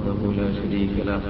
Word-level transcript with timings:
وحده 0.00 0.22
لا 0.40 0.48
شريك 0.60 0.94
له. 1.08 1.20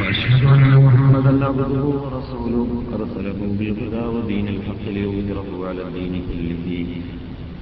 وأشهد 0.00 0.42
أن 0.54 0.72
محمدا 0.86 1.32
عبده 1.48 1.84
ورسوله. 2.02 2.68
أرسله 2.96 3.40
بالهدى 3.58 4.04
ودين 4.14 4.46
الحق 4.54 4.84
ليظهره 4.96 5.48
على 5.68 5.82
الدين 5.88 6.14
كله 6.28 6.66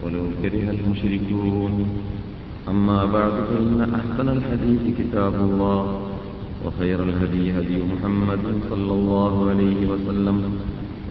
ولو 0.02 0.22
كره 0.42 0.66
المشركون. 0.76 1.74
أما 2.72 3.00
بعد 3.16 3.34
فإن 3.49 3.79
أحسن 3.99 4.29
الحديث 4.37 4.83
كتاب 4.98 5.35
الله 5.48 5.83
وخير 6.64 6.98
الهدي 7.08 7.44
هدي 7.58 7.78
محمد 7.92 8.44
صلى 8.71 8.92
الله 8.98 9.35
عليه 9.51 9.80
وسلم 9.92 10.37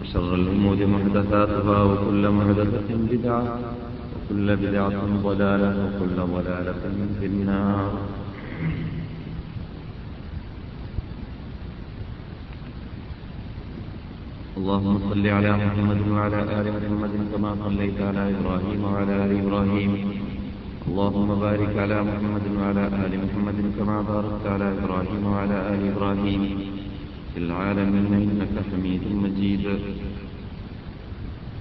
وشر 0.00 0.30
الأمور 0.34 0.78
محدثاتها 0.94 1.78
وكل 1.88 2.22
محدثة 2.38 2.88
بدعة 3.12 3.44
وكل 4.26 4.56
بدعة 4.56 5.22
ضلالة 5.22 5.70
وكل 5.84 6.16
ضلالة 6.34 6.82
في 7.20 7.26
النار. 7.26 7.90
اللهم 14.56 14.98
صل 15.10 15.26
على 15.26 15.52
محمد 15.52 16.00
وعلى 16.08 16.40
آل 16.58 16.66
محمد 16.76 17.12
كما 17.32 17.50
صليت 17.64 17.98
على 18.02 18.22
إبراهيم 18.34 18.80
وعلى 18.84 19.14
آل 19.24 19.32
إبراهيم. 19.46 19.92
اللهم 20.88 21.28
بارك 21.46 21.72
على 21.78 21.98
محمد 22.02 22.44
وعلى 22.58 22.84
آل 22.86 23.12
محمد 23.24 23.58
كما 23.78 23.98
باركت 24.02 24.44
على 24.46 24.66
إبراهيم 24.78 25.22
وعلى 25.26 25.56
آل 25.74 25.80
إبراهيم. 25.92 26.42
في 27.32 27.38
العالمين 27.38 28.12
إنك 28.14 28.54
حميد 28.72 29.02
مجيد. 29.24 29.64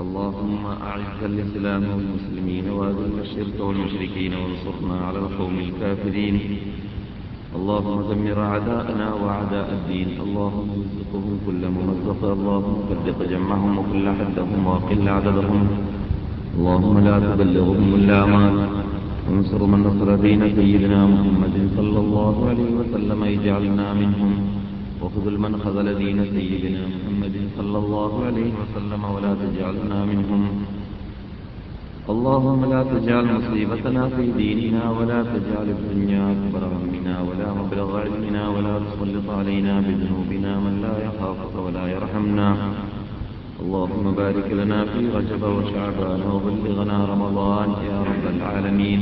اللهم 0.04 0.66
أعز 0.66 1.20
الإسلام 1.24 1.84
والمسلمين 1.96 2.70
وأذل 2.70 3.16
الشرك 3.22 3.58
والمشركين 3.60 4.34
وانصرنا 4.34 4.98
على 5.08 5.20
القوم 5.20 5.56
الكافرين. 5.60 6.36
اللهم 7.56 7.98
دمر 8.12 8.40
أعداءنا 8.44 9.14
وأعداء 9.14 9.68
الدين. 9.78 10.10
اللهم 10.26 10.70
ارزقهم 10.80 11.40
كل 11.46 11.62
ممزق. 11.78 12.22
اللهم 12.24 12.76
فرق 12.90 13.20
جمعهم 13.30 13.78
وكل 13.78 14.06
حدهم 14.20 14.68
وقل 14.68 15.10
عددهم. 15.10 15.64
اللهم 16.58 16.96
لا 17.00 17.16
تبلغهم 17.20 17.88
إلا 17.96 18.26
ما 18.26 18.44
وانصر 19.28 19.62
من 19.66 19.80
نصر 19.88 20.16
دين 20.16 20.42
سيدنا 20.56 21.00
محمد 21.06 21.56
صلى 21.78 22.00
الله 22.00 22.36
عليه 22.50 22.72
وسلم. 22.80 23.20
اجعلنا 23.24 23.94
منهم. 23.94 24.55
وخذل 25.06 25.36
من 25.46 25.54
خذل 25.64 25.88
دين 26.04 26.20
سيدنا 26.36 26.82
محمد 26.96 27.36
صلى 27.58 27.78
الله 27.84 28.12
عليه 28.28 28.52
وسلم 28.62 29.02
ولا 29.16 29.34
تجعلنا 29.44 30.00
منهم. 30.12 30.44
اللهم 32.14 32.62
لا 32.74 32.82
تجعل 32.94 33.26
مصيبتنا 33.38 34.04
في 34.16 34.26
ديننا 34.42 34.84
ولا 34.98 35.20
تجعل 35.34 35.68
الدنيا 35.78 36.24
أكبر 36.36 36.62
همنا 36.74 37.16
ولا 37.28 37.50
مبلغ 37.60 37.90
علمنا 38.04 38.44
ولا 38.56 38.76
تسلط 38.86 39.28
علينا 39.40 39.74
بذنوبنا 39.86 40.52
من 40.66 40.74
لا 40.86 40.96
يخافك 41.08 41.54
ولا 41.66 41.86
يرحمنا. 41.96 42.50
اللهم 43.64 44.06
بارك 44.22 44.48
لنا 44.60 44.80
في 44.92 45.02
رجب 45.18 45.44
وشعبان 45.58 46.22
وبلغنا 46.34 46.98
رمضان 47.14 47.70
يا 47.90 48.00
رب 48.10 48.26
العالمين. 48.36 49.02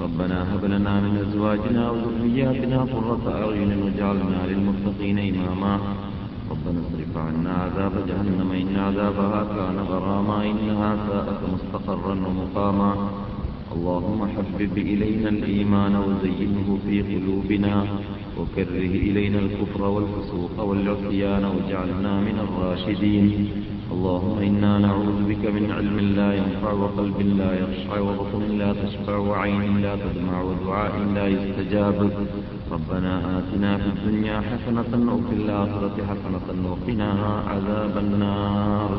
ربنا 0.00 0.54
هب 0.54 0.64
لنا 0.64 1.00
من 1.00 1.16
أزواجنا 1.24 1.90
وذرياتنا 1.90 2.78
قرة 2.82 3.24
أعين 3.42 3.70
واجعلنا 3.82 4.40
للمتقين 4.50 5.18
إماما. 5.18 5.74
ربنا 6.50 6.80
اصرف 6.86 7.16
عنا 7.16 7.52
عذاب 7.64 7.92
جهنم 8.08 8.50
إن 8.52 8.76
عذابها 8.76 9.40
كان 9.56 9.78
غراما 9.90 10.44
إنها 10.50 10.90
ساءت 11.08 11.40
مستقرا 11.54 12.14
ومقاما. 12.26 12.92
اللهم 13.74 14.20
حبب 14.34 14.78
إلينا 14.78 15.28
الإيمان 15.28 15.94
وزينه 15.96 16.78
في 16.86 17.02
قلوبنا 17.02 17.84
وكره 18.38 18.92
إلينا 19.08 19.38
الكفر 19.38 19.82
والفسوق 19.82 20.54
والعصيان 20.68 21.44
واجعلنا 21.44 22.20
من 22.20 22.36
الراشدين. 22.46 23.50
اللهم 23.96 24.38
إنا 24.48 24.72
نعوذ 24.86 25.18
بك 25.30 25.44
من 25.56 25.64
علم 25.76 25.96
لا 26.18 26.30
ينفع 26.40 26.72
وقلب 26.82 27.18
لا 27.40 27.50
يخشع 27.62 27.92
وبطن 28.06 28.42
لا 28.60 28.70
تشبع 28.82 29.16
وعين 29.30 29.72
لا 29.84 29.94
تدمع 30.04 30.36
ودعاء 30.48 30.92
لا 31.16 31.26
يستجاب. 31.36 31.98
ربنا 32.74 33.12
آتنا 33.38 33.70
في 33.82 33.88
الدنيا 33.94 34.36
حسنة 34.48 34.92
وفي 35.14 35.34
الآخرة 35.40 35.96
حسنة 36.10 36.48
وقنا 36.70 37.10
عذاب 37.50 37.94
النار. 38.04 38.90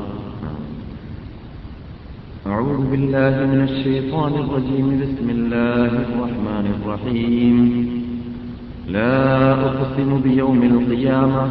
أعوذ 2.53 2.81
بالله 2.91 3.36
من 3.53 3.62
الشيطان 3.69 4.34
الرجيم. 4.44 4.88
بسم 5.03 5.28
الله 5.38 5.91
الرحمن 6.07 6.66
الرحيم. 6.75 7.57
لا 8.96 9.16
أقسم 9.69 10.09
بيوم 10.28 10.59
القيامة 10.72 11.44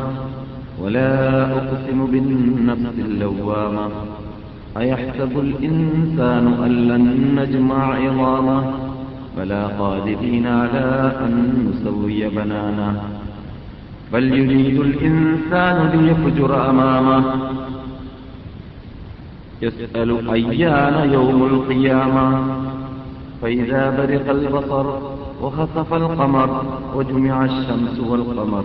ولا 0.83 1.43
أقسم 1.53 2.07
بالنفس 2.07 2.99
اللوامة. 2.99 3.89
أيحسب 4.77 5.39
الإنسان 5.39 6.45
أن 6.65 6.89
لن 6.89 7.35
نجمع 7.41 7.95
عظامه؟ 7.95 8.73
فلا 9.37 9.67
قادرين 9.67 10.47
على 10.47 11.13
أن 11.21 11.33
نسوي 11.71 12.29
بنانه. 12.29 13.03
بل 14.13 14.39
يريد 14.39 14.81
الإنسان 14.81 15.77
ليفجر 15.89 16.71
أمامه. 16.71 17.25
يسأل 19.63 20.31
أيان 20.31 21.13
يوم 21.13 21.47
القيامة. 21.47 22.45
فإذا 23.43 23.91
برق 23.91 24.31
البصر 24.31 24.87
وخسف 25.43 25.95
القمر 25.95 26.65
وجمع 26.95 27.45
الشمس 27.45 28.01
والقمر. 28.01 28.65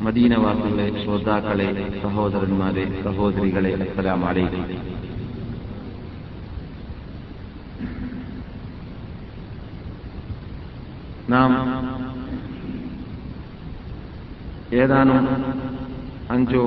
മദീനവാസികളെ 0.00 0.86
ശ്രോതാക്കളെ 1.02 1.66
സഹോദരന്മാരെ 2.02 2.84
സഹോദരികളെ 3.04 3.70
അസ്സലാം 3.84 4.22
അലൈക്കും. 4.24 4.64
നാം 11.28 11.52
ഏതാനും 14.72 15.20
അഞ്ചോ 16.30 16.64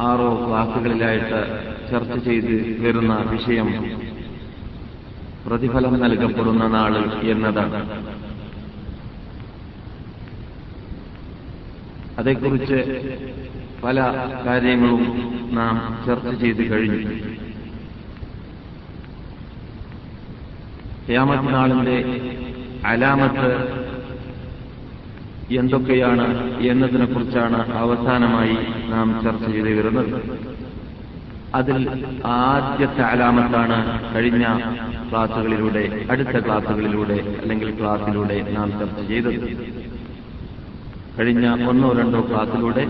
ആറോ 0.00 0.30
ക്ലാസുകളിലായിട്ട് 0.44 1.40
ചർച്ച 1.90 2.16
ചെയ്ത് 2.28 2.54
വരുന്ന 2.84 3.14
വിഷയം 3.30 3.68
പ്രതിഫലം 5.46 5.94
നൽകപ്പെടുന്ന 6.00 6.66
നാൾ 6.66 6.94
എന്നതാണ്. 7.30 7.80
അതേക്കുറിച്ച് 12.18 12.78
പല 13.82 14.00
കാര്യങ്ങളും 14.46 15.02
നാം 15.54 16.04
ചർച്ച 16.06 16.40
ചെയ്ത് 16.40 16.70
കഴിഞ്ഞു. 16.72 17.10
യാമത്ത് 21.10 21.54
നാളിന്റെ 21.54 21.96
അലാമത്ത് 22.84 23.50
എന്തൊക്കെയാണ് 25.58 26.56
എന്നതിനെക്കുറിച്ചാണ് 26.60 27.74
അവസാനമായി 27.74 28.56
നാം 28.90 29.20
ചർച്ച 29.24 29.46
ചെയ്ത് 29.46 29.78
വരുന്നത്. 29.78 30.10
അതിൽ 31.54 32.06
ആദ്യത്തെ 32.26 33.02
അലാമത്താണ് 33.02 33.78
കഴിഞ്ഞ 34.14 34.44
ക്ലാസുകളിലൂടെ 35.10 36.06
അടുത്ത 36.10 36.46
ക്ലാസുകളിലൂടെ 36.46 37.38
അല്ലെങ്കിൽ 37.42 37.80
ക്ലാസ്സിലൂടെ 37.80 38.46
നാം 38.50 38.70
ചർച്ച 38.78 39.08
ചെയ്തത്. 39.08 39.38
കഴിഞ്ഞ 41.18 41.46
ഒന്നോ 41.68 41.92
രണ്ടോ 41.92 42.20
ക്ലാസ്സിലൂടെ 42.20 42.84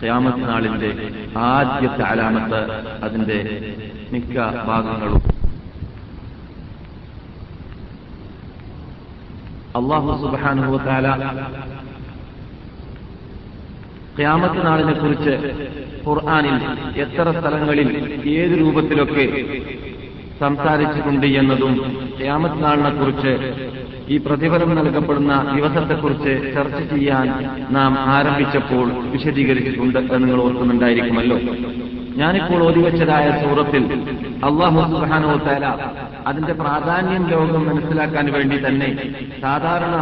ക്യാമത്ത് 0.00 0.42
നാളിന്റെ 0.48 0.90
ആദ്യത്തെ 1.36 2.02
അലാമത്ത് 2.02 2.60
അതിന്റെ 3.02 3.38
മിക്ക 4.12 4.36
ഭാഗങ്ങളും 4.66 5.22
അള്ളാഹു 9.76 10.12
സുബാനുഭവത്താല 10.22 11.08
ക്യാമത്ത് 14.18 14.66
നാളിനെ 14.66 14.92
കുറിച്ച് 14.92 15.34
ഖുർആാനിൽ 16.06 16.56
എത്ര 17.00 17.40
സ്ഥലങ്ങളിൽ 17.40 17.88
ഏത് 18.28 18.54
രൂപത്തിലൊക്കെ 18.58 19.26
സംസാരിച്ചിട്ടുണ്ട് 20.40 21.26
എന്നതും 21.26 21.74
ക്യാമത്ത് 22.18 22.64
നാളിനെ 22.64 22.90
കുറിച്ച് 22.90 23.32
ഈ 24.10 24.16
പ്രതിഫലം 24.16 24.74
നൽകപ്പെടുന്ന 24.74 25.32
ദിവസത്തെക്കുറിച്ച് 25.56 26.54
ചർച്ച 26.54 26.94
ചെയ്യാൻ 26.94 27.26
നാം 27.70 27.98
ആരംഭിച്ചപ്പോൾ 27.98 28.86
വിശദീകരിച്ചിട്ടുണ്ട് 29.12 29.98
എന്ന് 29.98 30.28
നിങ്ങൾ 30.28 30.40
ഓർക്കുന്നുണ്ടായിരിക്കുമല്ലോ. 30.42 31.38
ഞാനിപ്പോൾ 32.16 32.64
ഓതിവെച്ചതായ 32.64 33.26
സൂറത്തിൽ 33.42 33.82
അള്ളാഹു 34.44 34.80
സുബാനോത്താല 34.92 35.66
അതിന്റെ 36.26 36.52
പ്രാധാന്യം 36.52 37.28
ലോകം 37.28 37.64
മനസ്സിലാക്കാൻ 37.66 38.32
വേണ്ടി 38.32 38.56
തന്നെ 38.66 38.88
സാധാരണ 39.40 39.96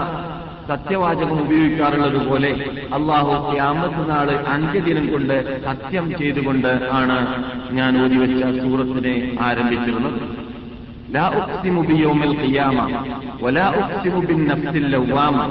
സത്യവാചകം 0.69 1.41
ഉപയോഗിക്കാറുള്ളത് 1.41 2.27
പോലെ 2.29 2.51
അള്ളാഹു 2.95 3.53
ക്യാമത്ത് 3.53 4.11
നാൾ 4.11 4.31
അന്ത്യദിനം 4.55 5.13
കൊണ്ട് 5.13 5.37
സത്യം 5.65 6.19
ചെയ്തുകൊണ്ട് 6.19 6.89
ആണ് 6.93 7.19
ഞാൻ 7.75 8.05
ഓതിവെച്ച 8.05 8.43
സൂറത്തിനെ 8.65 9.15
ആരംഭിച്ചിരുന്നത്. 9.41 10.46
لا 11.10 11.26
أقسم 11.38 11.76
بيوم 11.84 12.20
القيامة 12.24 12.86
ولا 13.42 13.66
أقسم 13.76 14.16
بالنفس 14.22 14.74
اللوامة 14.76 15.44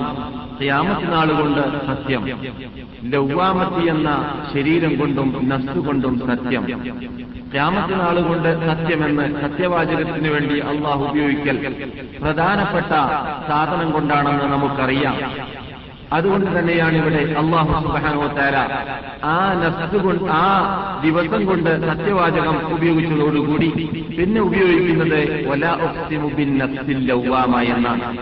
ഖിയാമത്ത് 0.60 1.06
നാളുകൊണ്ട് 1.12 1.60
സത്യം 1.86 2.22
ലൗവാമത്തി 3.12 3.82
എന്ന 3.88 4.08
ശരീരം 4.52 4.92
കൊണ്ടും 4.96 5.28
നഫ്സ് 5.50 5.80
കൊണ്ടും 5.86 6.14
സത്യം 6.28 6.64
ഖിയാമത്ത് 7.52 7.94
നാളുകൊണ്ട് 7.98 8.50
സത്യമെന്ന് 8.66 9.26
സത്യവാചകത്തിന് 9.40 10.28
വേണ്ടി 10.28 10.58
അള്ളാഹു 10.70 11.02
ഉപയോഗിക്കൽ 11.04 11.56
പ്രധാനപ്പെട്ട 12.22 12.92
സാധനം 13.48 13.88
കൊണ്ടാണെന്ന് 13.92 14.48
നമുക്കറിയാം 14.54 15.16
അതുകൊണ്ട് 16.13 16.59
തന്നെയാണ് 16.59 16.97
ഇവിടെ 16.97 17.33
അള്ളാഹു 17.33 17.83
സുബാനോത്താര 17.83 18.55
ആ 19.23 19.53
നഫ്സ് 19.53 19.97
കൊണ്ട് 19.97 20.31
ആ 20.31 21.01
ദിവസം 21.03 21.45
കൊണ്ട് 21.45 21.87
സത്യവാചകം 21.87 22.73
ഉപയോഗിച്ചതോടുകൂടി 22.73 23.67
പിന്നെ 24.19 24.41
ഉപയോഗിക്കുന്നത് 24.41 25.19
എന്നാണ്. 27.75 28.17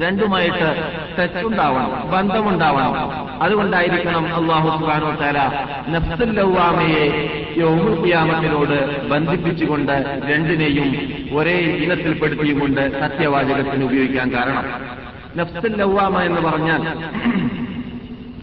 രണ്ടുമായിട്ട് 0.00 0.92
തെറ്റുണ്ടാവണം 1.18 2.10
ബന്ധമുണ്ടാവണം. 2.10 2.94
അതുകൊണ്ടായിരിക്കണം 3.42 4.34
അള്ളാഹു 4.34 4.78
സുബാനോ 4.78 5.14
താല 5.20 5.38
നസ്തുല്ലവ്വാമയെ 5.88 7.34
യൗമുഖ്യാമത്തിനോട് 7.58 9.08
ബന്ധിപ്പിച്ചുകൊണ്ട് 9.08 10.20
രണ്ടിനെയും 10.32 11.08
ഒരേ 11.36 11.58
ഇനത്തിൽപ്പെടുത്തിയുകൊണ്ട് 11.60 13.00
സത്യവാചകത്തിന് 13.00 13.84
ഉപയോഗിക്കാൻ 13.84 14.32
കാരണം. 14.32 14.95
നഫ്സുൽ 15.36 15.76
ലവാമ 15.76 16.20
എന്ന് 16.20 16.40
പറഞ്ഞാൽ 16.40 16.82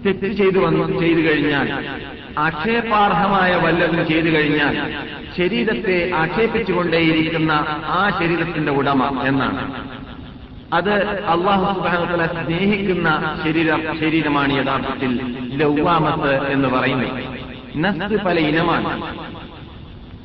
തെറ്റ് 0.06 0.32
ചെയ്തു 0.34 0.60
വന്ന് 0.60 1.00
ചെയ്തു 1.00 1.20
കഴിഞ്ഞാൽ 1.20 1.86
ആക്ഷേപാർഹമായ 2.40 3.56
വല്ലതും 3.56 4.08
ചെയ്തു 4.08 4.28
കഴിഞ്ഞാൽ 4.28 4.94
ശരീരത്തെ 5.38 6.12
ആക്ഷേപിച്ചുകൊണ്ടേയിരിക്കുന്ന 6.16 7.52
ആ 7.86 8.10
ശരീരത്തിന്റെ 8.20 8.72
ഉടമ 8.72 9.22
എന്നാണ്. 9.28 9.84
അത് 10.74 10.94
അള്ളാഹു 11.20 11.74
സുബാനത്തല 11.74 12.26
സ്നേഹിക്കുന്ന 12.26 13.40
ശരീരം 13.44 14.00
ശരീരമാണ് 14.00 14.54
യഥാർത്ഥത്തിൽ 14.54 15.36
ലൗവാമത്ത് 15.54 16.48
എന്ന് 16.52 16.70
പറയുന്നത്. 16.70 17.24
നസ് 17.76 18.24
പല 18.24 18.40
ഇനമാണ്. 18.40 19.18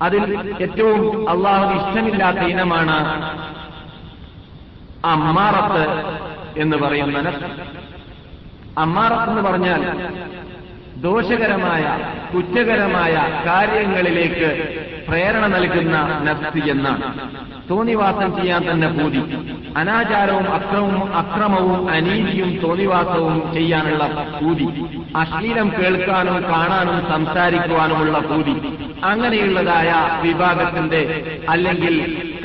അതിൽ 0.03 0.55
ഏറ്റവും 0.61 1.31
അള്ളാഹു 1.31 1.75
ഇഷ്ടമില്ലാത്ത 1.75 2.38
ഇനമാണ് 2.38 2.97
അമ്മാറത്ത് 5.05 5.85
എന്ന് 6.58 6.76
പറയുന്ന 6.76 7.20
നസ് 7.20 7.49
അമ്മാറത്ത് 8.78 9.31
എന്ന് 9.31 9.43
പറഞ്ഞാൽ 9.43 9.82
ദോഷകരമായ 10.96 11.82
കുറ്റകരമായ 12.34 13.14
കാര്യങ്ങളിലേക്ക് 13.46 14.49
പ്രേരണ 15.08 15.44
നൽകുന്ന 15.46 15.96
നഫ്സ് 16.26 16.70
എന്നാണ്. 16.70 17.06
തോന്നിവാസം 17.70 18.37
ചെയ്യാൻ 18.37 18.70
തന്നെ 18.70 18.88
പൂതി. 18.88 19.23
അനാചാരവും 19.76 20.53
അക്രമവും 20.55 21.17
അക്രമവും 21.17 21.91
അനീതിയും 21.91 22.59
തോന്നിവാസവും 22.62 23.53
ചെയ്യാനുള്ള 23.55 24.05
പൂതി. 24.43 24.67
അശ്ലീലം 25.17 25.73
കേൾക്കാനും 25.79 26.43
കാണാനും 26.43 27.09
സംസാരിക്കുവാനുമുള്ള 27.09 28.19
പൂതി. 28.19 28.55
അങ്ങനെയുള്ളതായ 29.05 29.91
വിഭാഗത്തിന്റെ 30.23 31.00
അല്ലെങ്കിൽ 31.49 31.94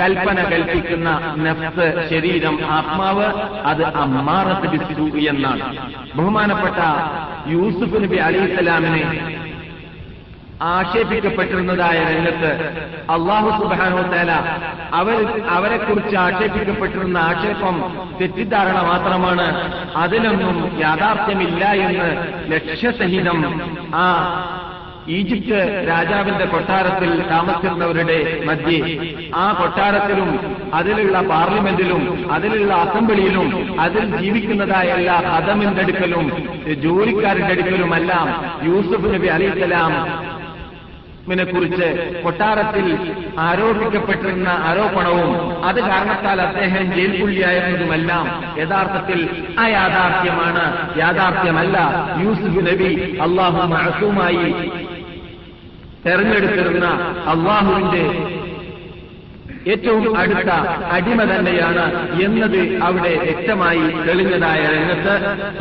കൽപ്പന 0.01 0.43
കൽപ്പിക്കുന്ന 0.43 1.35
നെഫ്സ് 1.37 2.09
ശരീരം 2.09 2.57
ആത്മാവ് 2.65 3.27
അത് 3.65 3.83
അമ്മാറത്ത് 3.83 4.67
എന്നാണ് 5.17 5.77
ബഹുമാനപ്പെട്ട 6.15 6.81
യൂസുഫ് 7.47 8.03
നബി 8.03 8.15
അലിസ്ലാമിനെ 8.15 9.03
ആക്ഷേപിക്കപ്പെട്ടിരുന്നതായ 10.61 12.03
രംഗത്ത് 12.09 12.51
അള്ളാഹു 13.09 13.49
സുബാനോ 13.49 14.01
തേല 14.03 14.31
അവർ 14.93 15.17
അവരെക്കുറിച്ച് 15.49 16.15
ആക്ഷേപിക്കപ്പെട്ടിരുന്ന 16.15 17.17
ആക്ഷേപം 17.17 17.77
തെറ്റിദ്ധാരണ 18.19 18.81
മാത്രമാണ്. 18.81 19.47
അതിനൊന്നും 19.97 20.79
യാഥാർത്ഥ്യമില്ല 20.81 21.65
എന്ന് 21.65 22.09
ലക്ഷ്യസഹിതം 22.51 23.39
ആ 23.95 24.07
ഈജിപ്ത് 25.07 25.87
രാജാവിന്റെ 25.87 26.45
കൊട്ടാരത്തിൽ 26.45 27.23
താമസിക്കുന്നവരുടെ 27.29 28.43
മധ്യേ 28.45 28.79
ആ 29.35 29.53
കൊട്ടാരത്തിലും 29.53 30.29
അതിലുള്ള 30.73 31.21
പാർലമെന്റിലും 31.21 32.31
അതിലുള്ള 32.31 32.73
അസംബ്ലിയിലും 32.73 33.49
അതിൽ 33.79 34.17
ജീവിക്കുന്നതായ 34.21 34.87
എല്ലാ 34.89 35.13
ഹതമിന്റെ 35.13 35.81
അടുക്കലും 35.81 36.25
ജോലിക്കാരുടെ 36.81 37.45
അടുക്കലുമെല്ലാം 37.45 38.29
യൂസുഫ് 38.65 39.13
നബി 39.15 39.27
അലിസ്ലാം 39.27 39.93
ിനെ 41.31 41.43
കുറിച്ച് 41.43 42.21
കൊട്ടാരത്തിൽ 42.23 43.15
ആരോപിക്കപ്പെട്ടിരുന്ന 43.39 44.47
ആരോപണവും 44.49 45.65
അത് 45.65 45.79
കാരണത്താൽ 45.81 46.41
അദ്ദേഹം 46.41 46.93
ജയിൽ 46.93 47.21
പുള്ളിയായിരുന്നതുമെല്ലാം 47.21 48.53
യഥാർത്ഥത്തിൽ 48.57 49.47
അയാഥാർത്ഥ്യമാണ്. 49.59 50.97
യാഥാർത്ഥ്യമല്ല. 50.99 51.91
യൂസുഫ് 52.21 52.71
നബി 52.71 53.17
അള്ളാഹു 53.21 53.67
മഴസുമായി 53.67 54.71
തെരഞ്ഞെടുത്തിരുന്ന 56.05 56.87
അള്ളാഹുവിന്റെ 57.27 58.05
ഏറ്റവും 59.71 60.17
അടുത്ത 60.17 60.49
അടിമ 60.95 61.19
തന്നെയാണ് 61.23 61.83
എന്നത് 62.23 62.57
അവിടെ 62.83 63.11
വ്യക്തമായി 63.23 63.83
തെളിഞ്ഞതായ 64.07 64.61
രംഗത്ത് 64.75 65.13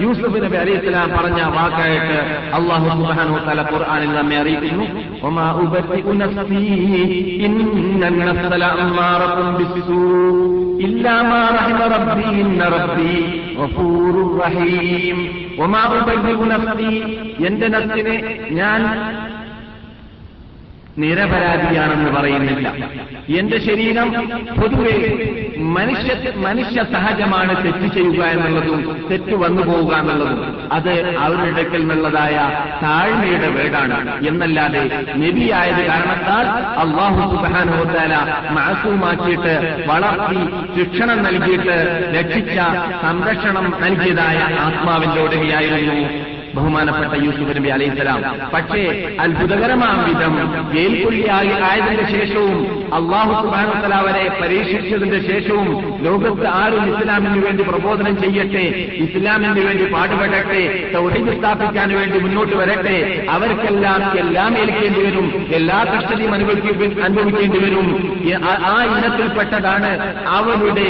യൂസുഫ് 0.02 0.40
നബി 0.44 0.56
അലി 0.56 0.72
ഇസ്ലാം 0.72 1.10
പറഞ്ഞ 1.10 1.40
വാക്കായിട്ട് 1.56 2.18
അള്ളാഹു 2.58 2.88
സുബാനു 2.88 3.38
തല 3.48 3.60
ഖുർആാനിൽ 3.72 4.12
നമ്മെ 4.18 4.36
അറിയിക്കുന്നു. 4.38 4.86
എന്റെ 17.46 17.68
നത്തിനെ 17.68 18.16
ഞാൻ 18.50 18.80
നിരപരാധിയാണെന്ന് 20.98 22.10
പറയുന്നില്ല. 22.10 22.68
എന്റെ 23.28 23.58
ശരീരം 23.58 24.08
പൊതുവെ 24.60 24.94
മനുഷ്യ 25.58 26.32
മനുഷ്യ 26.36 26.84
സഹജമാണ് 26.92 27.64
തെറ്റ് 27.64 27.94
ചെയ്യുക 27.94 28.24
എന്നുള്ളതും 28.24 29.08
തെറ്റ് 29.10 29.34
വന്നു 29.34 29.62
പോവുക 29.62 29.94
എന്നുള്ളതും. 29.94 30.68
അത് 30.72 31.16
അവരുടെ 31.16 31.48
ഇടയ്ക്കൽ 31.48 31.78
നിന്നുള്ളതായ 31.78 32.36
താഴ്മയുടെ 32.82 33.48
വേടാണ്. 33.48 34.26
എന്നല്ലാതെ 34.26 35.04
നബിയായത് 35.16 35.86
കാരണത്താൽ 35.86 36.46
അള്ളാഹു 36.78 37.36
സുബാനുഹോത്താല 37.36 38.14
മാസൂമാക്കിയിട്ട് 38.50 39.84
വളർത്തി 39.88 40.40
ശിക്ഷണം 40.78 41.22
നൽകിയിട്ട് 41.22 41.76
രക്ഷിച്ച 42.18 42.58
സംരക്ഷണം 43.02 43.74
നൽകിയതായ 43.80 44.38
ആത്മാവിന്റെ 44.38 45.22
ഉടമയായിരുന്നു 45.22 46.31
ബഹുമാനപ്പെട്ട 46.54 47.14
യൂസുഫ് 47.24 47.56
നബി 47.56 47.68
അലൈഹിസ്സലാം 47.68 48.20
പക്ഷേ 48.54 48.82
അത്ഭുതകരമാം 49.20 49.98
വിധം 50.04 50.34
ആയതിന്റെ 51.62 52.06
ശേഷവും 52.10 52.58
അള്ളാഹു 52.92 53.32
സുബാനുത്തല 53.42 53.94
അവരെ 53.94 54.24
പരീക്ഷിച്ചതിന്റെ 54.92 55.20
ശേഷവും 55.30 55.68
ലോകത്ത് 56.04 56.46
ആരും 56.60 56.84
ഇസ്ലാമിന് 56.92 57.40
വേണ്ടി 57.44 57.62
പ്രബോധനം 57.62 58.14
ചെയ്യട്ടെ 58.22 58.64
ഇസ്ലാമിന് 59.04 59.62
വേണ്ടി 59.66 59.84
പാടുപെടട്ടെ 59.94 60.60
സൗഹൃദ 60.92 61.28
സ്ഥാപിക്കാൻ 61.38 61.88
വേണ്ടി 61.98 62.18
മുന്നോട്ട് 62.18 62.54
വരട്ടെ 62.56 62.96
അവർക്കെല്ലാം 63.34 64.02
എല്ലാം 64.22 64.52
ഏൽക്കേണ്ടി 64.62 65.00
വരും 65.06 65.26
എല്ലാ 65.58 65.78
കഷ്ടതയും 65.92 66.34
അനുഭവിക്ക 66.34 66.68
അനുഭവിക്കേണ്ടി 67.06 67.58
വരും. 67.64 67.86
ആ 68.70 68.74
ഇനത്തിൽപ്പെട്ടതാണ് 68.96 69.90
അവരുടെ 70.38 70.88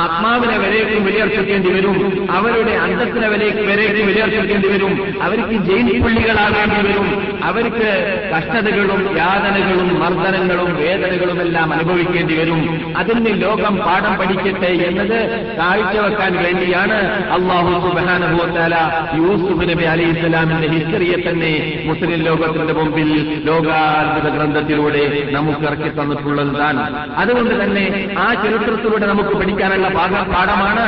ആത്മാവിനെ 0.00 0.56
വരേക്കും 0.58 1.04
വിലയർപ്പിക്കേണ്ടി 1.04 1.70
വരും 1.76 1.96
അവരുടെ 2.30 2.74
അന്തസ്സിനെ 2.84 3.28
വരെ 3.28 3.48
വരേക്കും 3.70 4.06
വിലയർപ്പിക്കേണ്ടി 4.06 4.68
വരും 4.68 4.92
അവർക്ക് 5.22 5.56
ജയിൽ 5.68 5.88
പുള്ളികളാകേണ്ടി 6.02 6.80
വരും 6.88 7.08
അവർക്ക് 7.50 7.88
കഷ്ടതകളും 8.34 9.00
യാതനകളും 9.16 9.88
മർദ്ദനങ്ങളും 10.00 10.70
വേദനകളും 10.80 11.40
എല്ലാം 11.40 11.68
അനുഭവിക്കേണ്ടി 11.72 12.34
വരും. 12.34 12.60
അതിന് 12.96 13.42
ലോകം 13.42 13.76
പാഠം 13.76 14.14
പഠിക്കട്ടെ 14.16 14.66
എന്നത് 14.66 15.18
കാഴ്ചവെക്കാൻ 15.58 16.32
വേണ്ടിയാണ് 16.36 16.98
അള്ളാഹു 17.30 17.88
സുബാനുഭവത്താല 17.88 18.74
യൂസുഫ് 19.16 19.68
നബി 19.70 19.84
അലി 19.84 20.02
ഇസ്ലാമിന്റെ 20.02 20.68
ഹിസ്റ്ററിയെ 20.68 21.30
തന്നെ 21.30 21.52
മുസ്ലിം 21.86 22.20
ലോകത്തിന്റെ 22.20 22.72
മുമ്പിൽ 22.72 23.10
ലോകാത്ഭുത 23.44 24.32
ഗ്രന്ഥത്തിലൂടെ 24.32 25.02
നമുക്ക് 25.32 25.66
ഇറക്കി 25.66 25.88
തന്നിട്ടുള്ളതാണ്. 25.88 26.82
അതുകൊണ്ട് 27.16 27.64
തന്നെ 27.64 27.84
ആ 28.18 28.34
ചരിത്രത്തിലൂടെ 28.34 29.06
നമുക്ക് 29.06 29.28
പഠിക്കാനുള്ള 29.28 29.88
പാഠ- 29.88 30.34
പാഠമാണ് 30.34 30.84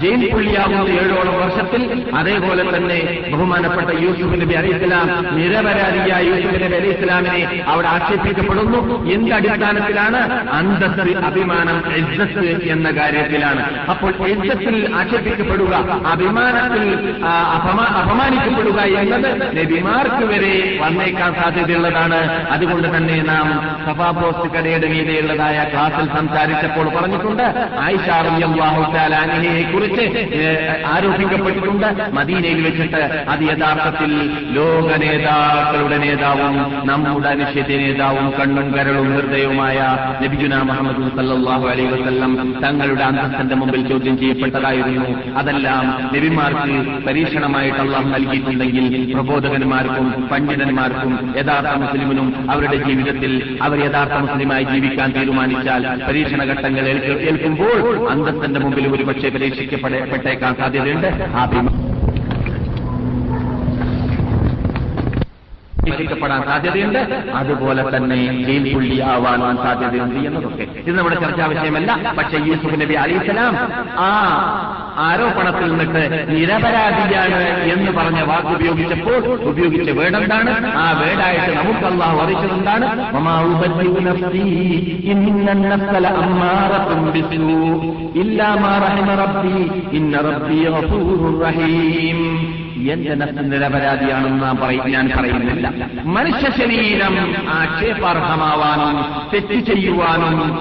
ജയിൽ 0.00 0.32
പുള്ളിയാവുന്ന 0.32 0.90
ഏഴോളം 0.94 1.40
വർഷത്തിൽ 1.40 1.82
അതേപോലെ 2.14 2.76
തന്നെ 2.76 2.98
ബഹുമാനപ്പെട്ട 3.32 3.90
യൂസുഫ് 4.00 4.40
നബി 4.40 4.54
അലി 4.54 4.68
ഇസ്ലാം 4.68 5.06
നിരപരാധിയായ 5.36 6.22
യൂസുഫ് 6.24 6.62
നബി 6.62 6.74
അലി 6.74 6.88
ഇസ്ലാമിനെ 6.88 7.62
അവിടെ 7.66 7.88
ആക്ഷേപിക്കപ്പെടുന്നു. 7.88 8.80
എന്ത് 9.10 9.34
അടിസ്ഥാനത്തിലാണ് 9.34 10.20
അഭിമാനം 11.16 11.92
എജ്ജസ് 11.92 12.64
എന്ന 12.64 12.90
കാര്യത്തിലാണ്. 12.90 13.86
അപ്പോൾ 13.90 14.12
എജ്ജത്തിൽ 14.28 14.90
ആക്ഷേപിക്കപ്പെടുക 14.94 15.74
അഭിമാനത്തിൽ 16.06 16.84
അപമാനിക്കപ്പെടുക 18.02 18.80
എന്നത് 18.80 19.56
നബിമാർക്ക് 19.56 20.24
വരെ 20.24 20.78
വന്നേക്കാൻ 20.80 21.34
സാധ്യതയുള്ളതാണ്. 21.34 22.20
അതുകൊണ്ട് 22.50 22.96
തന്നെ 22.96 23.22
നാം 23.22 23.48
സഭാപോസ്റ്റ് 23.86 24.54
കടയുടെ 24.54 24.88
മീതെയുള്ളതായ 24.88 25.66
ക്ലാസിൽ 25.72 26.06
സംസാരിച്ചപ്പോൾ 26.16 26.86
പറഞ്ഞിട്ടുണ്ട് 26.94 27.68
ആയിഷാറിയെ 27.78 29.62
കുറിച്ച് 29.72 30.04
ആരോപിക്കപ്പെട്ടിട്ടുണ്ട്. 30.86 32.10
മദീനയിൽ 32.12 32.64
വെച്ചിട്ട് 32.64 33.02
അത് 33.28 33.42
യഥാർത്ഥത്തിൽ 33.42 34.12
ലോക 34.50 34.96
നേതാക്കളുടെ 34.96 35.98
നേതാവും 35.98 36.86
നമ്മുടെ 36.86 37.28
അനുഷ്യത്തെ 37.28 37.76
നേതാവും 37.76 38.30
കണ്ണും 38.30 38.74
കരളും 38.74 39.14
ഹൃദയവുമായ 39.14 39.78
നബിജുന 40.22 40.62
മുഹമ്മദ് 40.62 40.99
സല്ലാഹു 41.16 41.66
അലൈ 41.68 41.84
വസ്ല്ലം 41.84 42.32
തങ്ങളുടെ 42.64 43.04
അന്തസ്സന്റെ 43.04 43.54
മുമ്പിൽ 43.54 43.88
ചോദ്യം 43.88 44.18
ചെയ്യപ്പെട്ടതായിരുന്നു. 44.18 45.06
അതെല്ലാം 45.40 45.84
നബിമാർക്ക് 46.14 46.74
പരീക്ഷണമായിട്ട് 47.06 47.80
അള്ളാഹു 47.80 48.08
നൽകിയിട്ടുണ്ടെങ്കിൽ 48.08 49.12
പ്രബോധകന്മാർക്കും 49.14 50.28
പണ്ഡിതന്മാർക്കും 50.32 51.12
യഥാർത്ഥ 51.38 51.74
മുസ്ലിമിനും 51.82 52.50
അവരുടെ 52.50 52.76
ജീവിതത്തിൽ 52.76 53.58
അവർ 53.62 53.78
യഥാർത്ഥ 53.84 54.18
മുസ്ലിമായി 54.18 54.64
ജീവിക്കാൻ 54.64 55.10
തീരുമാനിച്ചാൽ 55.18 55.84
പരീക്ഷണ 56.08 56.44
ഘട്ടങ്ങൾ 56.44 56.86
ഏൽക്കുമ്പോൾ 56.88 58.08
അന്തസ്സന്റെ 58.10 58.60
മുമ്പിൽ 58.60 58.88
ഒരുപക്ഷെ 58.94 59.28
പരീക്ഷിക്കപ്പെട്ടേക്കാൻ 59.28 60.54
സാധ്യതയുണ്ട്. 60.54 61.08
ആ 61.34 61.44
പരീക്ഷിക്കപ്പെടാൻ 65.90 66.42
സാധ്യതയുണ്ട്. 66.42 66.98
അതുപോലെ 67.34 67.96
തന്നെ 67.96 68.42
ജയിൽ 68.42 69.04
ആവാനാൻ 69.04 69.56
സാധ്യതയുണ്ട് 69.56 70.28
എന്നതൊക്കെ. 70.28 70.62
ഇത് 70.62 70.98
നമ്മുടെ 70.98 71.16
ചർച്ചാ 71.16 71.46
വിഷയമല്ല. 71.46 72.14
പക്ഷെ 72.18 72.38
യൂസുഫ് 72.38 72.80
നബി 72.80 72.94
അലിസ്ലാം 72.94 73.56
ആ 73.98 74.10
ആരോപണത്തിൽ 74.98 75.70
നിന്നിട്ട് 75.70 76.26
നിരപരാധിയാണ് 76.28 77.62
എന്ന് 77.72 77.92
പറഞ്ഞ 77.92 78.22
വാക്ക് 78.22 78.48
ഉപയോഗിച്ചപ്പോൾ 78.48 79.26
ഉപയോഗിച്ച 79.42 79.90
വേർഡ് 79.90 80.16
എന്താണ് 80.16 80.72
ആ 80.76 81.00
വേർഡായിട്ട് 81.00 81.58
നമുക്ക് 81.58 81.86
അള്ളാഹു 81.86 82.22
അറിയിച്ചതെന്താണ്? 82.22 83.16
വമാ 83.16 83.40
എന്റെ 92.88 93.14
നഫ്സ് 93.14 93.52
നിരപരാധിയാണെന്ന് 93.52 94.42
നാം 94.42 94.56
പറയും 94.56 94.90
ഞാൻ 94.90 95.10
പറയുന്നില്ല. 95.18 95.72
മനുഷ്യ 96.04 96.50
ശരീരം 96.50 97.34
ആക്ഷേപാർഹമാവാനും 97.48 99.22
തെറ്റ് 99.34 99.66
ചെയ്യുവാനും 99.66 100.58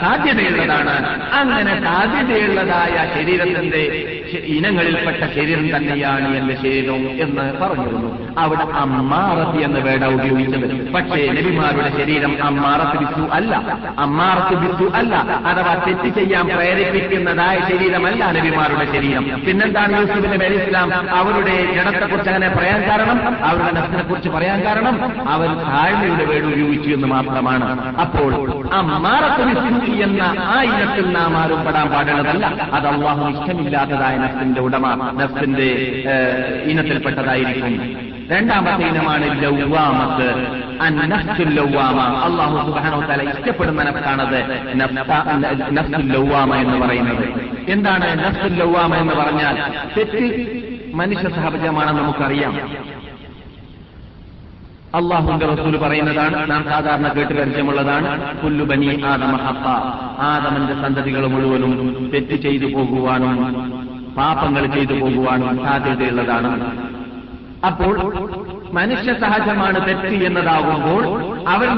സാധ്യതയുള്ളതാണ്. 0.00 1.22
അങ്ങനെ 1.34 1.84
സാധ്യതയുള്ളതായ 1.84 3.10
ശരീരത്തിന്റെ 3.14 3.78
ഇനങ്ങളിൽപ്പെട്ട 4.44 5.16
ശരീരം 5.16 5.76
തന്നെയാണ് 5.76 6.36
എന്റെ 6.36 6.56
ശരീരം 6.56 6.94
എന്ന് 6.94 7.58
പറഞ്ഞിരുന്നു. 7.58 8.34
അവിടെ 8.38 8.62
അമ്മാറത്തി 8.62 9.62
എന്ന് 9.62 9.80
വേട 9.80 10.04
ഉപയോഗിച്ചത്. 10.04 10.92
പക്ഷേ 10.92 11.28
നബിമാരുടെ 11.28 11.90
ശരീരം 11.96 12.44
അമ്മാറത്ത് 12.44 12.98
ബിത്തു 12.98 13.28
അല്ല. 13.32 13.78
അമ്മാറത്ത് 13.98 14.60
ബിത്തു 14.60 14.90
അല്ല. 14.94 15.14
അഥവാ 15.16 15.74
തെറ്റ് 15.86 16.08
ചെയ്യാൻ 16.08 16.46
പ്രേരിപ്പിക്കുന്നതായ 16.46 17.60
ശരീരമല്ല 17.70 18.32
നബിമാരുടെ 18.32 18.84
ശരീരം. 18.92 19.42
പിന്നെന്താണ് 19.46 20.00
യൂസുഫിന്റെ 20.00 20.38
മേലിസ്ലാം 20.38 21.10
അവർ 21.10 21.31
അവരുടെ 21.32 21.74
ജഡത്തെക്കുറിച്ച് 21.74 22.30
അങ്ങനെ 22.30 22.48
പറയാൻ 22.48 22.90
കാരണം 22.90 23.44
അവരുടെ 23.44 23.80
നഫ്സിനെ 23.80 24.02
കുറിച്ച് 24.02 24.28
പറയാൻ 24.28 24.64
കാരണം 24.64 25.28
അവർ 25.28 25.46
താഴ്മയുടെ 25.46 26.24
വേട് 26.24 26.44
ഉപയോഗിച്ചു 26.44 26.90
എന്ന് 26.90 27.06
മാത്രമാണ്. 27.08 27.96
അപ്പോൾ 28.00 28.74
ആ 28.74 28.80
ബിസു 29.42 29.92
എന്ന 30.02 30.22
ആ 30.22 30.62
ഇനത്തിൽ 30.62 31.12
നാം 31.12 31.36
ആരും 31.36 31.64
പെടാൻ 31.64 31.88
പാടുള്ളതല്ല. 31.88 32.46
അത് 32.72 32.86
അള്ളാഹു 32.86 33.30
ഇഷ്ടമില്ലാത്തതായ 33.30 34.16
നഫ്സിന്റെ 34.16 34.60
ഉടമ 34.60 35.10
നഫ്സിന്റെ 35.22 36.04
ഇനത്തിൽപ്പെട്ടതായിരിക്കും. 36.64 37.96
രണ്ടാമത്തെ 38.30 38.84
ഇനമാണ് 38.84 39.42
ലൗവാമത്ത്. 39.42 40.34
അള്ളാഹു 42.24 43.08
തആല 43.08 43.30
ഇഷ്ടപ്പെടുന്ന 43.30 43.82
നഫ്സാണത്. 43.82 44.62
നഫ്സ- 44.76 45.72
നഫ്സുൽ 45.72 46.12
ലൗവാമ 46.12 46.54
എന്ന് 46.54 46.86
പറയുന്നത്. 46.86 47.28
എന്താണ് 47.68 48.26
നഫ്സുൽ 48.26 48.54
ലൗവാമ 48.58 48.94
എന്ന് 48.94 49.12
പറഞ്ഞാൽ 49.14 49.58
തെറ്റ് 49.98 50.71
മനുഷ്യ 50.94 51.28
സഹജമാണെന്ന് 51.28 52.02
നമുക്കറിയാം. 52.02 52.54
അള്ളാഹുന്റെ 54.94 55.46
റസൂൽ 55.46 55.76
പറയുന്നതാണ് 55.76 56.50
നാം 56.50 56.64
സാധാരണ 56.64 57.08
കേട്ട് 57.08 57.34
പരിചയമുള്ളതാണ് 57.40 58.08
പുല്ലുബനി 58.42 59.02
ആദമ 59.04 59.36
ഹത്ത 59.36 59.68
ആദമന്റെ 60.30 60.74
സന്തതികൾ 60.82 61.26
മുഴുവനും 61.26 62.10
തെറ്റ് 62.14 62.36
ചെയ്തു 62.42 62.66
പോകുവാനും 62.74 63.36
പാപങ്ങൾ 64.16 64.66
ചെയ്തു 64.66 64.92
പോകുവാനും 64.92 65.64
സാധ്യതയുള്ളതാണ്. 65.64 66.52
അപ്പോൾ 67.66 67.94
മനുഷ്യ 68.72 69.12
സഹജമാണ് 69.12 69.78
തെറ്റ് 69.88 70.24
എന്നതാകുമ്പോൾ 70.24 71.02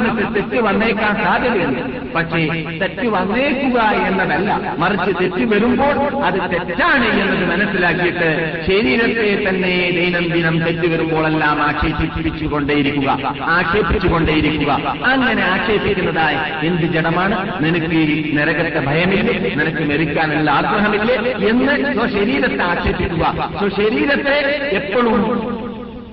നിന്ന് 0.04 0.34
തെറ്റ് 0.34 0.58
വന്നേക്കാൻ 0.60 1.24
സാധ്യതയുണ്ട്. 1.24 2.12
പക്ഷേ 2.14 2.42
തെറ്റ് 2.80 3.06
വന്നേക്കുക 3.06 3.80
എന്നതല്ല 3.80 4.74
മറിച്ച് 4.78 5.10
തെറ്റ് 5.20 5.44
വരുമ്പോൾ 5.54 6.24
അത് 6.24 6.40
തെറ്റാണ് 6.52 7.04
എന്നത് 7.04 7.44
മനസ്സിലാക്കിയിട്ട് 7.52 8.28
ശരീരത്തെ 8.66 9.48
തന്നെ 9.48 9.90
ദൈനംദിനം 9.90 10.58
തെറ്റ് 10.64 10.86
വരുമ്പോഴെല്ലാം 10.92 11.62
ആക്ഷേപിപ്പിച്ചുകൊണ്ടേയിരിക്കുക 11.62 13.34
ആക്ഷേപിച്ചുകൊണ്ടേയിരിക്കുക. 13.42 14.72
അങ്ങനെ 15.04 15.42
ആക്ഷേപിക്കുന്നതായി 15.42 16.66
എന്ത് 16.66 16.82
ജഡമാണ്? 16.82 17.36
നിനക്ക് 17.64 17.96
നിരകത്തെ 18.38 18.80
ഭയമില്ലേ? 18.86 19.54
നിനക്ക് 19.54 19.82
മരിക്കാനുള്ള 19.90 20.50
ആഗ്രഹമില്ലേ? 20.50 21.16
എന്ന് 21.50 21.94
സ്വശരീരത്തെ 21.94 22.62
ആക്ഷേപിക്കുക. 22.62 23.50
സ്വശരീരത്തെ 23.58 24.38
എപ്പോഴും 24.72 25.14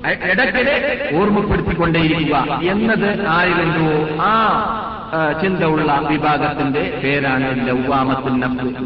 ഇടയ്ക്കിടെ 0.10 1.10
ഓർമ്മപ്പെടുത്തിക്കൊണ്ടേയിരിക്കുക. 1.16 2.60
എന്നത് 2.64 3.28
ആയിരുന്നു 3.28 4.18
ആ 4.22 4.34
ചിന്ത 5.42 5.64
ഉള്ള 5.64 6.08
വിഭാഗത്തിന്റെ 6.10 7.00
പേരാണ് 7.04 7.68
ലൗവാമത്തുൽ 7.68 8.40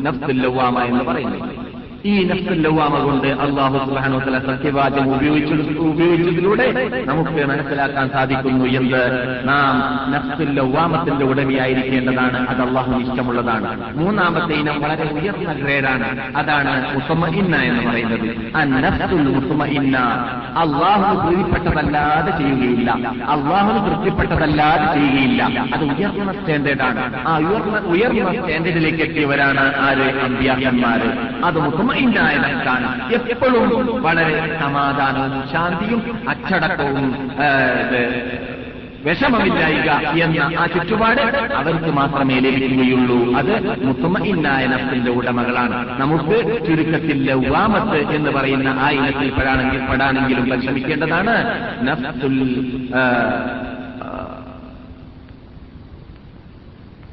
നഫ്സ്. 0.04 0.44
ലൗവാമ 0.44 0.84
എന്ന് 0.84 1.04
പറയുന്നത്. 1.04 1.75
ഈ 2.06 2.24
നഫ്സുൽ 2.24 2.68
കൊണ്ട് 3.06 3.28
അള്ളാഹു 3.28 3.78
സുബ്ഹാനഹു 3.86 4.18
വ 4.18 4.24
തആല 4.24 4.40
സത്യവാചകം 4.40 5.16
ഉപയോഗിച്ചത് 5.16 5.78
ഉപയോഗിച്ചതിലൂടെ 5.78 6.66
നമുക്ക് 7.06 7.46
മനസ്സിലാക്കാൻ 7.46 8.10
സാധിക്കുന്നു 8.10 8.66
എന്ത്? 8.66 9.04
നാം 9.48 9.76
നഫ്സുൽ 10.12 10.50
ലവാമത്തിന്റെ 10.54 11.26
ഉടമയായിരിക്കേണ്ടതാണ്. 11.26 12.50
അത് 12.50 12.62
അള്ളാഹു 12.62 12.92
ഇഷ്ടമുള്ളതാണ്. 13.00 13.96
മൂന്നാമത്തെ 13.96 14.54
ഇനം 14.54 14.82
വളരെ 14.82 15.04
ഉയർന്ന 15.04 15.54
ഗ്രേഡാണ്. 15.54 16.08
അതാണ് 16.38 16.96
മുത്തമഇന്ന 16.96 17.56
എന്ന് 17.56 17.82
പറയുന്നത്. 17.90 18.28
ഉത്തമ 19.38 19.66
ഇന്ന 19.66 19.98
അള്ളാഹു 20.58 21.28
പ്രീതിപ്പെട്ടതല്ലാതെ 21.28 22.32
ചെയ്യുകയില്ല. 22.38 22.92
അള്ളാഹു 23.28 23.72
തൃപ്തിപ്പെട്ടതല്ലാതെ 23.88 24.86
ചെയ്യുകയില്ല. 24.94 25.42
അത് 25.74 25.84
ഉയർന്ന 25.84 26.32
സ്റ്റാൻഡേർഡാണ് 26.34 27.28
ആ 27.28 27.38
ഉയർന്ന 27.38 27.78
ഉയർന്ന 27.80 28.32
സ്റ്റാൻഡേർഡിലേക്ക് 28.32 29.04
എത്തിയവരാണ് 29.04 29.64
ആര്? 29.80 30.06
അഭ്യാസന്മാര് 30.26 31.10
അത് 31.46 31.58
മുത്തമഇന്നായ 31.96 32.38
നഫ്സാണ് 32.38 33.14
എപ്പോഴും 33.14 34.04
വളരെ 34.04 34.60
സമാധാനവും 34.60 35.50
ശാന്തിയും 35.52 36.30
അച്ചടക്കവും 36.30 37.32
വിഷമമില്ലായിക 39.06 39.90
എന്ന 40.24 40.58
ആ 40.60 40.66
ചുറ്റുപാട് 40.66 41.22
അവർക്ക് 41.56 41.92
മാത്രമേ 41.92 42.40
ലഭിക്കുകയുള്ളൂ. 42.40 43.34
അത് 43.36 43.86
മുത്തമഇന്നായ 43.86 44.66
നഫ്സിന്റെ 44.66 45.12
ഉടമകളാണ്. 45.12 46.02
നമുക്ക് 46.02 46.68
ചുരുക്കത്തിൽ 46.68 47.32
ലവാമത്ത് 47.32 48.16
എന്ന് 48.16 48.32
പറയുന്ന 48.32 48.68
ആ 48.70 48.90
ഇനത്തിൽ 48.90 49.30
പെടാണെങ്കിൽ 49.30 49.86
പെടാണെങ്കിലും 49.86 50.50
പരിശ്രമിക്കേണ്ടതാണ്. 50.50 51.36
നഫ്സുൽ 51.84 52.38
ആ, 52.96 53.00
ആ, 54.04 54.42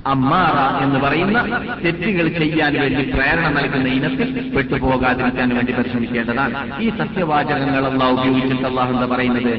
അമ്മാറ 0.07 0.85
എന്ന് 0.85 1.01
പറയുന്ന 1.01 1.61
തെറ്റുകൾ 1.85 2.29
ചെയ്യാൻ 2.29 2.81
വേണ്ടി 2.81 3.03
പ്രേരണ 3.11 3.49
നൽകുന്ന 3.49 3.89
ഇനത്തിൽ 3.89 4.53
പെട്ടുപോകാതിരിക്കാൻ 4.57 5.49
വേണ്ടി 5.49 5.73
പരിശ്രമിക്കേണ്ടതാണ്. 5.73 6.83
ഈ 6.83 6.89
സത്യവാചകങ്ങൾ 6.91 7.87
അള്ളാഹ് 7.87 8.13
ഉപയോഗിച്ചിട്ട് 8.13 8.67
അള്ളാഹു 8.67 8.93
എന്ന് 8.93 9.07
പറയുന്നത്? 9.07 9.55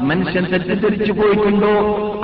മനുഷ്യൻ 0.00 0.44
തെറ്റിദ്ധരിച്ചു 0.44 1.12
പോയിട്ടുണ്ടോ? 1.12 1.74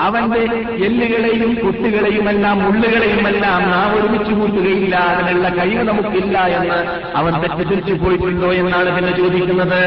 അവന്റെ 0.00 0.40
എല്ലുകളെയും 0.84 1.66
കുത്തുകളെയുമെല്ലാം 1.66 2.68
ഉള്ളുകളെയുമെല്ലാം 2.68 3.70
നാം 3.70 3.90
ഒരുമിച്ച് 3.96 4.32
കൂട്ടുകയില്ല. 4.32 4.96
അതിനുള്ള 4.96 5.48
കഴിവ് 5.48 5.82
നമുക്കില്ല 5.82 6.38
എന്ന് 6.38 6.74
അവൻ 7.16 7.32
തെറ്റിദ്ധരിച്ചു 7.32 7.92
പോയിട്ടുണ്ടോ 7.92 8.52
എന്നാണ് 8.52 8.85
പിന്നെ 8.96 9.12
ചോദിക്കുന്നത്? 9.12 9.80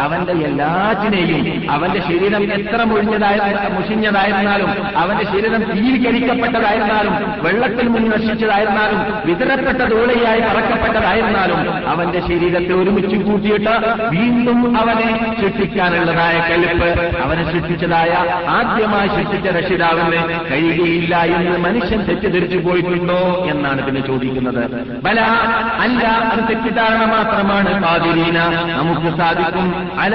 അവന്റെ 0.00 0.34
എല്ലാറ്റിനെയും 0.48 1.42
അവന്റെ 1.70 2.00
ശരീരം 2.08 2.42
എത്ര 2.52 2.80
മുഴിഞ്ഞതായ 2.84 3.38
മുഷിഞ്ഞതായിരുന്നാലും 3.76 4.70
അവന്റെ 4.96 5.24
ശരീരം 5.24 5.62
തീയിൽ 5.70 5.96
കരിക്കപ്പെട്ടതായിരുന്നാലും 6.04 7.14
വെള്ളത്തിൽ 7.42 7.88
മുന്നിൽ 7.88 8.10
നശിച്ചതായിരുന്നാലും 8.14 9.00
വിതരപ്പെട്ട 9.26 9.80
ദൂളയായി 9.92 10.42
പറക്കപ്പെട്ടതായിരുന്നാലും 10.48 11.60
അവന്റെ 11.86 12.20
ശരീരത്തെ 12.28 12.74
ഒരുമിച്ച് 12.74 13.16
കൂട്ടിയിട്ട് 13.26 13.74
വീണ്ടും 14.14 14.60
അവനെ 14.78 15.08
ശിക്ഷിക്കാനുള്ളതായ 15.40 16.36
കലിപ്പ് 16.48 16.88
അവനെ 17.24 17.44
ശിക്ഷിച്ചതായ 17.52 18.12
ആദ്യമായി 18.56 19.08
ശിക്ഷിച്ച 19.16 19.48
രക്ഷിതാവിന് 19.58 20.20
കഴിയുകയില്ല 20.50 21.14
എന്ന് 21.36 21.58
മനുഷ്യൻ 21.58 22.00
തെറ്റിദ്ധരിച്ചു 22.08 22.58
പോയിട്ടുണ്ടോ 22.58 23.20
എന്നാണ് 23.50 23.80
പിന്നെ 23.86 24.00
ചോദിക്കുന്നത്. 24.00 24.62
ബല 25.04 25.20
അല്ല 25.84 26.02
അത് 26.32 26.42
തെറ്റിദ്ധാരണ 26.48 27.02
മാത്രമാണ് 27.10 27.70
പാതിരീന 27.84 28.38
നമുക്ക് 28.54 29.18
സാധിക്കും. 29.18 30.00
അല 30.00 30.14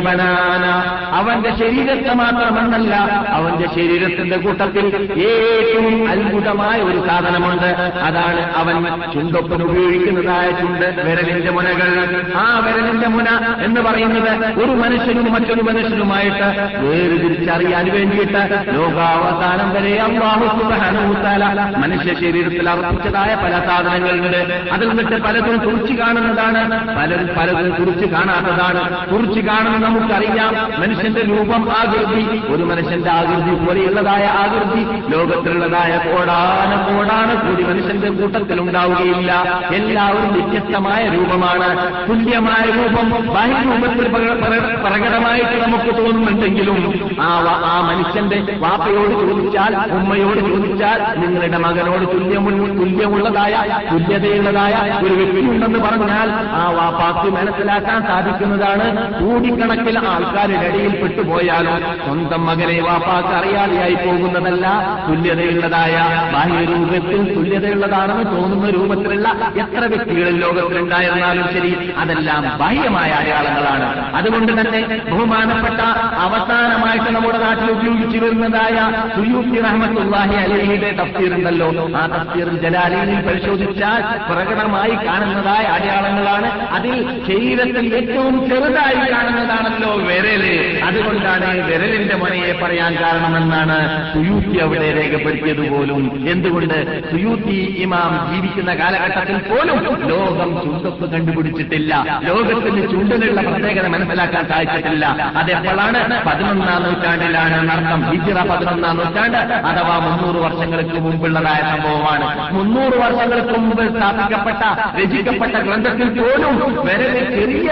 ബനാന. 0.00 0.66
അവന്റെ 1.14 1.50
ശരീരത്തെ 1.56 2.14
മാത്രമെന്നല്ല 2.14 2.94
അവന്റെ 3.28 3.68
ശരീരത്തിന്റെ 3.74 4.36
കൂട്ടത്തിൽ 4.36 4.86
ഏറ്റവും 5.12 6.10
അത്ഭുതമായ 6.10 6.80
ഒരു 6.80 7.06
സാധനമുണ്ട്. 7.06 7.70
അതാണ് 8.02 8.40
അവൻ 8.56 8.84
ചുണ്ടൊപ്പൻ 9.12 9.62
ഉപയോഗിക്കുന്നതായ 9.62 10.50
ചുണ്ട് 10.50 11.02
വിരലിന്റെ 11.06 11.50
മുനകൾ. 11.50 12.22
ആ 12.36 12.58
വിരലിന്റെ 12.58 13.08
മുന 13.08 13.28
എന്ന് 13.64 13.80
പറയുന്നത് 13.80 14.60
ഒരു 14.60 14.70
മനുഷ്യനും 14.70 15.32
മറ്റൊരു 15.32 15.62
മനുഷ്യനുമായിട്ട് 15.62 16.46
വേർതിരിച്ചറിയാൻ 16.80 17.90
വേണ്ടിയിട്ട് 17.92 18.64
ലോകാവസാനം 18.68 19.74
വരെ 19.74 20.00
അള്ളാഹു 20.00 20.58
സുബ്ഹാനഹുവതആല 20.58 21.44
മനുഷ്യ 21.76 22.14
ശരീരത്തിൽ 22.14 22.70
അർപ്പിച്ചതായ 22.70 23.34
പല 23.34 23.64
സാധനങ്ങളുണ്ട്. 23.66 24.68
അതിൽ 24.72 24.88
നിന്നിട്ട് 24.88 25.22
പലതും 25.22 25.58
കുറിച്ച് 25.58 25.92
കാണുന്നതാണ് 25.92 26.89
പലരും 26.96 27.28
പലതും 27.38 27.84
കുറിച്ച് 27.84 28.06
കാണാത്തതാണ്. 28.06 29.10
കുറിച്ച് 29.12 29.40
കാണുന്നത് 29.40 29.84
നമുക്കറിയാം. 29.84 30.80
മനുഷ്യന്റെ 30.80 31.20
രൂപം 31.20 31.68
ആകൃതി. 31.72 32.42
ഒരു 32.54 32.62
മനുഷ്യന്റെ 32.62 33.10
ആകൃതി 33.10 33.64
പോലെയുള്ളതായ 33.64 34.24
ആകൃതി. 34.26 34.84
ലോകത്തിലുള്ളതായ 35.10 35.96
കോടാന 35.96 36.96
കോടാന 36.96 37.34
കൂടി 37.34 37.62
മനുഷ്യന്റെ 37.62 38.08
കൂട്ടത്തിൽ 38.10 38.60
ഉണ്ടാവുകയില്ല 38.60 39.32
എല്ലാവരും 39.74 40.32
വ്യത്യസ്തമായ 40.32 41.08
രൂപമാണ്. 41.08 42.08
തുല്യമായ 42.08 42.70
രൂപം 42.70 43.10
ബാഹ്യരൂപത്തിൽ 43.34 43.90
രൂപത്തിൽ 44.00 44.08
പ്രക- 44.08 44.78
പ്രകടമായിട്ട് 44.78 45.64
നമുക്ക് 45.64 45.98
തോന്നുന്നുണ്ടെങ്കിലും 45.98 47.10
ആ 47.20 47.26
ആ 47.64 47.80
മനുഷ്യന്റെ 47.80 48.56
വാപ്പയോട് 48.58 49.10
ചോദിച്ചാൽ 49.10 49.76
ഉമ്മയോട് 49.92 50.40
ചോദിച്ചാൽ 50.40 51.18
നിങ്ങളുടെ 51.18 51.58
മകനോട് 51.58 52.12
തുല്യമുള്ള 52.14 52.80
തുല്യമുള്ളതായ 52.80 53.82
തുല്യതയുള്ളതായ 53.92 55.00
ഒരു 55.04 55.14
വ്യക്തിയുണ്ടെന്ന് 55.14 55.78
പറഞ്ഞാൽ 55.78 56.30
ആ 56.32 56.70
വാപ്പാക്ക് 56.80 57.28
മനസ്സിലാക്കാൻ 57.36 58.00
സാധിക്കുന്നതാണ്. 58.08 58.86
കൂടിക്കണക്കിൽ 59.20 59.96
ആൾക്കാരുടെ 60.12 60.66
ഇടയിൽ 60.70 60.92
പെട്ടുപോയാലും 61.00 61.76
സ്വന്തം 62.04 62.42
മകനെ 62.46 62.78
വാപ്പാക്ക് 62.88 63.32
അറിയാതെയായി 63.38 63.96
പോകുന്നതല്ല 64.04 64.66
തുല്യതയുള്ളതായ 65.08 65.96
ബാഹ്യരൂപത്തിൽ 66.34 67.20
തുല്യതയുള്ളതാണെന്ന് 67.36 68.26
തോന്നുന്ന 68.34 68.70
രൂപത്തിലുള്ള 68.76 69.28
എത്ര 69.64 69.82
വ്യക്തികളിൽ 69.92 70.36
ലോകത്തിലുണ്ടായിരുന്നാലും 70.44 71.46
ശരി 71.54 71.72
അതെല്ലാം 72.02 72.42
ബാഹ്യമായ 72.62 73.10
അടയാളങ്ങളാണ്. 73.20 73.88
അതുകൊണ്ട് 74.18 74.52
തന്നെ 74.60 74.80
ബഹുമാനപ്പെട്ട 75.10 75.80
അവസാനമായിട്ട് 76.26 77.10
നമ്മുടെ 77.16 77.38
നാട്ടിൽ 77.38 77.68
ഉപയോഗിച്ചു 77.76 78.18
വരുന്നതായ 78.24 78.76
സുയൂത്തി 79.16 79.58
റഹ്മത്തുല്ലാഹി 79.66 80.36
അലഹിയുടെ 80.44 80.90
തഫ്സീർ 81.00 81.32
ഉണ്ടല്ലോ. 81.38 81.68
ആ 82.00 82.04
തഫ്തീർ 82.16 82.48
ജലാലിയിൽ 82.64 83.20
പരിശോധിച്ചാൽ 83.28 84.02
പ്രകടമായി 84.30 84.94
കാണുന്നതായ 85.06 85.64
അടയാളങ്ങളാണ് 85.76 86.48
അതിൽ 86.76 86.96
ശരീരത്തിൽ 87.26 87.94
ഏറ്റവും 87.94 88.48
ചെറുതായി 88.48 89.12
കാണുന്നതാണല്ലോ 89.12 89.92
വിരൽ 90.08 90.44
അതുകൊണ്ടാണ് 90.84 91.48
വിരലിന്റെ 91.68 92.16
മുനയെ 92.16 92.52
പറയാൻ 92.62 92.92
കാരണമെന്നാണ് 92.94 93.78
സുയൂത്തി 94.12 94.58
അവിടെ 94.58 94.88
രേഖപ്പെടുത്തിയത് 94.98 95.70
പോലും. 95.70 96.28
എന്തുകൊണ്ട് 96.30 96.76
സുയൂത്തി 97.10 97.58
ഇമാം 97.84 98.12
ജീവിക്കുന്ന 98.32 98.74
കാലഘട്ടത്തിൽ 98.74 99.38
പോലും 99.38 99.78
ലോകം 100.08 100.50
ചുണ്ടപ്പ് 100.62 101.12
കണ്ടുപിടിച്ചിട്ടില്ല. 101.12 102.20
ലോകത്തിന് 102.24 102.90
ചുണ്ടിനുള്ള 102.90 103.40
പ്രത്യേകത 103.40 103.86
മനസ്സിലാക്കാൻ 103.86 104.48
സാധിച്ചിട്ടില്ല. 104.48 105.06
അതെപ്പോഴാണ്? 105.36 106.00
പതിനൊന്നാം 106.26 106.82
നൂറ്റാണ്ടിലാണ് 106.82 107.68
നടത്തം 107.68 108.00
ഹിജിറ 108.10 108.38
പതിനൊന്നാം 108.50 108.96
നൂറ്റാണ്ട് 108.96 109.38
അഥവാ 109.70 109.98
മുന്നൂറ് 109.98 110.38
വർഷങ്ങൾക്ക് 110.44 111.00
മുമ്പുള്ളതായ 111.00 111.60
സംഭവമാണ്. 111.72 112.54
മുന്നൂറ് 112.54 112.96
വർഷങ്ങൾക്ക് 113.04 113.58
മുമ്പ് 113.58 113.84
സ്ഥാപിക്കപ്പെട്ട 113.96 114.62
രചിക്കപ്പെട്ട 115.00 115.52
ഗ്രന്ഥത്തിൽ 115.52 116.08
പോലും 116.20 116.59
വിരൽ 116.68 117.40
ചെറിയ 117.40 117.70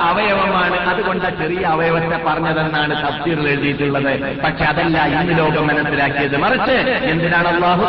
അവയവമാണ്. 0.00 0.88
അതുകൊണ്ട് 0.88 1.38
ചെറിയ 1.38 1.66
അവയവത്തെ 1.66 2.20
പറഞ്ഞതെന്നാണ് 2.26 2.94
തഫ്സീറിൽ 3.06 3.48
എഴുതിയിട്ടുള്ളത്. 3.48 4.40
പക്ഷെ 4.42 4.64
അതല്ല 4.64 5.06
ഇന്ന് 5.06 5.38
ലോകം 5.38 5.66
മനസ്സിലാക്കിയത്. 5.66 6.36
മറിച്ച് 6.36 6.76
എന്തിനാണ് 7.10 7.48
അള്ളാഹു 7.48 7.82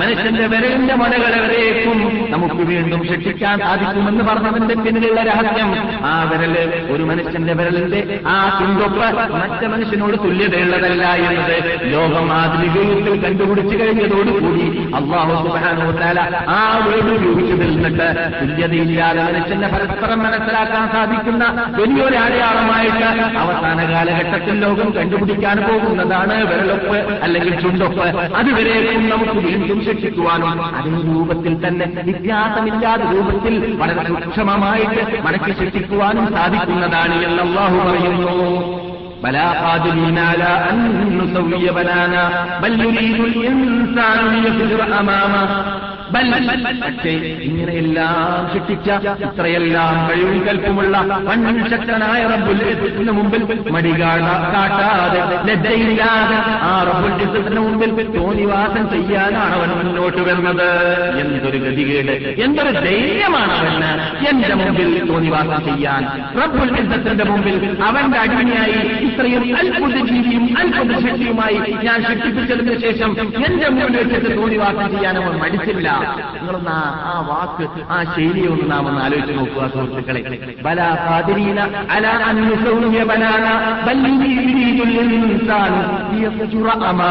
മനുഷ്യന്റെ 0.00 0.46
വിരലിന്റെ 0.46 0.94
മുനകളെവരേക്കും 0.94 2.26
നമുക്ക് 2.30 2.54
വീണ്ടും 2.54 3.02
ശിക്ഷിക്കാൻ 3.08 3.58
സാധിക്കുമെന്ന് 3.58 4.24
പറഞ്ഞതിന്റെ 4.24 4.74
പിന്നിലുള്ള 4.74 5.20
രഹസ്യം 5.22 5.70
ആ 6.04 6.22
വിരൽ 6.22 6.84
ഒരു 6.90 7.02
മനുഷ്യന്റെ 7.02 7.52
വിരലിന്റെ 7.52 8.20
ആ 8.26 8.58
തുണ്ടൊപ്പ് 8.60 8.98
മറ്റു 9.32 9.66
മനുഷ്യനോട് 9.66 10.16
തുല്യതയുള്ളതല്ല 10.24 11.06
എന്നത് 11.06 11.80
ലോകം 11.82 12.32
ആധുനിക 12.32 12.76
യുഗത്തിൽ 12.90 13.24
കണ്ടുപിടിച്ചു 13.24 13.76
കഴിഞ്ഞതോടുകൂടി 13.76 14.89
അള്ളാഹു 14.94 15.48
വ 15.48 15.58
ആ 16.48 16.86
വീട് 16.86 17.10
ഉപയോഗിച്ചതിൽ 17.14 17.70
നിന്നിട്ട് 17.70 18.08
തുല്യതയില്ലാതെ 18.40 19.22
മനുഷ്യന്റെ 19.22 19.68
പരസ്പരം 19.68 20.18
മനസ്സിലാക്കാൻ 20.18 20.88
സാധിക്കുന്ന 20.92 21.44
വലിയൊരു 21.78 22.16
അടയാളമായിട്ട് 22.16 23.08
അവസാന 23.38 23.92
കാലഘട്ടത്തിൽ 23.92 24.60
ലോകം 24.60 24.90
കണ്ടുപിടിക്കാൻ 24.96 25.56
പോകുന്നതാണ് 25.56 26.36
വിരലൊപ്പ് 26.42 26.96
അല്ലെങ്കിൽ 27.22 27.60
ചുണ്ടൊപ്പ്. 27.60 28.06
അതുവരേക്കും 28.40 29.08
നമുക്ക് 29.10 29.46
വീണ്ടും 29.46 29.84
ശിക്ഷിക്കുവാനും 29.84 30.76
അതിന് 30.76 31.14
രൂപത്തിൽ 31.14 31.54
തന്നെ 31.66 31.86
വ്യത്യാസമില്ലാത്ത 32.04 33.02
രൂപത്തിൽ 33.02 33.76
വളരെ 33.78 34.24
സൂക്ഷ്മമായിട്ട് 34.24 35.22
മനസ്സിൽ 35.22 35.52
ശിക്ഷിക്കുവാനും 35.64 36.26
സാധിക്കുന്നതാണ് 36.32 37.24
എന്ന് 37.24 37.42
അള്ളാഹു 37.42 37.76
പറയുന്നു. 37.88 38.99
بلا 39.22 39.50
قادرين 39.50 40.18
على 40.18 40.50
أن 40.70 41.18
نسوي 41.18 41.70
بنانا 41.70 42.30
بل 42.62 42.80
يريد 42.80 43.20
الإنسان 43.20 44.42
ليفجر 44.42 45.00
أمامه. 45.00 45.48
പക്ഷേ 46.14 47.10
ഇങ്ങനെയെല്ലാം 47.48 48.14
ശിക്ഷിച്ച 48.52 48.88
ഇത്രയെല്ലാം 49.24 50.10
കഴിവും 50.10 50.46
കൽപ്പുമുള്ള 50.46 50.94
പൺശക്തനായ 51.28 52.22
റബ്ബുൽ 52.32 52.62
ഇസ്സത്തിന് 52.72 53.12
മുമ്പിൽ 53.12 53.42
മടി 53.70 53.92
കാട്ടാതെ 54.00 55.20
ആ 56.62 56.72
റബ്ബുൽ 56.88 57.58
മുമ്പിൽ 57.58 57.90
തോന്നിവാസം 58.16 58.84
ചെയ്യാനാണ് 58.92 59.54
അവൻ 59.54 59.70
മുന്നോട്ട് 59.78 60.20
വരുന്നത്. 60.20 60.68
എന്തൊരു 61.20 61.58
ഗതികേട് 61.58 62.12
എന്തൊരു 62.42 62.72
ധൈര്യമാണ് 62.80 63.52
അവന്. 63.60 63.90
എന്റെ 64.30 64.54
മുമ്പിൽ 64.54 65.06
തോന്നിവാസം 65.08 65.60
ചെയ്യാൻ 65.68 66.02
റബ്ബുൽ 66.40 66.70
ഇസ്സത്തിന്റെ 66.82 67.24
മുമ്പിൽ 67.24 67.56
അവന്റെ 67.88 68.18
അടിമയായി 68.18 68.78
ഇത്രയും 69.08 69.44
അത്ഭുത 69.60 69.96
ജീവിയും 70.10 70.44
അത്ഭുത 70.58 70.92
ശക്തിയുമായി 71.06 71.58
ഞാൻ 71.84 71.98
ശിക്ഷിപ്പിച്ചതിന് 72.08 72.76
ശേഷം 72.80 73.10
എന്റെ 73.46 73.68
മുമ്പിൽ 73.68 73.96
വെച്ചിട്ട് 74.00 74.30
തോന്നിവാസം 74.38 74.88
ചെയ്യാൻ 74.94 75.16
അവൻ 75.22 75.36
മടിച്ചില്ല. 75.38 75.88
നിങ്ങളൊന്ന് 76.34 76.70
ആ- 76.70 77.24
വാക്ക് 77.28 77.66
ആ 77.90 78.04
ശൈലിയെ 78.04 78.48
ഒന്ന് 78.48 78.70
നാം 78.70 78.86
ഒന്ന് 78.88 79.00
ആലോചിച്ച് 79.00 79.38
നോക്കുക 79.38 79.66
സുഹൃത്തുക്കളെ. 79.68 80.20
ബല 80.62 80.80
ഖാദിരീന 81.08 81.60
അലാ 81.90 82.10
അൻ 82.24 82.36
നുസവ്വിയ 82.40 83.04
ബനാന 83.04 83.46
അമാമ 86.82 87.02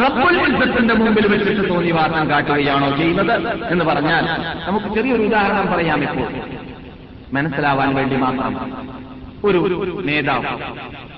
റബ്ബുൽ 0.00 0.36
മുമ്പിൽ 0.94 1.26
വെച്ചിട്ട് 1.26 1.70
തോന്നിവാസം 1.70 2.30
കാട്ടുകയാണോ 2.30 2.96
ചെയ്യുന്നത് 2.96 3.34
എന്ന് 3.72 3.84
പറഞ്ഞാൽ 3.84 4.24
നമുക്ക് 4.66 4.94
ചെറിയൊരു 4.94 5.22
ഉദാഹരണം 5.22 5.66
പറയാം 5.66 6.02
ഇപ്പോൾ. 6.02 6.28
മനസ്സിലാവാൻ 7.32 7.94
വേണ്ടി 7.94 8.16
മാത്രം 8.16 8.54
ഒരു 9.44 9.58
നേതാവ് 10.04 10.46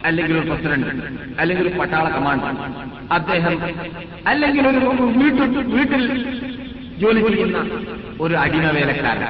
അല്ലെങ്കിൽ 0.05 0.39
ഒരു 0.39 0.51
പ്രസിഡന്റ് 0.51 0.87
അല്ലെങ്കിൽ 1.41 1.69
ഒരു 1.69 1.79
പട്ടാള 1.79 2.09
കമാൻഡർ 2.09 2.55
അദ്ദേഹം 3.13 3.55
അല്ലെങ്കിൽ 4.27 4.69
ഒരു 4.69 4.79
വീട്ടിൽ 5.73 6.03
ജോലി 7.01 7.21
ചെയ്യുന്ന 7.27 7.59
ഒരു 8.25 8.35
അടിമ 8.43 8.65
വേലക്കാരൻ 8.77 9.25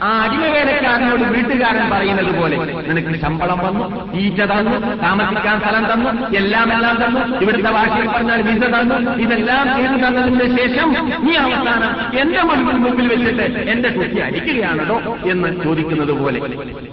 ആ 0.00 0.10
അടിമ 0.24 0.42
വേലക്കാരനോട് 0.54 1.24
വീട്ടുകാരൻ 1.34 1.84
പറയുന്നത് 1.92 2.30
പോലെ 2.36 2.56
നിനക്ക് 2.88 3.18
ശമ്പളം 3.24 3.58
വന്നു 3.64 3.86
ഈച്ച 4.20 4.40
തന്നു 4.50 4.74
താമസിക്കാൻ 5.02 5.56
സ്ഥലം 5.62 5.84
തന്നു 5.90 6.10
എല്ലാം 6.40 6.68
എല്ലാം 6.76 6.96
തന്നു 7.02 7.22
ഇവിടുത്തെ 7.42 7.72
ഭാഷയിൽ 7.76 8.08
പറഞ്ഞാൽ 8.14 8.40
വിസ 8.48 8.62
തന്നു 8.74 8.96
ഇതെല്ലാം 9.24 9.66
ചെയ്തു 9.76 9.98
തന്നതിന് 10.04 10.46
ശേഷം 10.58 10.88
നീ 11.26 11.34
അവസാനം 11.42 11.92
എന്റെ 12.22 12.42
മുൻപിൽ 12.50 12.78
മുമ്പിൽ 12.84 13.08
വെച്ചിട്ട് 13.12 13.44
എന്റെ 13.74 13.90
കുട്ടി 13.96 14.20
അടിക്കുകയാണല്ലോ 14.28 14.96
എന്ന് 15.32 15.50
ചോദിക്കുന്നത് 15.64 16.14
പോലെ. 16.20 16.40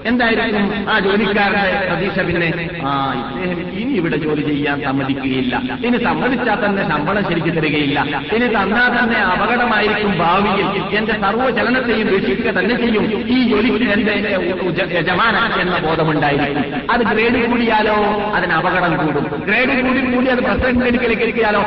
എന്തായിരിക്കും 0.10 0.66
ആ 0.92 0.98
ജോലിക്കാരന്റെ 1.06 1.64
പ്രതീക്ഷ 1.88 2.20
പിന്നെ? 2.28 2.50
ആ 2.86 2.92
ഇദ്ദേഹം 3.22 3.62
ഇനി 3.82 3.94
ഇവിടെ 4.02 4.18
ജോലി 4.26 4.44
ചെയ്യാൻ 4.50 4.78
സമ്മതിക്കുകയില്ല. 4.88 5.56
ഇനി 5.88 5.98
സമ്മതിച്ചാൽ 6.08 6.60
തന്നെ 6.66 6.84
ശമ്പളം 6.92 7.24
ശരിക്ക് 7.30 7.54
തരികയില്ല. 7.58 8.00
ഇനി 8.38 8.48
തന്നാൽ 8.58 8.92
തന്നെ 8.98 9.20
അപകടമായിരിക്കും 9.34 10.14
ഭാവിയിൽ 10.20 10.98
എന്റെ 10.98 11.14
സർവചലനത്തെയും 11.22 12.08
വീക്ഷിക്കുക 12.08 12.52
തന്നെ 12.52 12.76
ചെയ്യും. 12.76 13.04
ഈ 13.28 13.50
ജോലിക്ക് 13.50 13.92
എന്റെ 13.92 14.14
യജമാന 14.98 15.62
എന്ന 15.62 15.78
ബോധമുണ്ടായിരിക്കും. 15.78 16.92
അത് 16.92 17.02
ഗ്രേഡ് 17.02 17.50
കൂടിയാലോ 17.50 17.96
അതിന് 18.36 18.54
അപകടം 18.54 18.98
കൂടും. 18.98 19.44
ഗ്രേഡ് 19.46 19.88
കൂടി 19.88 20.16
കൂടി 20.16 20.28
അത് 20.28 20.40
പ്രസിഡന്റ് 20.40 20.86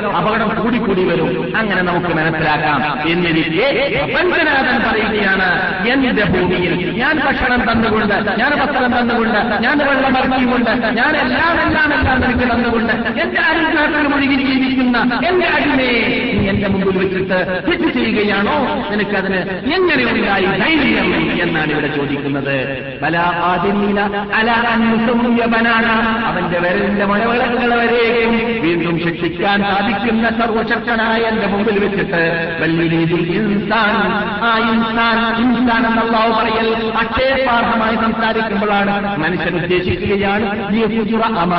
അപകടം 0.06 0.62
കൂടി 0.62 0.78
കൂടി 0.78 1.04
വരും. 1.04 1.52
അങ്ങനെ 1.56 1.82
നമുക്ക് 1.82 2.06
മനസ്സിലാക്കാം. 2.06 2.80
എന്നിരിക്കെ 3.08 3.66
പ്രപഞ്ചനാഥൻ 4.14 4.78
പറയുകയാണ് 4.88 5.48
എന്റെ 5.88 6.24
ഭൂമിയിൽ 6.24 6.98
ഞാൻ 6.98 7.20
ഭക്ഷണം 7.26 7.72
തന്നുകൊണ്ട് 7.72 8.14
ഞാൻ 8.38 8.50
വസ്ത്രം 8.58 8.92
തന്നുകൊണ്ട് 8.98 9.62
ഞാൻ 9.62 9.78
വെള്ളം 9.78 10.18
ഇറക്കിക്കൊണ്ട് 10.18 10.70
ഞാൻ 10.70 11.16
എല്ലാം 11.16 11.66
എല്ലാം 11.66 11.94
എല്ലാം 11.94 12.20
നിനക്ക് 12.20 12.52
തന്നുകൊണ്ട് 12.52 12.92
എന്റെ 13.20 13.40
അരിക്കാട്ടിൽ 13.40 14.06
മുഴുകി 14.06 14.34
ജീവിക്കുന്ന 14.34 15.20
എന്റെ 15.26 15.46
അടിമയെ 15.46 16.00
എന്റെ 16.50 16.68
മുമ്പിൽ 16.68 16.98
വെച്ചിട്ട് 16.98 17.38
തെറ്റ് 17.68 17.88
ചെയ്യുകയാണോ 17.94 18.39
നിനക്കതിന് 18.90 19.40
എങ്ങനെ 19.74 20.04
ഉണ്ടായി 20.12 20.46
ധൈര്യം 20.62 21.08
എന്നാണ് 21.40 21.70
ഇവിടെ 21.70 21.88
ചോദിക്കുന്നത്. 21.96 22.56
അവന്റെ 26.28 26.58
വരലിന്റെ 26.58 27.04
മഴവിളക്കുകൾ 27.04 27.74
വരെയും 27.74 28.32
വീണ്ടും 28.62 28.96
ശിക്ഷിക്കാൻ 28.98 29.58
സാധിക്കുന്ന 29.62 30.30
സർവശക്തനായ 30.30 31.20
എന്റെ 31.22 31.46
മുമ്പിൽ 31.46 31.78
വെച്ചിട്ട് 31.78 32.22
വല്ലിരീതിൽ 32.62 33.24
ഇൻസാൻ 33.36 33.94
ആ 34.42 34.52
ഇൻസാൻ 34.72 35.18
ഇൻസാൻ 35.42 35.86
എന്നല്ലാഹു 35.86 36.32
പറയൽ 36.38 36.68
അക്ഷയപാർഹമായി 36.96 37.96
സംസാരിക്കുമ്പോഴാണ് 37.96 38.94
മനുഷ്യൻ 39.18 39.54
ഉദ്ദേശിക്കുകയാണ് 39.62 40.46
അമാമ. 41.40 41.52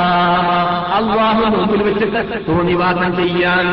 അള്ളാഹു 0.98 1.44
മുമ്പിൽ 1.56 1.82
വെച്ചിട്ട് 1.82 2.20
തോന്നിവാസം 2.48 3.16
ചെയ്യാൻ 3.16 3.66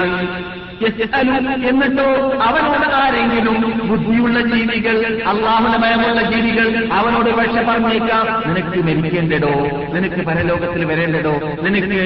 എന്നിട്ടോ 1.69 2.07
അവനോട് 2.43 2.93
ആരെങ്കിലും 2.95 3.55
ബുദ്ധിയുള്ള 3.87 4.41
ജീവികൾ 4.41 5.23
അള്ളാഹുന 5.27 5.75
ഭയമുള്ള 5.77 6.21
ജീവികൾ 6.31 6.89
അവനോട് 6.93 7.29
പക്ഷ 7.35 7.63
പറഞ്ഞേക്കാം. 7.69 8.25
നിനക്ക് 8.47 8.79
മരിക്കേണ്ടടോ 8.87 9.51
നിനക്ക് 9.93 10.25
പരലോകത്തിൽ 10.25 10.85
വരേണ്ടടോ 10.85 11.33
നിനക്ക് 11.61 11.99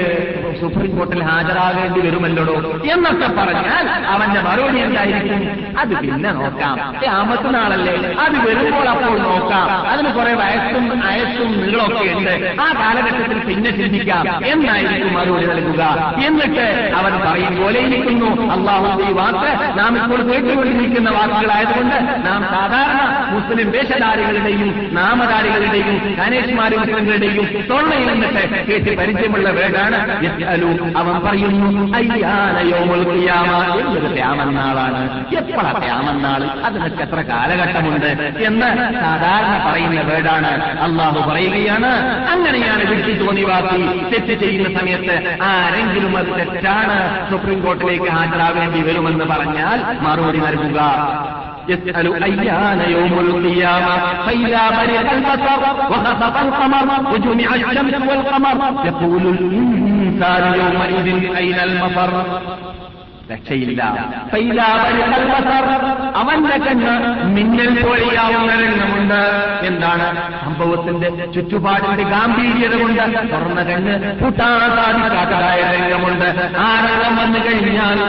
സുപ്രീം 0.61 0.97
കോർട്ടിൽ 0.97 1.23
ഹാജരാകേണ്ടി 1.23 1.99
വരുമല്ലോടോ? 1.99 2.55
എന്നൊക്കെ 2.93 3.27
പറഞ്ഞാൽ 3.37 3.89
അവന്റെ 4.07 4.41
മറുപടി 4.41 4.79
എന്തായിരിക്കും? 4.79 5.41
അത് 5.79 5.89
പിന്നെ 5.89 6.31
നോക്കാം. 6.31 6.77
ആമത്ത് 7.09 7.55
നാളല്ലേ? 7.55 7.95
അത് 8.19 8.49
വരുമ്പോൾ 8.49 8.89
അപ്പോൾ 8.89 9.17
നോക്കാം. 9.19 9.87
അതിന് 9.87 10.13
കുറെ 10.13 10.33
വയസ്സും 10.33 11.03
അയസ്സും 11.05 11.51
നീളമൊക്കെ 11.61 12.17
ഉണ്ട്. 12.17 12.55
ആ 12.61 12.73
കാലഘട്ടത്തിൽ 12.73 13.39
പിന്നെ 13.39 13.71
ചിന്തിക്കാം. 13.71 14.45
എന്നായിരിക്കും 14.45 15.13
മറുപടി 15.13 15.45
നൽകുക. 15.45 15.81
എന്നിട്ട് 16.25 16.67
അവൻ 16.95 17.13
പറയും 17.27 17.63
പോലെ 17.63 17.79
ഇരിക്കുന്നു. 17.79 18.53
അള്ളാഹുന്റെ 18.63 19.09
ഈ 19.09 19.13
വാക്ക് 19.13 19.79
നാം 19.79 20.03
ഇപ്പോൾ 20.03 20.21
കേട്ടുകൊണ്ടിരിക്കുന്ന 20.21 21.09
വാക്കുകളായതുകൊണ്ട് 21.09 22.25
നാം 22.25 22.47
സാധാരണ 22.51 23.29
മുസ്ലിം 23.29 23.71
വേഷധാരികളുടെയും 23.71 24.89
നാമധാരികളുടെയും 24.91 26.15
ഗണേഷ്മാരി 26.19 26.77
മുസ്ലിങ്ങളുടെയും 26.77 27.65
തൊള്ളയിൽ 27.69 28.07
നിന്നിട്ട് 28.07 28.65
കേട്ട് 28.65 28.97
പരിചയമുള്ള 28.97 29.49
വേടാണ് 29.49 30.21
അവൻ 30.97 31.19
പറയുന്നു 31.19 31.97
എന്നൊരു 31.97 34.13
ത്യാമന്നാളാണ് 34.13 35.35
എപ്പോഴാ 35.35 35.73
അതിനൊക്കെ 36.65 37.03
എത്ര 37.03 37.21
കാലഘട്ടമുണ്ട് 37.21 38.43
എന്ന് 38.43 38.99
സാധാരണ 38.99 39.69
പറയുന്ന 39.69 40.01
വേടാണ്. 40.01 40.79
അള്ളാഹു 40.79 41.29
പറയുകയാണ് 41.29 42.21
അങ്ങനെയാണ് 42.31 42.85
വിട്ടി 42.85 43.13
തോന്നിവാസി. 43.13 44.09
തെറ്റ് 44.09 44.41
ചെയ്യുന്ന 44.41 44.79
സമയത്ത് 44.79 45.41
ആരെങ്കിലും 45.41 46.17
അത് 46.17 46.25
തെറ്റാണ്. 46.25 47.31
സുപ്രീം 47.31 47.61
കോർട്ടിലേക്ക് 47.61 48.09
ഹാജരാകേണ്ടി 48.52 48.80
വരുമെന്ന് 48.82 49.26
പറഞ്ഞാൽ 49.32 49.78
മറുപടി 50.06 50.40
നൽകുക 50.46 50.80
يسأل 51.72 52.06
أيان 52.24 52.80
يوم 52.96 53.14
القيامة 53.26 53.94
فإذا 54.26 54.62
برق 54.76 55.08
البصر 55.12 55.60
وخسف 55.92 56.34
القمر 56.44 56.86
وجمع 57.12 57.48
الشمس 57.60 57.94
والقمر 58.08 58.56
يقول 58.88 59.24
الإنسان 59.34 60.44
يومئذ 60.60 61.06
أين 61.36 61.58
المفر 61.60 62.10
രക്ഷയില്ല. 63.29 63.81
അവന്റെ 66.15 66.57
കണ്ണ് 66.57 66.93
മിന്നൽ 67.35 67.71
പോലെയാവുന്ന 67.83 68.51
രംഗമുണ്ട് 68.61 69.19
എന്താണ് 69.65 70.07
സംഭവത്തിന്റെ 70.43 71.09
ചുറ്റുപാടിന്റെ 71.33 72.03
ഗാംഭീര്യത 72.03 72.73
കൊണ്ട് 72.81 73.03
തുറന്ന 73.31 73.61
കണ്ണ് 73.63 73.93
കൂട്ടാൻ 74.19 74.97
രംഗമുണ്ട് 75.73 76.27
ആ 76.57 76.67
രംഗം 76.85 77.13
വന്നു 77.17 77.39
കഴിഞ്ഞാൽ 77.45 77.99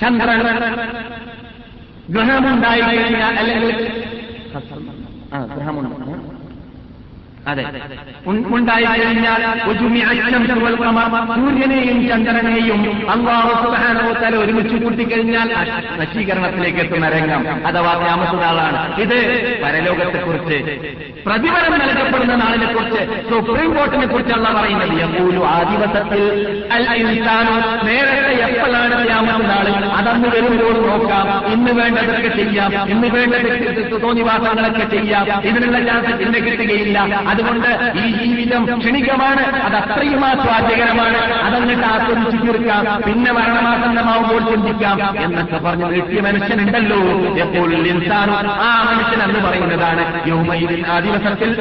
ചന്ദ്ര 0.00 0.28
ഗ്രഹമുണ്ടായി 2.10 2.82
കഴിഞ്ഞാൽ 2.82 3.34
അല്ലെങ്കിൽ 3.38 3.78
ആ 5.32 5.38
ഗ്രഹമുണ്ട്. 5.46 5.96
അതെ. 7.48 7.64
സൂര്യനെയും 11.34 12.08
ചന്ദ്രനെയും 12.08 12.80
അള്ളാഹു 13.10 13.54
ഒരുമിച്ച് 14.36 14.76
കൂട്ടിക്കഴിഞ്ഞാൽ 14.76 15.48
നശീകരണത്തിലേക്ക് 15.98 16.78
എത്തുന്ന 16.78 17.08
രംഗം 17.08 17.44
അഥവാ 17.66 17.92
താമസനാളാണ് 18.02 19.00
ഇത് 19.00 19.18
പരലോകത്തെക്കുറിച്ച് 19.62 20.58
പ്രതിഫലം 21.26 21.72
നൽകപ്പെടുന്ന 21.78 22.34
നാളിനെ 22.34 22.66
കുറിച്ച് 22.72 23.00
സുപ്രീം 23.30 23.74
കോർട്ടിനെ 23.74 24.06
കുറിച്ചല്ല 24.06 24.48
പറയുന്നത് 24.52 24.92
യഖൂലു 24.98 25.40
ആ 25.44 25.56
ദിവസത്തിൽ 25.70 26.22
നേരത്തെ 27.84 28.32
എപ്പോഴാണ് 28.44 28.94
നാൾ 29.10 29.68
അതന്ന് 29.98 30.28
വരുമ്പോൾ 30.28 30.72
നോക്കാം. 30.88 31.26
ഇന്ന് 31.52 31.72
വേണ്ടതൊക്കെ 31.72 32.28
ചെയ്യാം. 32.36 32.90
ഇന്ന് 32.90 33.08
വേണ്ട 33.08 33.34
തോന്നിവാസങ്ങളൊക്കെ 34.02 34.84
ചെയ്യാം. 34.86 35.24
ഇതിനുള്ള 35.44 35.78
ചാൻസ് 35.84 36.18
പിന്നെ 36.18 36.38
കിട്ടുകയില്ല. 36.40 36.98
അതുകൊണ്ട് 37.38 37.92
ഈ 37.98 38.24
ജീവിതം 38.24 38.78
ക്ഷണികമാണ്. 38.78 39.40
അത് 39.40 39.76
അത്രയും 39.76 40.26
ആസ്വാദ്യകരമാണ്. 40.26 41.16
അതന്നിട്ട് 41.16 41.82
ആസ്വദിച്ചു 41.82 42.46
തീർക്കാം. 42.46 43.02
പിന്നെ 43.06 43.32
മരണമാസന്നമാവുമ്പോൾ 43.32 44.50
ചിന്തിക്കാം. 44.50 45.24
എന്നൊക്കെ 45.24 45.56
പറഞ്ഞ് 45.56 45.84
വീട്ടിയ 45.84 46.20
മനുഷ്യനുണ്ടല്ലോ. 46.20 46.96
എപ്പോൾ 47.36 47.72
ഇൻസാൻ 47.74 48.30
ആ 48.46 48.92
മനുഷ്യൻ 48.92 49.22
എന്ന് 49.22 49.48
പറയുന്നതാണ് 49.48 50.88
ആ 50.90 50.98
ദിവസത്തിൽ 50.98 51.60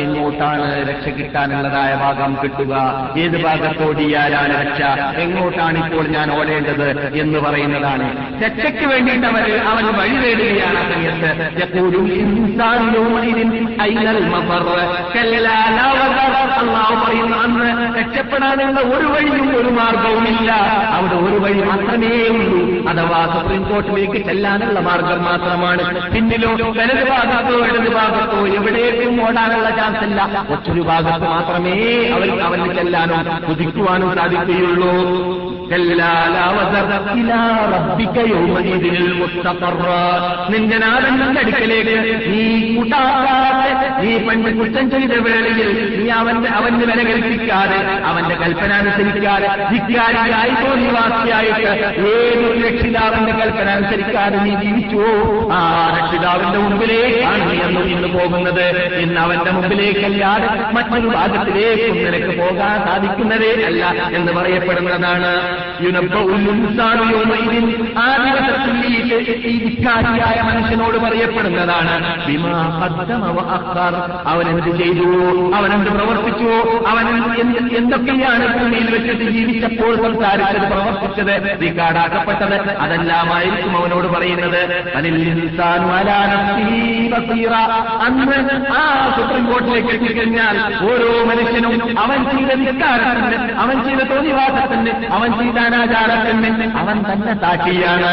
എങ്ങോട്ടാണ് 0.00 0.88
രക്ഷ 0.88 1.08
കിട്ടാനുള്ളതായ 1.08 1.94
ഭാഗം 1.94 2.36
കിട്ടുക? 2.42 2.74
ഏത് 3.18 3.44
ഭാഗത്തോടിയാലാണ് 3.44 4.60
രക്ഷ? 4.60 4.82
എങ്ങോട്ടാണ് 5.16 5.84
ഇപ്പോൾ 5.84 6.06
ഞാൻ 6.06 6.40
ഓടേണ്ടത് 6.40 7.14
എന്ന് 7.14 7.38
പറയുന്നതാണ്. 7.38 8.34
രക്ഷയ്ക്ക് 8.44 8.86
വേണ്ടിയിട്ട് 8.86 9.26
അവർ 9.26 9.56
അവൻ 9.56 9.86
വഴി 9.86 10.16
തേടുകയാണ് 10.16 10.78
ആ 10.78 10.82
സമയത്ത്. 10.82 11.52
യഖൂലുൽ 11.62 12.12
ഇൻസാനു 12.12 12.98
പറയുന്നു 17.02 17.36
അന്ന് 17.36 17.98
രക്ഷപ്പെടാനുള്ള 17.98 18.80
ഒരു 18.80 19.06
വഴിയും 19.06 19.56
ഒരു 19.58 19.68
മാർഗവുമില്ല. 19.68 20.52
അവിടെ 20.92 21.14
ഒരു 21.14 21.38
വഴി 21.38 21.60
മാത്രമേ 21.60 22.28
ഉള്ളൂ 22.28 22.62
അഥവാ 22.88 23.20
സുപ്രീം 23.34 23.62
കോർട്ടിലേക്ക് 23.62 24.26
ചെല്ലാനുള്ള 24.26 24.80
മാർഗം 24.80 25.24
മാത്രമാണ്. 25.24 26.10
പിന്നിലോ 26.14 26.50
വലത് 26.50 27.08
ഭാഗത്തോ 27.10 27.56
ഇടത് 27.66 27.92
ഭാഗത്തോ 27.94 28.46
എവിടേക്കും 28.46 29.28
ഓടാനുള്ള 29.28 29.70
ചാൻസ് 29.70 30.04
ഇല്ല 30.04 30.46
ഒറ്റൊരു 30.50 30.80
ഭാഗത്ത് 30.80 31.28
മാത്രമേ 31.28 31.76
അവർ 32.08 32.40
അവന് 32.42 32.74
ചെല്ലാനോ 32.74 33.18
കുതിക്കുവാനോ 33.48 34.14
സാധിക്കുകയുള്ളൂ. 34.14 35.51
നിന്റെ 40.52 40.78
നാടൻ 40.78 41.14
അടുക്കലേക്ക് 41.40 41.94
നീ 42.30 42.42
കൂട്ടാകാതെ 42.74 43.70
നീ 44.02 44.12
പണ്ട് 44.26 44.48
കുറ്റം 44.58 44.86
ചെയ്ത 44.90 45.14
വേളയിൽ 45.26 45.68
നീ 45.98 46.06
അവന്റെ 46.18 46.48
അവന്റെ 46.58 46.86
വില 46.90 47.00
കൽപ്പിക്കാതെ 47.10 47.78
അവന്റെ 48.10 48.34
കൽപ്പന 48.34 48.72
അനുസരിക്കാതെ 48.72 49.48
ധിക്കാരിയായി 49.72 50.54
തോന്നിവാസിയായിട്ട് 50.62 51.70
ഏതൊരു 52.12 52.50
രക്ഷിതാവിന്റെ 52.66 53.32
കൽപ്പന 53.40 53.68
അനുസരിക്കാതെ 53.70 54.38
നീ 54.46 54.54
ജീവിച്ചോ. 54.62 55.06
ആ 55.52 55.60
രക്ഷിതാവിന്റെ 55.98 56.58
മുമ്പിലേക്കാണ് 56.58 57.42
നീ 57.50 57.58
അന്ന് 57.66 57.82
നിന്ന് 57.90 58.08
പോകുന്നത്. 58.16 58.66
ഇന്ന് 59.02 59.20
അവന്റെ 59.20 59.50
മുമ്പിലേക്കല്ലാതെ 59.50 60.48
മറ്റൊരു 60.76 61.08
ഭാഗത്തിലേക്കും 61.16 61.96
നിനക്ക് 62.04 62.32
പോകാൻ 62.40 62.76
സാധിക്കുന്നതേ 62.86 63.52
അല്ല 63.70 63.82
എന്ന് 64.16 64.32
പറയപ്പെടുന്നതാണ്. 64.32 65.32
ധിക്കാരിയായ 69.62 70.38
മനുഷ്യനോട് 70.42 70.98
പറയപ്പെടുന്നതാണ് 70.98 71.94
അവൻ 74.26 74.46
ചെയ്തു? 74.78 75.08
അവൻ 75.54 75.70
പ്രവർത്തിച്ചു? 75.84 76.50
അവൻ 76.86 77.06
എന്തൊക്കെയാണ് 77.76 78.44
ഭൂമിയിൽ 78.58 78.88
വെച്ചിട്ട് 78.90 79.24
ജീവിച്ചപ്പോൾ 79.30 79.96
സംസാരിച്ചത് 79.96 80.66
പ്രവർത്തിച്ചത് 80.70 81.34
റിക്കാർഡാക്കപ്പെട്ടത് 81.62 82.56
അതെല്ലാമായിരിക്കും 82.76 83.76
അവനോട് 83.76 84.08
പറയുന്നത്. 84.08 84.62
അന്ന് 88.06 88.34
ആ 88.72 88.82
സുപ്രീം 89.16 89.44
കോർട്ടിലേക്ക് 89.46 89.88
എത്തിക്കഴിഞ്ഞാൽ 89.88 90.56
ഓരോ 90.84 91.10
മനുഷ്യനും 91.24 91.98
അവൻ 91.98 92.18
ചെയ്ത 92.24 92.52
നിസ്കാരത്തിന് 92.58 93.52
അവൻ 93.52 93.76
ചെയ്ത 93.84 94.02
തോന്നിവാസത്തിന് 94.08 95.06
അവൻ 95.12 95.30
ചെയ്ത 95.38 95.51
അനാചാരത്തിന് 95.60 96.70
അവൻ 96.78 97.04
തന്നെ 97.12 97.40
സാക്ഷിയാണ്. 97.40 98.12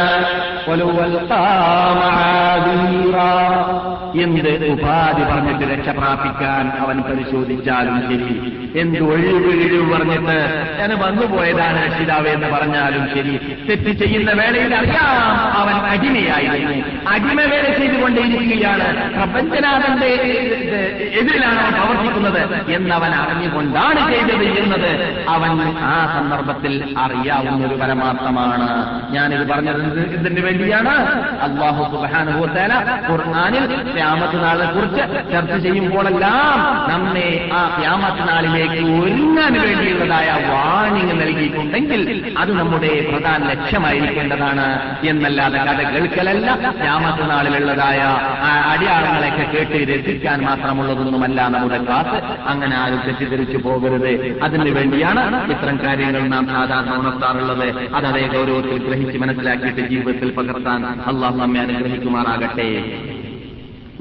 എന്ത് 4.22 4.66
ഉപാധി 4.66 5.24
പറഞ്ഞിട്ട് 5.24 5.74
രക്ഷ 5.74 5.90
പ്രാപിക്കാൻ 5.90 6.72
അവൻ 6.80 7.02
പരിശോധിച്ചാലും 7.02 8.02
ശരി. 8.02 8.56
എന്ത് 8.80 9.00
ഒഴിവിഴിവ് 9.00 9.94
പറഞ്ഞിട്ട് 9.94 10.68
ഞാൻ 10.80 11.00
വന്നുപോയതാണ് 11.00 11.86
രക്ഷിതാവ് 11.86 12.28
എന്ന് 12.28 12.48
പറഞ്ഞാലും 12.48 13.08
ശരി. 13.14 13.58
തെറ്റ് 13.70 13.92
ചെയ്യുന്ന 13.92 14.32
വേളയിൽ 14.32 14.76
അറിയാം 14.76 15.52
അവൻ 15.58 15.74
അടിമയായിരുന്നു. 15.74 16.86
അടിമ 17.08 17.42
വേല 17.42 17.74
ചെയ്തുകൊണ്ടേയിരിക്കുകയാണ്. 17.78 19.14
പ്രപഞ്ചനാഥന്റെ 19.14 20.08
എതിരിലാണ് 21.20 21.60
അവൻ 21.60 21.74
പ്രവർത്തിക്കുന്നത് 21.74 22.72
എന്നവൻ 22.72 23.12
അറിഞ്ഞുകൊണ്ടാണ് 23.12 24.14
ചെയ്തത് 24.14 24.44
എന്നത് 24.44 25.26
അവൻ 25.30 25.76
ആ 25.80 26.20
സന്ദർഭത്തിൽ 26.20 26.96
അറിയാവുന്ന 26.98 27.19
ഒരു 27.68 27.76
പരമാർത്ഥമാണ്. 27.76 28.68
ഞാനിത് 29.12 29.48
പറഞ്ഞത് 29.48 29.84
എന്ത്? 29.84 30.00
ഇതിന് 30.00 30.46
വേണ്ടിയാണ്? 30.46 30.96
അള്ളാഹു 31.42 31.84
സുബാനുഭവത്തേന 31.84 32.74
ഖുർആാനിൽ 33.12 33.94
ക്യാമത്ത് 33.94 34.44
നാളിനെ 34.44 34.72
കുറിച്ച് 34.74 35.32
ചർച്ച 35.32 35.56
ചെയ്യുമ്പോഴെല്ലാം 35.56 36.90
നമ്മെ 36.90 37.50
ആ 37.54 37.78
ക്യാമത്ത് 37.80 38.30
നാളിലേക്ക് 38.30 39.04
ഒരുങ്ങാൻ 39.04 39.54
വേണ്ടിയുള്ളതായ 39.62 40.28
വാണിംഗ് 40.32 41.22
നൽകിയിട്ടുണ്ടെങ്കിൽ 41.22 42.36
അത് 42.38 42.58
നമ്മുടെ 42.58 43.12
പ്രധാന 43.12 43.44
ലക്ഷ്യമായിരിക്കേണ്ടതാണ്. 43.50 44.96
എന്നല്ലാതെ 45.06 45.58
കഥ 45.58 45.82
കേൾക്കലല്ല. 45.90 46.72
ക്യാമത്ത് 46.72 47.30
നാളിലുള്ളതായ 47.30 48.02
അടിയാളങ്ങളെയൊക്കെ 48.72 49.44
കേട്ട് 49.44 49.92
രസിക്കാൻ 49.92 50.42
മാത്രമുള്ളതൊന്നുമല്ല 50.42 51.48
നമ്മുടെ 51.48 51.84
ക്ലാസ്. 51.84 52.24
അങ്ങനെ 52.50 52.78
ആരും 52.78 53.02
തെറ്റിദ്ധരിച്ചു 53.06 53.58
പോകരുത്. 53.58 54.40
അതിനു 54.44 54.72
വേണ്ടിയാണ് 54.72 55.52
ഇത്തരം 55.52 55.80
കാര്യങ്ങൾ 55.86 56.28
നാം 56.28 56.48
സാധാരണ 56.48 56.94
ഉണർത്താറുള്ളത് 57.10 57.66
അത് 57.96 58.06
അതേ 58.06 58.24
ഗൗരവത്തിൽ 58.28 58.78
ഗ്രഹിച്ച് 58.88 59.18
മനസ്സിലാക്കിയിട്ട് 59.18 59.82
ജീവിതത്തിൽ 59.90 60.32
പകർത്താൻ 60.36 60.82
അള്ളാഹു 60.86 61.38
നമ്മെ 61.38 61.60
അനുഗ്രഹിക്കുമാറാകട്ടെ. 61.60 62.70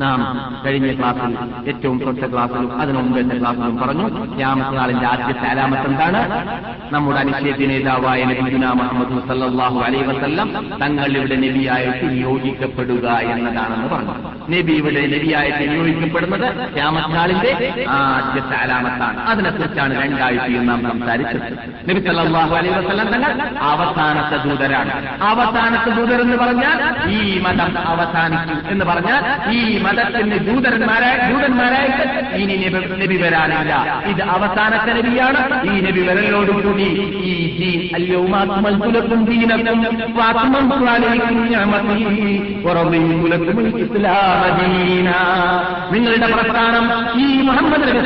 നാം 0.01 0.21
കഴിഞ്ഞ 0.67 0.99
ക്ലാസ്സിൽ 0.99 1.33
ഏറ്റവും 1.69 1.99
തൊട്ട 1.99 2.33
ക്ലാസ്സിലും 2.33 2.81
അതിനു 2.81 2.99
മുമ്പത്തെ 2.99 3.39
ക്ലാസ്സിലും 3.41 3.77
പറഞ്ഞു 3.77 4.37
ക്യാമത്തിനാളിന്റെ 4.37 5.07
ആദ്യത്തെ 5.07 5.47
അലാമത്ത് 5.47 5.87
എന്താണ് 5.87 6.21
നമ്മുടെ 6.95 7.21
അനിശ്ചയത്തി 7.21 7.67
നേതാവായ 7.67 8.25
നബിഗുന 8.25 8.67
മുഹമ്മദ് 8.67 9.29
സല്ലാഹു 9.29 9.79
അലൈ 9.81 10.03
വസല്ലം 10.03 10.71
തങ്ങൾ 10.83 11.17
ഇവിടെ 11.17 11.37
നബിയായിട്ട് 11.37 12.11
നിയോഗിക്കപ്പെടുക 12.11 13.09
എന്നതാണെന്ന് 13.09 13.89
പറഞ്ഞു. 13.89 14.15
നബി 14.51 14.73
ഇവിടെ 14.73 15.07
നബിയായിട്ട് 15.07 15.71
നിയോഗിക്കപ്പെടുന്നത് 15.71 16.75
ക്യാമത്തിനാളിന്റെ 16.75 17.85
ആദ്യത്തെ 17.89 18.57
അലാമത്താണ്. 18.57 19.21
അതിനെക്കുറിച്ചാണ് 19.21 20.03
രണ്ടാഴ്ചയും 20.05 20.67
നാം 20.67 20.83
സംസാരിച്ചത്. 20.83 21.59
നബി 21.91 22.01
സല്ലാഹു 22.01 22.55
അലൈ 22.55 22.71
വസല്ലം 22.71 23.07
തങ്ങൾ 23.07 23.33
അവസാനത്തെ 23.59 24.37
ദൂതരാണ്. 24.49 25.23
അവസാനത്തെ 25.23 25.91
ദൂതർ 25.91 26.21
എന്ന് 26.21 26.37
പറഞ്ഞാൽ 26.37 27.09
ഈ 27.11 27.41
മതം 27.41 27.79
അവസാനിക്കും 27.79 28.71
എന്ന് 28.71 28.85
പറഞ്ഞാൽ 28.85 29.51
ഈ 29.51 29.83
മതത്തിന് 29.89 30.39
ദൂതന്മാരായ 30.47 31.15
ദൂതന്മാരായിട്ട് 31.33 32.05
ഇനി 32.37 32.55
നബി 33.05 33.17
വരാനില്ല. 33.23 33.75
ഇത് 34.07 34.23
അവസാനത്തെ 34.23 34.93
നബിയാണ്. 34.99 35.41
ഈ 35.71 35.75
നബി 35.81 36.01
വരലോടുകൂടി 36.09 36.87
ഈ 37.29 37.35
ലക്കുമുൽ 43.33 43.69
ഇസ്ലാമ 43.85 44.43
ദീന. 44.59 45.09
നിങ്ങളുടെ 45.93 46.27
പ്രസ്ഥാനം 46.27 46.85
ഈ 47.21 47.27
മുഹമ്മദ് 47.43 47.85
നബി 47.89 47.99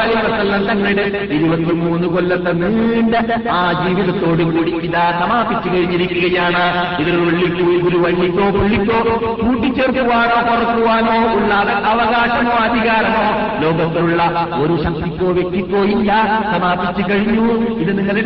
അലൈഹി 0.00 0.26
വസല്ലം 0.26 0.62
തങ്ങളുടെ 0.68 1.04
ഇരുപത്തിമൂന്ന് 1.32 2.08
കൊല്ലത്തെ 2.08 2.52
നീണ്ട 2.52 3.14
ആ 3.50 3.60
ജീവിതത്തോടു 3.82 4.42
കൂടി 4.42 4.72
ഇതാ 4.86 5.04
സമാപിച്ചു 5.20 5.68
കഴിഞ്ഞിരിക്കുകയാണ്. 5.76 6.64
ഇതിൽ 7.02 7.16
ഉള്ളിക്കോ 7.16 7.64
ഇതിൽ 7.78 7.96
വള്ളിക്കോ 8.04 8.46
പുള്ളിക്കോ 8.58 8.98
കൂട്ടിച്ചേർക്കുവാനോ 9.42 10.38
കുറക്കുവാനോ 10.48 11.11
ഉള്ള 11.34 11.52
അവകാശമോ 11.92 12.54
അധികാരമോ 12.66 13.24
ലോകത്തിലുള്ള 13.62 14.22
ഒരു 14.62 14.74
ശക്തിക്കോ 14.84 15.28
വ്യക്തിക്കോ 15.36 15.80
ഇല്ല. 15.94 16.10
സമാപിച്ചു 16.52 17.02
കഴിഞ്ഞു. 17.10 17.44
ഇത് 17.82 17.92
നിങ്ങളുടെ 17.98 18.22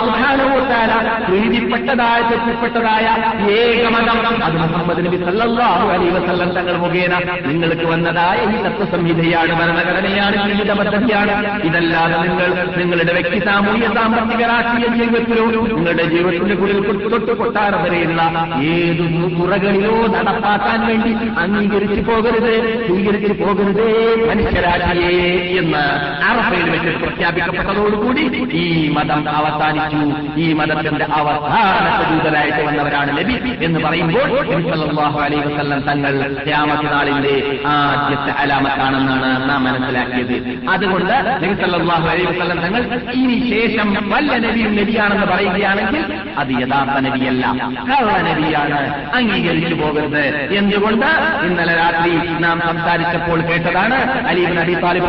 സുബ്ഹാനഹുവതആല 0.00 0.92
പ്രീതിപ്പെട്ടതായ 1.26 2.20
തെറ്റിപ്പെട്ടതായ 2.30 3.06
ഏകമതം 3.58 4.18
അത് 4.46 4.56
മുഹമ്മദ് 4.62 5.02
നബി 5.06 5.18
സല്ലാഹു 5.26 5.86
അലൈ 5.94 6.08
വസല്ലം 6.16 6.50
തങ്ങൾ 6.56 6.76
മുഖേന 6.76 7.12
നിങ്ങൾക്ക് 7.48 7.86
വന്നതായ 7.92 8.38
ഈ 8.54 8.56
തത്വസംഹിതയാണ് 8.66 9.52
ഭരണഘടനയാണ് 9.60 10.36
ജീവിത 10.46 10.70
പദ്ധതിയാണ്. 10.80 11.32
ഇതല്ലാതെ 11.68 12.16
നിങ്ങൾ 12.26 12.48
നിങ്ങളുടെ 12.78 13.12
വ്യക്തി 13.12 13.38
സാമൂഹ്യ 13.48 13.88
സാമ്പത്തിക 13.98 14.42
രാഷ്ട്രീയ 14.52 14.86
ജീവിതത്തിലോ 14.98 15.44
നിങ്ങളുടെ 15.70 16.04
ജീവിതത്തിന്റെ 16.04 16.54
കുടിൽ 16.54 16.78
തൊട്ട് 17.12 17.32
കൊട്ടാരം 17.40 17.80
വരെയുള്ള 17.84 18.20
ഏത് 18.72 19.02
മുറകളിലോ 19.38 19.94
നടപ്പാക്കാൻ 20.14 20.80
വേണ്ടി 20.88 21.12
അംഗീകരിച്ചു 21.42 22.00
പോകരുത് 22.08 22.52
സ്വീകരിച്ചു 22.86 23.32
പോകരുത് 23.42 23.84
മനുഷ്യരാശിയെ 24.28 25.12
എന്ന് 25.60 25.84
അറഫയിൽ 26.30 26.68
വെച്ച് 26.74 26.92
പ്രഖ്യാപിക്കപ്പെട്ടതോടുകൂടി 27.02 28.24
ഈ 28.62 28.66
മതം 28.96 29.22
അവസാനിച്ചു. 29.38 30.02
ഈ 30.44 30.46
മതത്തിന്റെ 30.52 31.06
അവസാനത്തെ 31.20 32.04
ദൂതനായിട്ട് 32.12 32.62
വന്നവരാണ് 32.68 33.10
നബി 33.18 33.36
എന്ന് 33.66 33.80
പറയുമ്പോൾ 33.86 34.28
അലൈഹി 35.24 35.44
വസല്ലം 35.48 35.80
തങ്ങൾ 35.90 36.14
രാമത്തിനാളിന്റെ 36.48 36.92
നാളിന്റെ 36.94 37.34
ആദ്യത്തെ 37.68 38.32
അലാമത്താണെന്നാണ് 38.42 39.28
നാം 39.48 39.60
മനസ്സിലാക്കിയത്. 39.64 40.34
അതുകൊണ്ട് 40.74 41.14
നബി 41.42 41.54
സല്ലല്ലാഹു 41.62 42.06
അലൈഹി 42.12 42.26
വസല്ലം 42.32 42.58
തങ്ങൾ 42.64 42.82
ഇനി 43.20 43.36
ശേഷം 43.52 43.88
വല്ല 44.12 44.32
നബിയും 44.46 44.72
നബിയാണെന്ന് 44.80 45.26
പറയുകയാണെങ്കിൽ 45.32 46.02
അത് 46.42 46.52
യഥാർത്ഥ 46.62 46.96
നബിയല്ല. 47.06 47.44
നബിയാണ് 48.28 48.78
അംഗീകരിച്ചു 49.18 49.74
പോകരുത്. 49.74 50.22
എന്തുകൊണ്ട്? 50.60 51.08
ഇന്നലെ 51.46 51.74
രാത്രി 51.82 52.12
നാം 52.44 52.56
സംസാരിച്ചപ്പോൾ 52.68 53.38
കേട്ടതാണ് 53.48 53.98
അലീബ് 54.30 54.54
നബി 54.58 54.74
താലിബ് 54.84 55.08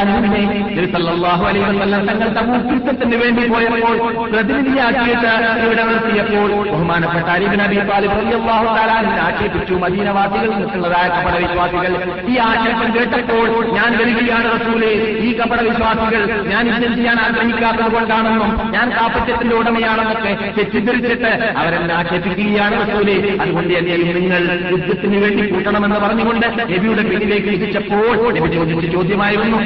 അൻഹുവിനെ 0.00 0.42
നബി 0.74 0.86
സല്ലല്ലാഹു 0.94 1.44
അലൈഹി 1.50 1.64
വസല്ലം 1.70 2.02
തങ്ങളുടെ 2.08 2.30
തബൂക്ക് 2.38 3.16
വേണ്ടി 3.22 3.42
പോയപ്പോൾ 3.52 3.96
പ്രതിനിധിയാക്കിയിട്ട് 4.32 5.30
ഇവിടെ 5.66 5.84
നിർത്തിയപ്പോൾ 5.90 6.48
ബഹുമാനപ്പെട്ട 6.72 7.28
അലീബ് 7.36 7.58
നബി 7.62 7.78
താലിബ് 7.90 8.16
തആല 8.48 8.90
അൻഹുവിനെ 8.90 9.22
ആക്ഷേപിച്ചു. 9.28 9.74
മദീനവാസികൾ 9.84 10.50
നിൽക്കുന്നതായ 10.54 11.06
കപട 11.16 11.34
വിശ്വാസികൾ 11.44 11.92
ഈ 12.32 12.36
ആക്ഷേപം 12.48 12.88
കേട്ടപ്പോൾ 12.96 13.46
ഞാൻ 13.76 13.90
വരികയാണ് 14.00 14.46
റസൂലെ 14.56 14.90
ഈ 15.26 15.32
കപട 15.38 15.60
വിശ്വാസികൾ 15.68 16.22
ഞാൻ 16.52 16.64
ഇന്ന് 16.68 16.88
ചെയ്യാൻ 16.96 17.18
ആഗ്രഹിക്കാത്തത് 17.20 17.90
കൊണ്ടാണെന്നും 17.92 18.50
ഞാൻ 18.72 18.86
കാപ്പറ്റത്തിന്റെ 18.90 19.54
ഉടമയാണെന്നൊക്കെ 19.54 20.32
തെറ്റിദ്ധരിച്ചിട്ട് 20.58 21.30
അവരെന്നെ 21.58 21.94
നശിപ്പിക്കുകയാണ് 22.12 22.74
റസൂലെ. 22.80 23.14
അതുകൊണ്ട് 23.40 23.78
തന്നെ 23.78 23.96
നിങ്ങൾ 23.96 24.42
യുദ്ധത്തിന് 24.70 25.16
വേണ്ടി 25.16 25.50
കൂട്ടണമെന്ന് 25.50 25.96
പറഞ്ഞുകൊണ്ട് 25.96 26.46
നബിയുടെ 26.72 27.02
പിന്നിലേക്ക് 27.02 27.48
ലഭിച്ചപ്പോൾ 27.48 28.14
ചോദ്യമായിരുന്നു 28.92 29.58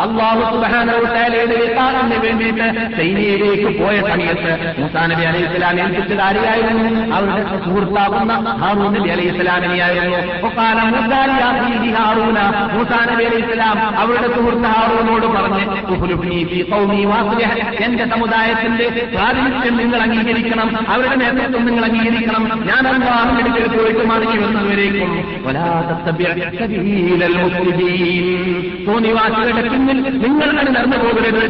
അള്ളാഹു 0.00 0.42
പോയ 3.80 4.00
സമയത്ത് 4.10 4.50
മൂസാ 4.78 5.06
നബി 5.06 5.24
അലൈഹി 5.24 5.44
സ്വലാം 5.44 5.80
ഏൽപ്പിച്ചത് 5.80 6.22
ആരെയായിരുന്നു? 6.22 6.84
അവരുടെ 7.14 7.42
സുഹൃത്താകുന്ന 7.64 8.32
ഹാറൂൻ 8.60 8.92
നബി 8.92 9.08
അലൈഹി 9.08 9.28
ഇസ്ലാമിനെയായിരുന്നു 9.28 10.20
മൂസാനബി 12.74 13.24
അവരുടെ 13.96 14.28
സുഹൃത്ത് 14.34 14.68
ഹാറൂനോട് 14.72 15.26
പറഞ്ഞ് 15.34 15.64
എന്റെ 17.84 18.04
സമുദായത്തിന്റെ 18.06 18.86
പ്രാതിനിധ്യം 19.14 19.76
നിങ്ങൾ 19.76 20.00
അംഗീകരിക്കണം 20.02 20.68
അവരുടെ 20.88 21.16
നേതൃത്വം 21.16 21.64
നിങ്ങൾ 21.66 21.84
അംഗീകരിക്കണം. 21.84 22.42
ഞാൻ 22.68 22.82
അല്ലാഹുവിന്റെ 22.88 23.50
പോയിട്ട് 23.76 24.04
മടങ്ങി 24.10 24.36
വരുന്നവരേക്കും 24.38 25.10
തോന്നിവാസികളുടെ 28.86 29.62
പിന്നിൽ 29.68 29.98
നിങ്ങൾ 30.24 30.48
തന്നെ 30.50 30.72
നടന്നു 30.72 30.96
പോകരുത് 30.96 31.42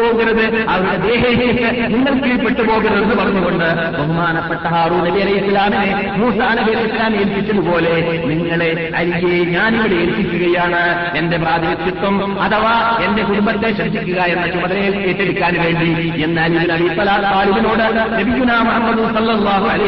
പോകരുത്. 0.00 0.44
അവരുടെ 0.66 0.96
ദേഹേഹിക്ക് 1.06 1.68
നിങ്ങൾ 1.94 2.14
കീഴ്പ്പെട്ടു 2.24 2.62
പോകരുതെന്ന് 2.62 3.14
പറഞ്ഞുകൊണ്ട് 3.14 3.66
ബഹുമാനപ്പെട്ട 3.96 4.64
ഹാറൂ 4.74 4.96
നബി 5.06 5.20
അലി 5.20 5.34
ഇസ്ലാമിനെ 5.40 5.90
മൂസാ 6.18 6.46
അലി 6.52 6.64
ഇസ്ലാം 6.82 7.12
ഏൽപ്പിച്ചതുപോലെ 7.16 7.92
നിങ്ങളെ 8.30 8.70
അരികെ 8.96 9.32
ഞാനിവിടെ 9.54 9.96
ഏൽപ്പിക്കുക 10.02 10.41
ഏൽപ്പിക്കുകയാണ് 10.42 11.16
എന്റെ 11.16 11.36
പ്രാതിനിധ്യത്വം 11.36 12.42
അഥവാ 12.42 12.98
എന്റെ 13.04 13.22
കുടുംബത്തെ 13.22 13.72
ശ്രദ്ധിക്കുക 13.72 14.22
എന്ന 14.22 14.46
ചുമതലയിൽ 14.46 14.96
ഏറ്റെടുക്കാൻ 14.96 15.54
വേണ്ടി 15.62 16.22
എന്നാൽ 16.24 16.58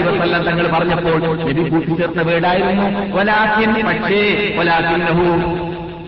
വസല്ലം 0.09 0.43
തങ്ങൾ 0.43 0.67
പറഞ്ഞപ്പോൾ 0.73 1.19
കൂട്ടിച്ചേർത്ത 1.71 2.21
വീടായിരുന്നു 2.21 2.87
പക്ഷേ 3.83 4.55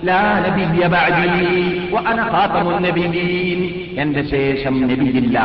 ലാ 0.04 0.20
നബിയീൻ. 2.80 3.60
എന്റെ 4.00 4.22
ശേഷം 4.30 4.82
നബിയില്ല. 4.82 5.38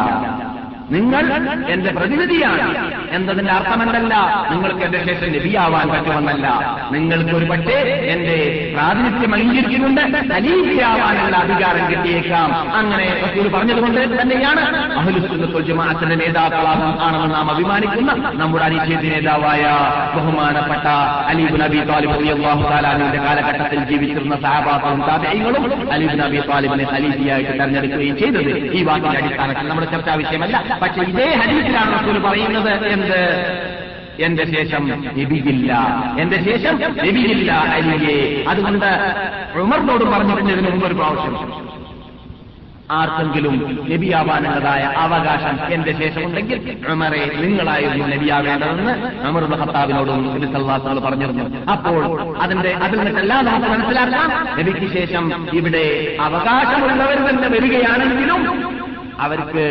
നിങ്ങൾ 0.91 1.25
എന്റെ 1.69 1.91
പ്രതിനിധിയാണ്. 1.91 3.00
എന്നതിന്റെ 3.11 3.51
അർത്ഥമെന്തല്ല? 3.51 4.13
നിങ്ങൾക്ക് 4.51 4.83
എന്റെ 4.83 5.05
ശേഷം 5.05 5.31
ലഭിയാവാൻ 5.31 5.89
പറ്റുമെന്നല്ല. 5.89 6.47
നിങ്ങൾക്ക് 6.91 7.35
ഒരു 7.35 7.45
പക്ഷേ 7.45 7.77
എന്റെ 8.13 8.37
പ്രാതിനിധ്യം 8.73 9.33
അംഗീകരിച്ചുകൊണ്ട് 9.33 10.01
ഖലീഫയാവാനുള്ള 10.33 11.35
അധികാരം 11.37 11.87
കിട്ടിയേക്കാം. 11.91 12.77
അങ്ങനെ 12.77 13.21
റസൂൽ 13.25 13.47
പറഞ്ഞതുകൊണ്ട് 13.47 14.21
തന്നെയാണ് 14.21 14.61
അഹ്ലുസുന്നത്തുൽ 14.97 15.61
ജമാഅത്തിന്റെ 15.61 16.15
നേതാക്കളാകും 16.15 17.03
ആണെന്ന് 17.03 17.35
നാം 17.35 17.51
അഭിമാനിക്കുന്ന 17.51 18.11
നമ്മുടെ 18.33 18.65
അനിശ്ചിത 18.65 19.03
നേതാവായ 19.13 19.63
ബഹുമാനപ്പെട്ട 20.15 20.85
അലീബ് 21.31 21.61
നബി 21.61 21.79
താലിബ് 21.79 22.11
തആലാന്റെ 22.71 23.17
കാലഘട്ടത്തിൽ 23.17 23.79
ജീവിച്ചിരുന്ന 23.83 24.35
സഹാബാക്കളും 24.35 25.01
താതയങ്ങളും 25.07 25.91
അലീബ് 25.91 26.19
നബി 26.19 26.39
താലിബിനെ 26.51 26.85
ഖലീഫയായിട്ട് 26.93 27.59
തെരഞ്ഞെടുക്കുകയും 27.59 28.17
ചെയ്തത് 28.17 28.51
ഈ 28.77 28.83
വാക്കിന്റെ 28.83 29.17
അടിസ്ഥാനത്തിൽ. 29.17 29.67
നമ്മുടെ 29.67 29.87
ചർച്ചാ 29.91 30.13
വിഷയമല്ല. 30.15 30.63
പക്ഷേ 30.81 31.01
ഇതേ 31.01 31.27
ഹദീസിലാണ് 31.41 31.91
റസൂൽ 31.99 32.17
പറയുന്നത് 32.19 32.71
എന്ത്? 33.01 33.21
എന്റെ 34.19 34.45
ശേഷം 34.45 35.03
നബിയില്ല. 35.05 35.73
എന്റെ 36.19 36.43
ശേഷം 36.43 36.81
നബിയില്ല 36.81 37.51
അലിയെ. 37.51 38.45
അതുകൊണ്ട് 38.49 38.85
ഉമറിനോട് 39.55 40.03
പറഞ്ഞിരുന്നതിന് 40.03 40.69
മുമ്പ് 40.69 40.87
ഒരു 40.87 40.93
പ്രാവശ്യം. 40.93 41.71
ആർക്കെങ്കിലും 42.91 43.85
നബിയാവാനുള്ളതായ 43.91 44.81
അവകാശം 44.81 45.73
എന്റെ 45.73 45.91
ശേഷമുണ്ടെങ്കിൽ 45.97 46.77
ഉമറെ 46.89 47.31
നിങ്ങളായിരുന്നു 47.35 48.07
നബിയാവേണ്ടതെന്ന് 48.07 49.27
ഉമർ 49.27 49.43
ഖത്താബിനോടും 49.61 50.33
നബി 50.33 50.45
സല്ലാസുകൾ 50.45 50.99
പറഞ്ഞിരുന്നു. 50.99 51.71
അപ്പോൾ 51.71 52.37
അതിന്റെ 52.37 52.69
അതിൽ 52.69 52.99
നിന്നെല്ലാം 52.99 53.45
നമുക്ക് 53.45 53.67
മനസ്സിലാക്കാം. 53.67 54.47
നബിക്ക് 54.59 54.93
ശേഷം 54.93 55.47
ഇവിടെ 55.53 56.17
അവകാശമുള്ളവർ 56.21 57.29
തന്നെ 57.29 57.47
വരികയാണെങ്കിലും 57.47 58.80
അവർക്ക് 59.19 59.63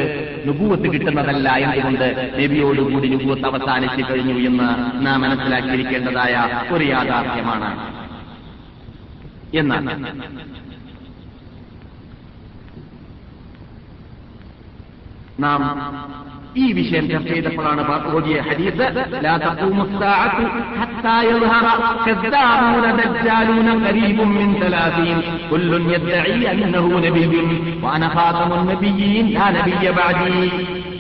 നുപൂവത്ത് 0.47 0.93
കിട്ടുന്നതല്ല 0.93 1.49
എന്തുകൊണ്ട് 1.49 2.37
നബിയോടുകൂടി 2.45 3.09
നുപൂവത്ത് 3.09 3.47
അവസാനിച്ചു 3.47 4.13
കഴിഞ്ഞു 4.13 4.49
എന്ന് 4.49 4.69
നാം 5.07 5.21
മനസ്സിലാക്കിയിരിക്കേണ്ടതായ 5.21 6.35
ഒരു 6.71 6.85
യാഥാർത്ഥ്യമാണ്. 6.85 7.71
എന്നാണ് 9.55 10.05
നാം 15.41 16.30
ഈ 16.57 16.73
വിഷയം 16.73 17.09
ചർച്ച 17.09 17.29
ചെയ്തപ്പോഴാണ് 17.29 18.17
ഓതിയ 18.17 18.41
ഹദീസ് 18.41 18.87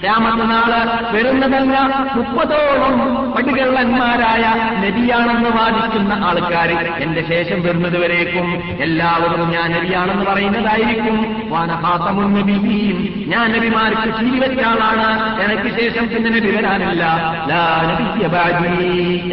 രാമനാൾ 0.04 0.72
വരുന്നതല്ല 1.14 1.74
മുപ്പതോളം 2.16 2.94
പടികള്ളന്മാരായ 3.34 4.44
നബിയാണെന്ന് 4.84 5.50
വാദിക്കുന്ന 5.50 6.12
ആൾക്കാർ 6.12 6.70
എന്റെ 7.04 7.22
ശേഷം 7.28 7.62
വരുന്നത് 7.62 7.98
വരേക്കും 7.98 8.46
എല്ലാവരും 8.80 9.50
ഞാൻ 9.50 9.72
നബിയാണെന്ന് 9.72 10.24
പറയുന്നതായിരിക്കും. 10.24 11.18
വാനഹാസമുൻ 11.50 12.34
നബിയും 12.34 12.98
ഞാൻ 13.26 13.52
നബിമാർക്ക് 13.52 14.08
ജീവിച്ച 14.20 14.62
ആളാണ്. 14.62 15.08
എനിക്ക് 15.44 15.76
ശേഷം 15.80 16.08
പിന്നെ 16.08 16.30
നബി 16.30 16.56
വരാനില്ല. 16.56 17.04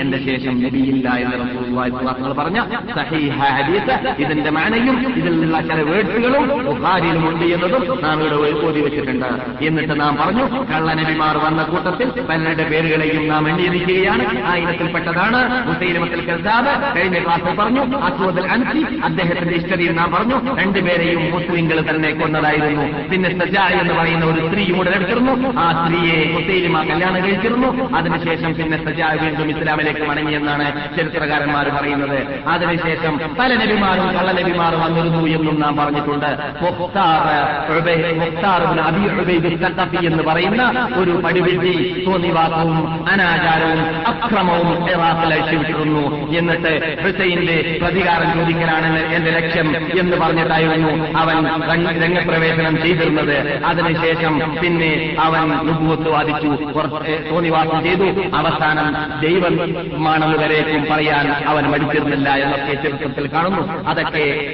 എന്റെ 0.01 0.19
ശേഷം 0.25 0.63
നബിയില്ല 0.63 1.09
എന്ന് 1.09 2.35
പറഞ്ഞ 2.41 2.59
ഹദീസ് 3.39 3.95
ഇതിന്റെ 4.17 4.49
മാനയും 4.49 4.99
ഇതിൽ 5.15 5.39
നിന്നുള്ള 5.39 5.61
ചില 5.61 5.81
വേർഡുകളും 5.91 6.45
ഉണ്ട് 7.29 7.45
എന്നതും 7.45 8.03
നാം 8.03 8.19
ഇവിടെ 8.19 8.67
ഓതി 8.67 8.81
വെച്ചിട്ടുണ്ട്. 8.81 9.29
എന്നിട്ട് 9.65 9.99
നാം 10.01 10.17
പറഞ്ഞു 10.17 10.56
കള്ളനബിമാർ 10.71 11.37
വന്ന 11.37 11.63
കൂട്ടത്തിൽ 11.63 12.09
പലരുടെ 12.29 12.65
പേരുകളെയും 12.69 13.23
നാം 13.27 13.49
എണ്ണിയിരിക്കുകയാണ്. 13.49 14.25
ആ 14.47 14.55
ഇനത്തിൽപ്പെട്ടതാണ് 14.55 15.39
മുസൈലമത്തിൽ 15.67 16.21
കസാബ് 16.29 16.73
കഴിഞ്ഞ 16.97 17.17
ക്ലാസ്സിൽ 17.23 17.55
പറഞ്ഞു 17.59 17.83
അസ്വദൽ 18.07 18.47
അൻസി 18.47 18.81
അദ്ദേഹത്തിന്റെ 19.03 19.55
ഇഷ്ടതയിൽ 19.55 19.93
നാം 19.95 20.11
പറഞ്ഞു 20.11 20.37
രണ്ടുപേരെയും 20.61 21.21
മുസ്ലിങ്ങൾ 21.31 21.79
തന്നെ 21.89 22.11
കൊന്നതായിരുന്നു. 22.11 22.85
പിന്നെ 23.11 23.29
സജാ 23.39 23.65
എന്ന് 23.81 23.93
പറയുന്ന 23.93 24.25
ഒരു 24.25 24.41
സ്ത്രീ 24.47 24.65
ഉടലെടുത്തിരുന്നു 24.79 25.33
ആ 25.59 25.67
സ്ത്രീയെ 25.79 26.17
മുസൈലിമ 26.33 26.77
കല്യാണം 26.89 27.19
കഴിച്ചിരുന്നു. 27.23 27.69
അതിനുശേഷം 27.97 28.53
പിന്നെ 28.53 28.77
സജാ 28.85 29.09
വീണ്ടും 29.21 29.49
ഇസ്ലാമിലേക്ക് 29.49 30.03
മടങ്ങിയെന്നാണ് 30.09 30.67
ചരിത്രകാരന്മാർ 30.97 31.69
പറയുന്നത്. 31.69 32.19
അതിനുശേഷം 32.47 33.13
പല 33.39 33.49
നബിമാരും 33.55 34.07
കള്ളനബിമാരും 34.17 34.81
വന്നിരുന്നു 34.81 35.23
എന്നും 35.37 35.59
നാം 35.59 35.75
പറഞ്ഞിട്ടുണ്ട്. 35.77 36.29
മുഖ്താർ 36.61 37.25
മുഖ്താർ 38.23 38.61
അബീ 38.87 39.03
എന്ന് 40.07 40.23
പറയുന്ന 40.49 40.89
ഒരു 40.95 41.11
പടിവിധി 41.11 42.03
തോന്നിവാക്കവും 42.07 43.09
അനാചാരവും 43.09 44.07
അക്രമവും 44.07 44.89
ഇറാഖിൽ 44.89 45.33
അഴിച്ചുവിട്ടിരുന്നു. 45.33 46.31
എന്നിട്ട് 46.31 47.01
ഹുസൈന്റെ 47.03 47.79
പ്രതികാരം 47.81 48.33
ചോദിക്കലാണ് 48.33 48.99
എന്റെ 48.99 49.31
ലക്ഷ്യം 49.31 49.75
എന്ന് 49.99 50.17
പറഞ്ഞിട്ടായിരുന്നു 50.17 51.17
അവൻ 51.17 51.61
രംഗ- 51.71 52.03
രംഗപ്രവേശനം 52.03 52.81
ചെയ്തിരുന്നത്. 52.81 53.65
അതിനുശേഷം 53.65 54.55
പിന്നെ 54.63 55.15
അവൻ 55.19 55.49
നുപൂത്ത് 55.49 56.09
വാദിച്ചു. 56.09 56.47
തോന്നിവാസം 57.31 57.83
ചെയ്തു. 57.83 58.03
അവസാനം 58.35 58.95
ദൈവമാണെന്ന് 59.21 60.37
വരേക്കും 60.37 60.87
പറയാൻ 60.91 61.31
അവൻ 61.31 61.63
മടിച്ചിരുന്നില്ല 61.63 62.29
എന്നൊക്കെ 62.29 62.73
ചരിത്രത്തിൽ 62.73 63.27
കാണുന്നു. 63.33 63.89
അതൊക്കെ 63.89 64.53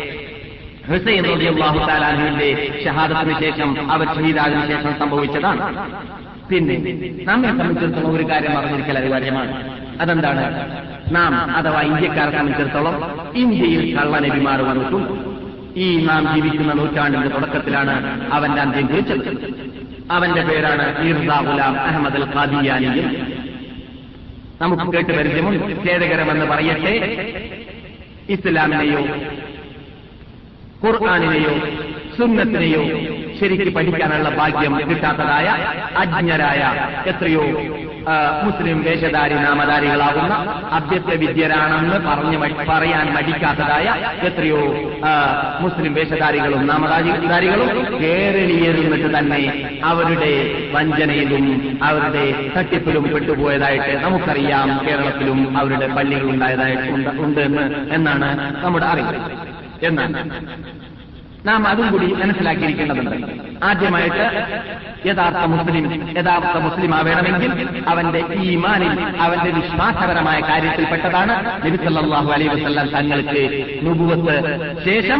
ഹുസൈൻ 0.90 1.24
താലാഹുവിന്റെ 1.88 2.48
ഷഹാദത്തിന് 2.86 3.40
ശേഷം 3.40 3.92
അവർ 3.92 4.08
ഷഹീദാതിന് 4.16 4.68
ശേഷം 4.68 5.00
സംഭവിച്ചതാണ്. 5.00 5.62
പിന്നെ 6.50 6.76
നമ്മെ 7.24 7.50
സംബന്ധിച്ചിടത്തോളം 7.50 8.16
ഒരു 8.16 8.24
കാര്യം 8.24 8.58
അറിഞ്ഞിരിക്കൽ 8.58 8.98
അനിവാര്യമാണ്. 8.98 9.52
അതെന്താണ്? 10.02 10.44
നാം 11.12 11.34
അഥവാ 11.56 11.82
ഇന്ത്യക്കാരെ 11.82 12.32
സംബന്ധിച്ചിടത്തോളം 12.32 12.96
ഇന്ത്യയിൽ 13.36 13.96
കള്ളനബിമാർ 13.98 14.62
വന്നിട്ടുണ്ട് 14.62 15.14
ഈ 15.80 16.06
നാം 16.06 16.36
ജീവിക്കുന്ന 16.36 16.74
നൂറ്റാണ്ടിന്റെ 16.74 17.30
തുടക്കത്തിലാണ് 17.30 17.96
അവന്റെ 18.34 18.62
അന്ത്യം 18.62 18.88
കുറിച്ചത് 18.88 19.30
അവന്റെ 20.12 20.42
പേരാണ് 20.42 20.86
ഗുലാം 21.46 21.80
അഹമ്മദ് 21.80 22.14
അൽ 22.14 22.28
ഖാദിയാനിയും 22.36 23.08
നമുക്ക് 24.62 24.92
കേട്ട് 24.92 25.14
പരിചയമുണ്ട്. 25.18 25.66
ഖേദകരമെന്ന് 25.86 26.46
പറയട്ടെ? 26.46 26.94
ഇസ്ലാമിനെയോ 28.30 29.02
ഖുർആാനിനെയോ 30.86 31.54
സുന്നത്തിനെയോ 32.18 32.82
ശരിക്ക് 33.40 33.76
പഠിക്കാനുള്ള 33.76 34.30
ഭാഗ്യം 34.30 34.90
കിട്ടാത്തതായ 34.90 35.48
അജ്ഞരായ 35.98 36.62
എത്രയോ 37.06 37.44
മുസ്ലിം 38.44 38.82
വേഷധാരി 38.84 39.34
നാമധാരികളാകുന്ന 39.34 40.34
അഭ്യസ്ത 40.72 41.14
വിദ്യരാണെന്ന് 41.14 42.08
പറഞ്ഞ് 42.08 42.38
പറയാൻ 42.70 43.14
മടിക്കാത്തതായ 43.14 43.88
എത്രയോ 44.24 44.62
മുസ്ലിം 45.60 45.94
വേഷധാരികളും 45.94 46.68
നാമധാരികളും 46.68 47.70
കേരളീയരുന്നിട്ട് 48.02 49.18
തന്നെ 49.18 49.42
അവരുടെ 49.84 50.34
വഞ്ചനയിലും 50.74 51.80
അവരുടെ 51.84 52.52
തട്ടിപ്പിലും 52.58 53.04
പെട്ടുപോയതായിട്ട് 53.04 54.04
നമുക്കറിയാം. 54.04 54.86
കേരളത്തിലും 54.88 55.58
അവരുടെ 55.58 55.88
പള്ളികൾ 55.88 56.30
ഉണ്ടായതായിട്ട് 56.30 57.20
ഉണ്ട് 57.22 57.40
എന്ന് 57.40 57.94
എന്നാണ് 57.94 58.30
നമ്മുടെ 58.64 58.86
അറിവ്. 58.86 59.14
എന്നാണ്. 59.88 60.18
നാം 61.48 61.68
അതും 61.68 61.92
കൂടി 61.92 62.06
മനസ്സിലാക്കിയിരിക്കേണ്ടതുണ്ട്. 62.14 63.16
ആദ്യമായിട്ട് 63.64 64.26
യഥാർത്ഥ 65.08 65.40
മുസ്ലിം 65.54 65.86
യഥാർത്ഥ 66.18 66.58
മുസ്ലിം 66.58 66.96
ആവേണമെങ്കിൽ 66.96 67.52
അവന്റെ 67.88 68.22
ഈ 68.34 68.52
ഈമാനിൽ 68.52 68.94
അവന്റെ 69.18 69.52
വിശ്വാസപരമായ 69.52 70.40
കാര്യത്തിൽപ്പെട്ടതാണ് 70.40 71.34
നബി 71.66 71.78
സല്ലാഹു 71.78 72.32
അലൈ 72.32 72.48
വസല്ലം 72.48 72.88
തങ്ങൾക്ക് 72.88 73.44
നുപുവത്ത് 73.84 74.38
ശേഷം 74.86 75.20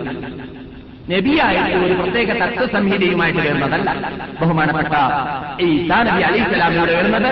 നബിയായിട്ട് 1.04 1.78
ഒരു 1.78 1.96
പ്രത്യേക 2.00 2.30
തത്വസംഹിതയുമായിട്ട് 2.42 3.40
വരുന്നതല്ല. 3.40 3.90
ബഹുമാനപ്പെട്ട 4.40 4.94
ഈ 5.60 5.68
നബി 5.90 6.22
അലൈഹി 6.22 6.46
സ്വലാമിലൂടെ 6.46 6.94
വരുന്നത് 6.98 7.28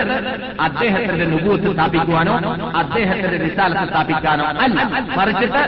അദ്ദേഹത്തിന്റെ 0.66 1.26
നുപൂത്ത് 1.30 1.68
സ്ഥാപിക്കുവാനോ 1.72 2.34
അദ്ദേഹത്തിന്റെ 2.74 3.38
വിശാലത്ത് 3.44 3.84
സ്ഥാപിക്കാനോ 3.90 4.44
അല്ല. 4.64 4.78
മറിച്ചിട്ട് 5.16 5.62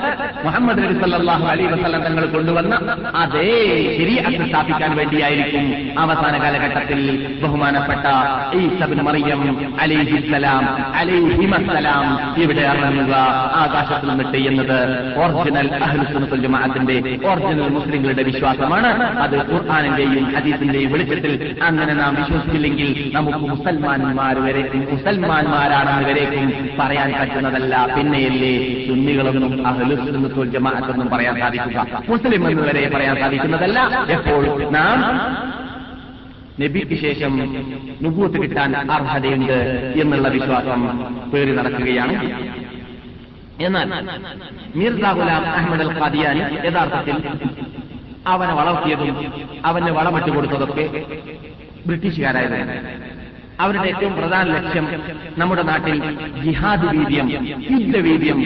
മുഹമ്മദ് 0.44 0.82
നബി 0.84 0.96
സല്ലാഹു 1.04 1.46
അലൈഹി 1.52 1.70
വസ്ലം 1.74 2.02
തങ്ങൾ 2.06 2.26
കൊണ്ടുവന്ന 2.34 2.74
അതേ 3.22 3.48
ശരീഅത്ത് 3.96 4.44
സ്ഥാപിക്കാൻ 4.44 4.92
വേണ്ടിയായിരിക്കും 5.00 5.64
അവസാന 5.98 6.34
കാലഘട്ടത്തിൽ 6.44 7.00
ബഹുമാനപ്പെട്ട 7.42 8.06
ഈസബിൻ 8.58 9.02
മറിയം 9.08 9.42
അലൈഹിസ്സലാം 9.84 10.62
അലൈഹിമസ്സലാം 11.00 12.06
ഇവിടെ 12.42 12.64
ഇറങ്ങുക 12.72 13.14
ആകാശത്തിൽ 13.62 14.08
നിന്നിട്ട് 14.12 14.38
എന്നത് 14.50 14.78
ഒറിജിനൽ 15.22 15.68
അഹ്ലുസ് 15.82 16.40
ജമാഅത്തിന്റെ 16.44 16.98
ഒറിജിനൽ 17.26 17.68
മുസ്ലിങ്ങളുടെ 17.94 18.22
വിശ്വാസമാണ്. 18.28 18.88
അത് 19.24 19.34
ഖുർആാനിന്റെയും 19.50 20.24
ഹദീസിന്റെയും 20.34 20.90
വെളിച്ചത്തിൽ 20.92 21.32
അങ്ങനെ 21.68 21.92
നാം 22.00 22.12
വിശ്വസിച്ചില്ലെങ്കിൽ 22.20 22.88
നമുക്ക് 23.16 23.44
മുസൽമാന്മാർ 23.50 24.36
വരെ 24.46 24.62
മുസൽമാന്മാരാണെന്ന് 24.92 26.04
വരേക്കും 26.10 26.48
പറയാൻ 26.80 27.10
പറ്റുന്നതല്ല. 27.18 27.74
പിന്നെയല്ലേ 27.96 28.52
സുന്നികളൊന്നും 28.88 29.52
അഹ്ലുസുന്നത്തുൽ 29.70 30.50
ജമാഅത്തൊന്നും 30.54 31.08
പറയാൻ 31.14 31.36
സാധിക്കുക. 31.42 31.86
മുസ്ലിം 32.10 32.42
എന്ന് 32.50 32.64
വരെ 32.70 32.82
പറയാൻ 32.96 33.14
സാധിക്കുന്നതല്ല. 33.22 33.78
എപ്പോൾ 34.16 34.42
നാം 34.78 34.98
നബിക്ക് 36.62 36.96
ശേഷം 37.06 37.32
നുപൂത്ത് 38.02 38.38
കിട്ടാൻ 38.42 38.72
അർഹതയുണ്ട് 38.96 39.58
എന്നുള്ള 40.02 40.28
വിശ്വാസം 40.36 40.82
പേറി 41.30 41.54
നടക്കുകയാണ് 41.60 42.16
എന്നാൽ 43.66 43.88
മീർ 44.78 44.94
ഗുലാം 45.16 45.42
അഹമ്മദ് 45.56 45.82
അൽ 45.84 45.90
ഖാദിയാനി 45.98 46.40
യഥാർത്ഥത്തിൽ 46.66 47.16
അവനെ 48.26 48.54
വളർത്തിയതും 48.54 49.16
അവന് 49.64 49.90
വളമിട്ട് 49.90 50.30
കൊടുത്തതൊക്കെ 50.30 50.84
ബ്രിട്ടീഷുകാരായിരുന്നു. 51.86 52.76
അവരുടെ 53.60 53.88
ഏറ്റവും 53.88 54.14
പ്രധാന 54.16 54.46
ലക്ഷ്യം 54.54 54.86
നമ്മുടെ 55.38 55.62
നാട്ടിൽ 55.62 55.98
ജിഹാദ് 56.44 56.86
വീര്യം 56.86 57.28
യുദ്ധവീര്യം 57.70 58.38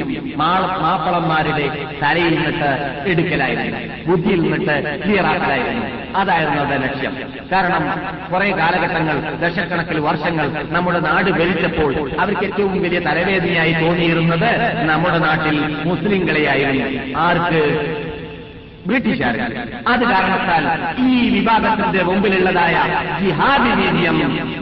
മാപ്പളന്മാരുടെ 0.83 1.67
തലയിൽ 2.03 2.35
നിന്നിട്ട് 2.35 2.71
എടുക്കലായിരുന്നു 3.11 3.79
ബുദ്ധിയിൽ 4.09 4.41
നിന്നിട്ട് 4.43 5.05
ക്ലിയറാക്കലായിരുന്നു. 5.05 5.85
അതായിരുന്നു 6.17 6.59
അവരുടെ 6.63 6.79
ലക്ഷ്യം. 6.87 7.15
കാരണം 7.53 7.85
കുറെ 8.33 8.51
കാലഘട്ടങ്ങൾ 8.51 9.17
ദശക്കണക്കിൽ 9.43 10.01
വർഷങ്ങൾ 10.01 10.47
നമ്മുടെ 10.69 11.01
നാട് 11.01 11.31
ഭരിച്ചപ്പോൾ 11.31 11.93
അവർക്ക് 12.21 12.45
ഏറ്റവും 12.45 12.83
വലിയ 12.83 12.99
തലവേദനയായി 12.99 13.73
തോന്നിയിരുന്നത് 13.73 14.51
നമ്മുടെ 14.85 15.19
നാട്ടിൽ 15.19 15.59
മുസ്ലിങ്ങളെയായിരുന്നു 15.85 17.19
ആർക്ക്? 17.19 17.63
ബ്രിട്ടീഷുകാർ 18.89 19.37
അത് 19.89 20.03
കാരണത്താൽ 20.11 20.65
ഈ 21.07 21.19
വിഭാഗത്തിന്റെ 21.35 22.03
മുമ്പിലുള്ളതായ 22.09 22.77
ജിഹാദി 23.21 23.73
വീര്യം 23.81 24.17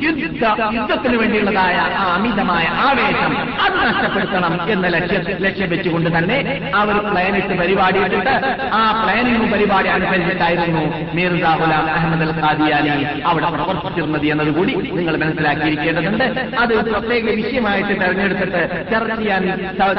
യുദ്ധ 0.04 0.42
യുദ്ധത്തിന് 0.76 1.16
വേണ്ടിയുള്ളതായ 1.20 1.76
ആ 1.96 2.06
അമിതമായ 2.14 2.66
ആവേശം 2.86 3.32
അത് 3.64 3.76
നഷ്ടപ്പെടുത്തണം 3.82 4.54
എന്ന 4.70 4.86
ലക്ഷ്യ 4.94 5.18
ലക്ഷ്യം 5.46 5.70
വെച്ചുകൊണ്ട് 5.72 6.10
തന്നെ 6.16 6.38
അവർ 6.76 6.96
പ്ലാനിട്ട് 7.06 7.54
പരിപാടി 7.60 8.00
ഇട്ടിട്ട് 8.06 8.34
ആ 8.74 8.82
പ്ലാനിംഗ് 9.00 9.48
പരിപാടി 9.52 9.90
അനുസരിച്ചിട്ടായിരുന്നു 9.90 10.82
മീർസ 11.16 11.44
ഗുലാം 11.60 11.86
അഹമ്മദ് 11.92 12.26
അൽ 12.26 12.34
ഖാദിയാനി 12.40 12.96
അവിടെ 13.26 13.50
പ്രവർത്തിച്ചിരുന്നത് 13.54 14.26
എന്നതുകൂടി 14.32 14.74
നിങ്ങൾ 14.90 15.14
മനസ്സിലാക്കിയിരിക്കേണ്ടതുണ്ട്. 15.22 16.26
അത് 16.62 16.74
പ്രത്യേക 16.88 17.24
വിഷയമായിട്ട് 17.38 17.94
തെരഞ്ഞെടുത്തിട്ട് 18.02 18.62
ചർച്ച 18.92 19.12
ചെയ്യാൻ 19.20 19.42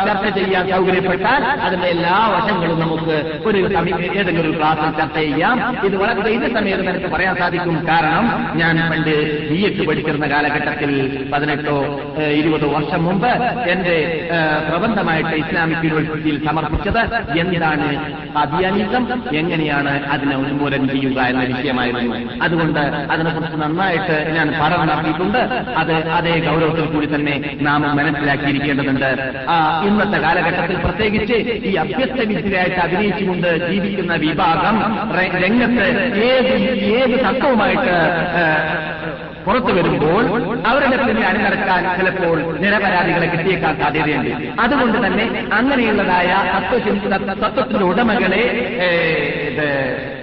ചർച്ച 0.01 0.27
ചെയ്യാൻ 0.37 0.63
സൗകര്യപ്പെട്ടാൽ 0.71 1.41
അതിന്റെ 1.65 1.89
എല്ലാ 1.95 2.15
വശങ്ങളും 2.33 2.79
നമുക്ക് 2.83 3.17
ഒരു 3.47 3.59
ഏതെങ്കിലും 4.21 4.49
ഒരു 4.49 4.57
ക്ലാസ്സിൽ 4.57 4.89
ചർച്ച 4.99 5.17
ചെയ്യാം. 5.17 5.57
ഇത് 5.87 5.95
വളരെ 6.01 6.21
ചെയ്ത 6.27 6.45
സമയത്ത് 6.57 6.85
നിനക്ക് 6.87 7.09
പറയാൻ 7.13 7.35
സാധിക്കും. 7.41 7.75
കാരണം 7.89 8.25
ഞാൻ 8.59 8.75
പണ്ട് 8.91 9.15
ബി 9.49 9.59
എക്ക് 9.69 9.83
പഠിച്ചിരുന്ന 9.87 10.27
കാലഘട്ടത്തിൽ 10.33 10.91
പതിനെട്ടോ 11.33 11.77
ഇരുപതോ 12.39 12.67
വർഷം 12.75 13.01
മുമ്പ് 13.05 13.31
എന്റെ 13.73 13.97
പ്രബന്ധമായിട്ട് 14.69 15.35
ഇസ്ലാമിക് 15.43 15.85
യൂണിവേഴ്സിറ്റിയിൽ 15.85 16.37
സമർപ്പിച്ചത് 16.47 17.01
എന്താണ് 17.43 17.89
അധിയാനിസം 18.37 19.03
എങ്ങനെയാണ് 19.35 19.93
അതിനെ 20.13 20.35
ഉന്മൂലനം 20.43 20.87
ചെയ്യുക 20.93 21.19
എന്ന 21.31 21.43
വിഷയമായിരുന്നു. 21.51 22.15
അതുകൊണ്ട് 22.45 22.81
അതിനെക്കുറിച്ച് 23.13 23.57
നന്നായിട്ട് 23.63 24.17
ഞാൻ 24.35 24.47
പഠനം 24.61 24.87
നടത്തിയിട്ടുണ്ട്. 24.87 25.41
അത് 25.81 25.93
അതേ 26.17 26.33
ഗൗരവത്തിൽ 26.47 26.85
കൂടി 26.93 27.07
തന്നെ 27.15 27.35
നാം 27.67 27.81
മനസ്സിലാക്കിയിരിക്കേണ്ടതുണ്ട്. 27.97 29.09
ഇന്നത്തെ 29.87 30.19
കാലഘട്ടത്തിൽ 30.25 30.77
പ്രത്യേകിച്ച് 30.85 31.37
ഈ 31.69 31.73
അഭ്യസ്ത 31.83 32.19
വിദ്യയായിട്ട് 32.31 32.79
അഭിനയിച്ചുകൊണ്ട് 32.85 33.49
ജീവിക്കുന്ന 33.69 34.06
വിഭാഗം 34.15 34.79
ര- 35.11 35.43
രംഗത്ത് 35.43 35.83
ഏത് 36.23 36.53
ഏത് 36.85 37.19
തത്വവുമായിട്ട് 37.19 37.95
പുറത്തു 39.45 39.73
വരുമ്പോൾ 39.73 40.23
അവരുടെ 40.67 40.97
പിന്നിൽ 40.97 41.25
അണിനടക്കാൻ 41.25 41.97
ചിലപ്പോൾ 41.97 42.57
നിരപരാധികളെ 42.57 43.27
കിട്ടിയേക്കാൻ 43.27 43.77
സാധ്യതയുണ്ട്. 43.79 44.61
അതുകൊണ്ട് 44.61 45.07
തന്നെ 45.07 45.49
അങ്ങനെയുള്ളതായ 45.53 46.53
തത്വത്തിന്റെ 47.43 47.85
ഉടമകളെ 47.85 48.43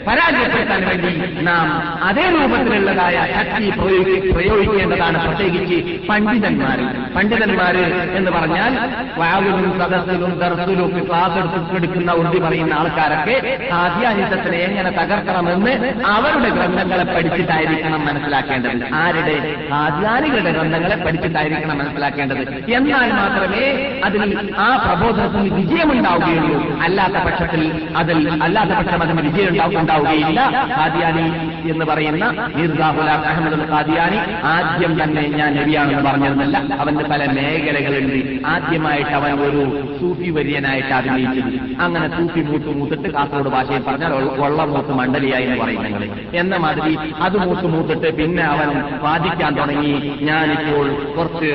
പരാജയപ്പെടുത്താൻ 0.06 0.88
വേണ്ടി 0.88 1.42
നാം 1.42 1.98
അതേ 2.04 2.22
രൂപത്തിലുള്ളതായ 2.22 3.28
ശക്തി 3.34 3.70
പ്രയോഗി 3.70 4.30
പ്രയോഗിക്കേണ്ടതാണ് 4.30 5.28
പ്രത്യേകിച്ച് 5.28 6.06
പണ്ഡിതന്മാര് 6.08 7.14
പണ്ഡിതന്മാര് 7.14 7.84
എന്ന് 8.16 8.30
പറഞ്ഞാൽ 8.30 8.78
വാവിലും 9.16 9.78
സദസ്സിലും 9.78 10.38
ദർസിലും 10.38 11.06
ക്ലാസ് 11.08 11.74
എടുക്കുന്ന 11.74 12.12
ഉണ്ടി 12.12 12.38
പറയുന്ന 12.38 12.74
ആൾക്കാരൊക്കെ 12.74 13.68
ആദ്യാനിത്തത്തിനെ 13.72 14.56
എങ്ങനെ 14.56 14.90
തകർക്കണമെന്ന് 14.90 15.70
അവരുടെ 16.06 16.48
ഗ്രന്ഥങ്ങളെ 16.48 17.04
പഠിച്ചിട്ടായിരിക്കണം 17.04 18.06
മനസ്സിലാക്കേണ്ടത്. 18.06 18.94
ആരുടെ? 18.94 19.56
ആദ്യാനികളുടെ 19.72 20.50
ഗ്രന്ഥങ്ങളെ 20.50 20.96
പഠിച്ചിട്ടായിരിക്കണം 20.96 21.78
മനസ്സിലാക്കേണ്ടത്. 21.78 22.70
എന്നാൽ 22.70 23.12
മാത്രമേ 23.12 24.00
അതിൽ 24.04 24.50
ആ 24.58 24.76
പ്രബോധനത്തിന് 24.76 25.54
വിജയമുണ്ടാവുകയുള്ളൂ. 25.54 26.80
അല്ലാത്ത 26.80 27.12
പക്ഷത്തിൽ 27.12 27.88
അതിൽ 27.96 28.42
അല്ലാത്ത 28.42 28.70
പക്ഷം 28.70 29.02
അതിന് 29.02 29.20
വിജയം 29.22 29.66
ഉണ്ടാവും- 29.66 29.93
ഉണ്ടാവുകയില്ല. 29.98 30.40
ഖാദിയാനി 30.78 31.24
എന്ന് 31.72 31.84
പറയുന്ന 31.90 32.24
മിർദാഹുൽ 32.56 33.10
അഹമ്മദ് 33.14 33.66
ഖാദിയാനി 33.72 34.18
ആദ്യം 34.54 34.92
തന്നെ 35.02 35.22
ഞാൻ 35.38 35.50
നബിയാണെന്ന് 35.58 36.04
പറഞ്ഞിരുന്നില്ല 36.08 36.56
അവന്റെ 36.82 37.04
പല 37.12 37.22
മേഖലകളുണ്ട്. 37.36 38.18
ആദ്യമായിട്ട് 38.54 39.14
അവൻ 39.20 39.32
ഒരു 39.46 39.62
സൂഫി 39.98 40.30
വര്യനായിട്ട് 40.36 40.92
അഭിനയിച്ചത്. 40.98 41.52
അങ്ങനെ 41.84 42.08
സൂഫി 42.16 42.40
മൂത്ത് 42.48 42.72
മൂത്തിട്ട് 42.78 43.08
കാസർഗോഡ് 43.16 43.52
ഭാഷയിൽ 43.56 43.82
പറഞ്ഞാൽ 43.88 44.12
കൊള്ള 44.40 44.64
മൂത്ത് 44.72 44.92
മണ്ഡലിയായി 45.00 45.46
എന്ന് 45.48 45.58
പറയുന്നത് 45.62 46.06
എന്ന 46.42 46.54
മാതിരി 46.64 46.94
അത് 47.26 47.36
മൂത്ത് 47.46 47.66
മൂത്തിട്ട് 47.74 48.10
പിന്നെ 48.18 48.44
അവൻ 48.54 48.70
വാദിക്കാൻ 49.06 49.52
തുടങ്ങി. 49.60 49.94
ഞാനിപ്പോൾ 50.30 50.86
കുറച്ച് 51.16 51.52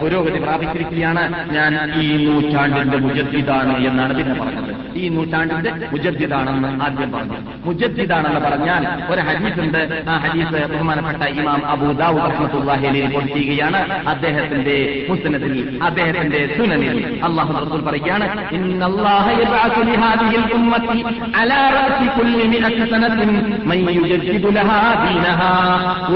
പുരോഗതി 0.00 0.38
പ്രാപിച്ചിരിക്കുകയാണ്. 0.46 1.24
ഞാൻ 1.56 1.72
ഈ 2.02 2.06
നൂറ്റാണ്ടിന്റെ 2.26 2.98
മുജദ്ദിദാണ് 3.06 3.74
എന്നാണ് 3.88 4.12
പിന്നെ 4.18 4.34
പറഞ്ഞത്. 4.40 4.72
ഈ 5.00 5.04
നൂറ്റാണ്ടിന്റെ 5.16 5.72
മുജദ്ദിദാണെന്ന് 5.92 6.68
ആദ്യം 6.84 7.10
പറഞ്ഞു 7.12 7.38
മുജദ്ദിദാണെന്ന് 7.64 8.40
പറഞ്ഞാൽ 8.40 8.82
ഒരു 9.10 9.22
ഹദീസ് 9.28 9.60
ഉണ്ട് 9.60 9.80
ആ 10.08 10.16
ഹദീസ് 10.24 10.62
ബഹുമാനപ്പെട്ട 10.72 11.22
ഇമാം 11.34 11.62
അബൂദാവു 11.66 12.18
റഹ്മത്തുള്ളാഹി 12.26 12.86
അലൈഹി 12.86 13.04
റിപ്പോർട്ട് 13.06 13.32
ചെയ്യുകയാണ് 13.34 13.80
അദ്ദേഹത്തിന്റെ 14.08 14.76
മുസ്നദിൽ 15.08 15.54
അദ്ദേഹത്തിന്റെ 15.82 16.42
സുനനിൽ 16.56 16.98
അല്ലാഹു 17.22 17.54
റസൂൽ 17.58 17.82
പറയുകയാണ് 17.82 18.26
അലാ 21.42 21.62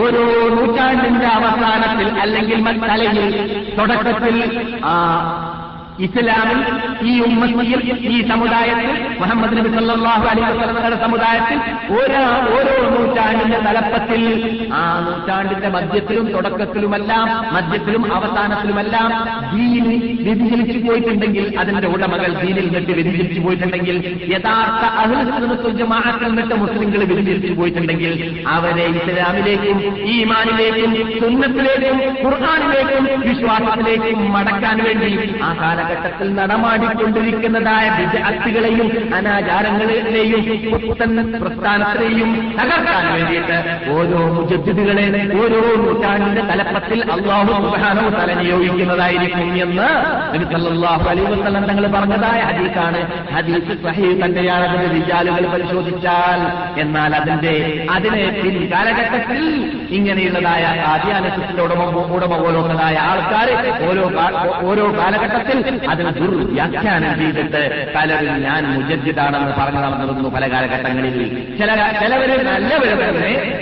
ഓരോ 0.00 0.24
നൂറ്റാണ്ടിന്റെ 0.56 1.28
അവസാനത്തിൽ 1.30 2.08
അല്ലെങ്കിൽ 2.20 2.60
തലയിൽ 2.82 3.26
തുടക്കത്തിൽ 3.78 4.36
ആ 4.84 4.94
ഇസ്ലാമിൽ 6.06 6.60
ഈ 7.04 7.14
ഉമ്മത്തിയിൽ 7.20 7.80
ഈ 8.10 8.18
സമുദായത്തിൽ 8.28 8.90
മുഹമ്മദ് 9.20 9.56
നബി 9.58 9.70
സല്ലാഹു 9.76 10.24
അലൈഹി 10.30 10.98
സമുദായത്തിൽ 11.02 11.58
ഓരോ 11.96 12.22
ഓരോ 12.54 12.74
നൂറ്റാണ്ടിന്റെ 12.90 13.58
തലപ്പത്തിൽ 13.58 14.22
ആ 14.72 14.82
നൂറ്റാണ്ടിന്റെ 15.00 15.68
മധ്യത്തിലും 15.68 16.26
തുടക്കത്തിലുമെല്ലാം 16.32 17.26
മധ്യത്തിലും 17.52 18.04
അവസാനത്തിലുമെല്ലാം 18.12 19.10
ദീന് 19.52 19.94
വ്യതിചലിച്ചു 20.24 20.78
പോയിട്ടുണ്ടെങ്കിൽ 20.86 21.46
അതിന്റെ 21.58 21.88
ഉടമകൾ 21.88 22.32
ദീനിൽ 22.42 22.66
നിന്നിട്ട് 22.66 22.92
വ്യതിചലിച്ചു 22.92 23.40
പോയിട്ടുണ്ടെങ്കിൽ 23.40 23.98
യഥാർത്ഥ 24.32 24.84
ജമാഅത്തിൽ 25.80 26.28
നിന്നിട്ട് 26.28 26.54
മുസ്ലിങ്ങൾ 26.54 27.00
വ്യതിചലിച്ചു 27.04 27.52
പോയിട്ടുണ്ടെങ്കിൽ 27.54 28.12
അവരെ 28.46 28.86
ഇസ്ലാമിലേക്കും 28.92 29.78
ഈമാനിലേക്കും 30.10 30.92
സുന്നത്തിലേക്കും 31.14 31.98
ഖുർആാനിലേക്കും 32.24 33.04
വിശ്വാസത്തിലേക്കും 33.22 34.18
മടക്കാൻ 34.32 34.78
വേണ്ടി 34.84 35.12
ആ 35.42 35.50
കാലഘട്ടത്തിൽ 35.92 36.28
നടമാടിക്കൊണ്ടിരിക്കുന്നതായ 36.36 37.86
വിദ്യാർത്ഥികളെയും 37.98 38.88
അനാചാരങ്ങളെയും 39.16 40.42
പുത്തൻ 40.82 41.10
പ്രസ്ഥാനത്തെയും 41.36 42.30
തകർക്കാൻ 42.58 43.04
വേണ്ടിയിട്ട് 43.12 43.56
ഓരോ 43.94 44.20
മുജദ്ദിദുകളെ 44.36 45.06
ഓരോ 45.40 45.60
നൂറ്റാണ്ടിന്റെ 45.82 46.42
തലപ്പത്തിൽ 46.50 47.00
അള്ളാഹു 47.14 47.52
സുബ്ഹാനഹു 47.58 48.10
തല 48.16 48.30
നിയോഗിക്കുന്നതായിരിക്കും 48.40 49.48
എന്ന് 49.64 49.88
നബി 50.34 50.46
സല്ലല്ലാഹു 50.52 51.04
അലൈഹി 51.10 51.28
വസല്ലം 51.34 51.64
തങ്ങൾ 51.70 51.86
പറഞ്ഞതായ 51.94 52.40
ഹദീസാണ്. 52.50 53.00
ഹദീസ് 53.34 53.74
സഹീ 53.84 54.08
തന്നെയാണ് 54.22 54.64
അതിന്റെ 54.68 54.88
വിചാലുകൾ 54.96 55.44
പരിശോധിച്ചാൽ 55.52 56.40
എന്നാൽ 56.82 57.12
അതിന്റെ 57.20 57.54
അതിനെ 57.94 58.24
പിൻകാലഘട്ടത്തിൽ 58.40 59.42
ഇങ്ങനെയുള്ളതായ 59.98 60.62
ആദ്യാനസത്തിന്റെ 60.92 61.62
ഉടമ 61.66 61.82
ഉടമ 62.16 62.32
പോലുള്ളതായ 62.42 62.96
ആൾക്കാർ 63.08 63.48
ഓരോ 63.88 64.04
ഓരോ 64.64 64.84
കാലഘട്ടത്തിൽ 64.98 65.58
അതിന് 65.88 66.10
വ്യാഖ്യാനം 66.52 67.12
ചെയ്തിട്ട് 67.18 67.62
പലരും 67.96 68.42
ഞാൻ 68.42 68.62
മുജജിതാണെന്ന് 68.74 69.52
പറഞ്ഞു 69.60 69.80
നടന്നിരുന്നു 69.80 70.28
പല 70.28 70.44
കാലഘട്ടങ്ങളിൽ. 70.52 71.18
ചില 71.58 71.70
ചിലവര് 72.00 72.36
നല്ലവര് 72.46 72.96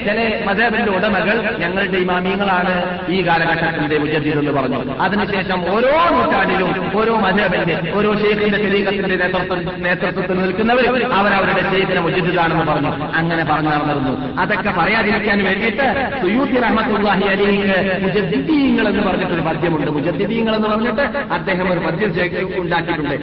ചില 0.06 0.18
മതേബിന്റെ 0.46 0.90
ഉടമകൾ 0.92 1.36
ഞങ്ങളുടെ 1.58 1.98
ഇമാമിയങ്ങളാണ് 1.98 2.74
ഈ 3.08 3.26
കാലഘട്ടത്തിന്റെ 3.26 3.98
മുജദ്ദിദ് 3.98 4.38
എന്ന് 4.38 4.52
പറഞ്ഞു. 4.52 4.78
അതിനുശേഷം 5.00 5.60
ഓരോ 5.74 5.92
നൂറ്റാണ്ടിലും 6.14 6.98
ഓരോ 6.98 7.14
മതേബിന്റെ 7.16 7.92
ഓരോ 7.94 8.14
ഷെയ്ഖിന്റെ 8.14 8.58
ശരീരത്തിന്റെ 8.58 9.16
നേതൃത്വം 9.16 9.60
നേതൃത്വത്തിൽ 9.78 10.38
നിൽക്കുന്നവർ 10.38 10.84
അവരവരുടെ 11.12 11.62
ഷെയ്ഖിനെ 11.70 12.00
മുജദ്ദിദാണെന്ന് 12.00 12.66
പറഞ്ഞു. 12.72 12.92
അങ്ങനെ 13.14 13.44
പറഞ്ഞു 13.44 13.70
നടന്നിരുന്നു. 13.70 14.40
അതൊക്കെ 14.40 14.70
പറയാതിരിക്കാൻ 14.78 15.44
വേണ്ടിയിട്ട് 15.44 15.86
സുയൂത്തി 16.22 16.60
റഹ്മത്തുള്ളാഹി 16.60 17.26
അലിക്ക് 17.34 17.78
മുജദ്ദീങ്ങൾ 18.04 18.88
എന്ന് 18.88 19.02
പറഞ്ഞിട്ടൊരു 19.02 19.40
പദ്യമുണ്ട്. 19.40 19.90
മുജദ്ദീങ്ങൾ 19.90 20.56
എന്ന് 20.56 20.68
പറഞ്ഞിട്ട് 20.68 21.04
അദ്ദേഹം 21.32 21.72
ഒരു 21.72 21.80
ഉണ്ടാക്കിയിട്ടുണ്ട്. 22.04 23.14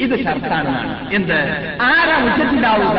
ഇത് 0.00 0.24
ഷർത്താണെന്നാണ് 0.24 1.14
എന്ത്? 1.14 1.38
ആരാ 1.82 2.16
ഉച്ചത്തിലാവുക 2.24 2.98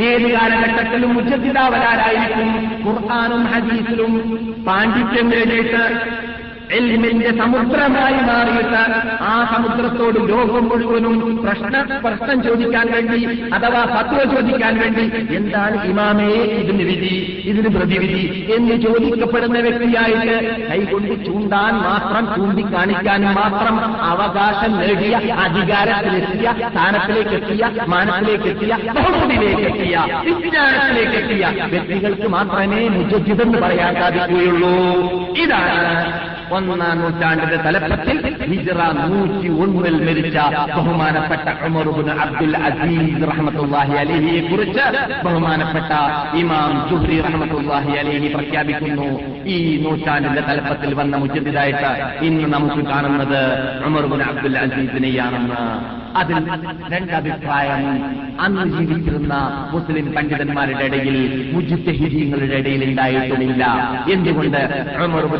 ഏത് 0.00 0.32
കാലഘട്ടത്തിലും 0.32 1.18
ഉച്ചത്തിലാവരാരായിരിക്കും 1.18 2.48
ഖുർആാനും 2.86 3.44
ഹജീസിലും 3.44 4.12
പാണ്ഡിത്യം 4.66 5.28
നേടിയിട്ട് 5.28 5.82
എൽമിന്റെ 6.76 7.30
സമുദ്രമായി 7.38 8.20
മാറിയിട്ട് 8.28 8.80
ആ 9.24 9.34
സമുദ്രത്തോട് 9.52 10.18
ലോകം 10.30 10.64
മുഴുവനും 10.70 11.14
പ്രശ്ന 11.42 11.74
പ്രശ്നം 12.04 12.38
ചോദിക്കാൻ 12.42 12.86
വേണ്ടി 12.94 13.20
അഥവാ 13.56 13.82
തത്വ 13.92 14.20
ചോദിക്കാൻ 14.32 14.74
വേണ്ടി 14.78 15.04
എന്താണ് 15.36 15.76
ഇമാമേ 15.90 16.28
ഇതിന് 16.60 16.84
വിധി 16.90 17.14
ഇതിന് 17.50 17.70
പ്രതിവിധി 17.76 18.22
എന്ന് 18.56 18.76
ചോദിക്കപ്പെടുന്ന 18.84 19.58
വ്യക്തിയായിട്ട് 19.58 20.36
കൈകൊണ്ട് 20.70 21.14
ചൂണ്ടാൻ 21.26 21.74
മാത്രം 21.86 22.26
ചൂണ്ടിക്കാണിക്കാൻ 22.34 23.22
മാത്രം 23.38 23.76
അവകാശം 24.10 24.72
നേടിയ 24.80 25.14
അധികാരത്തിലെത്തിയ 25.46 26.54
സ്ഥാനത്തിലേക്ക് 26.64 27.34
എത്തിയ 27.40 27.62
മാനത്തിലേക്ക് 27.88 28.48
എത്തിയ 28.48 28.72
ബഹുമതിയിലേക്ക് 28.96 29.66
എത്തിയ 29.70 29.94
വിജ്ഞാനത്തിലേക്ക് 30.26 31.18
എത്തിയ 31.22 31.44
വ്യക്തികൾക്ക് 31.72 32.28
മാത്രമേ 32.28 32.82
നിജജിതെന്ന് 32.96 33.58
പറയാൻ 33.58 33.94
സാധിക്കുകയുള്ളൂ. 34.00 34.74
ഇതാണ് 35.44 36.35
ഒന്നാം 36.54 36.98
നൂറ്റാണ്ടിന്റെ 37.00 37.56
തലപ്പത്തിൽ 37.56 38.18
ഹിജറ 38.50 38.80
നൂറ്റി 38.92 39.48
ഒന്നിൽ 39.48 39.96
മരിച്ച 40.06 40.36
ബഹുമാനപ്പെട്ട 40.76 41.48
ഉമർബുൻ 41.66 42.10
അബ്ദുൽ 42.10 42.56
അസീസ് 42.68 43.22
റഹ്മത്തുല്ലാഹി 43.30 43.94
അലിഹിയെ 44.02 44.40
കുറിച്ച് 44.40 44.84
ബഹുമാനപ്പെട്ട 45.24 45.92
ഇമാം 46.40 46.88
ജുഹ്രി 46.90 47.20
റഹ്മത്തുല്ലാഹി 47.20 47.92
അലിഹി 48.02 48.28
പ്രഖ്യാപിക്കുന്നു. 48.28 49.08
ഈ 49.46 49.78
നൂറ്റാണ്ടിന്റെ 49.84 50.40
തലപ്പത്തിൽ 50.40 50.94
വന്ന 50.94 51.16
മുജദ്ദിദായിട്ട് 51.16 51.92
ഇന്ന് 52.24 52.48
നമുക്ക് 52.52 52.80
കാണുന്നത് 52.90 53.40
ഉമർബുൻ 53.86 54.22
അബ്ദുൽ 54.22 54.58
അസീസിനെയാണെന്ന്. 54.58 55.62
അതിൽ 56.18 56.36
രണ്ടഭിപ്രായം 56.92 57.82
അന്ന് 58.40 58.64
ജീവിച്ചിരുന്ന 58.72 59.34
മുസ്ലിം 59.72 60.06
പണ്ഡിതന്മാരുടെ 60.14 60.84
ഇടയിൽ 60.88 61.16
മുജിത്തഹിദീങ്ങളുടെ 61.54 62.56
ഇടയിൽ 62.60 62.82
ഉണ്ടായിട്ടുമില്ല 62.84 63.62
എന്തുകൊണ്ട്? 64.12 64.60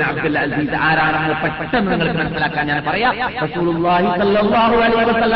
അബ്ദുൽ 0.06 0.36
അസീസ് 0.38 0.76
ആരാണെന്ന് 0.86 1.36
പെട്ടെന്ന് 1.42 1.90
നിങ്ങൾക്ക് 1.92 2.18
മനസ്സിലാക്കാൻ 2.20 2.66
ഞാൻ 2.66 2.80
പറയാം. 2.86 3.14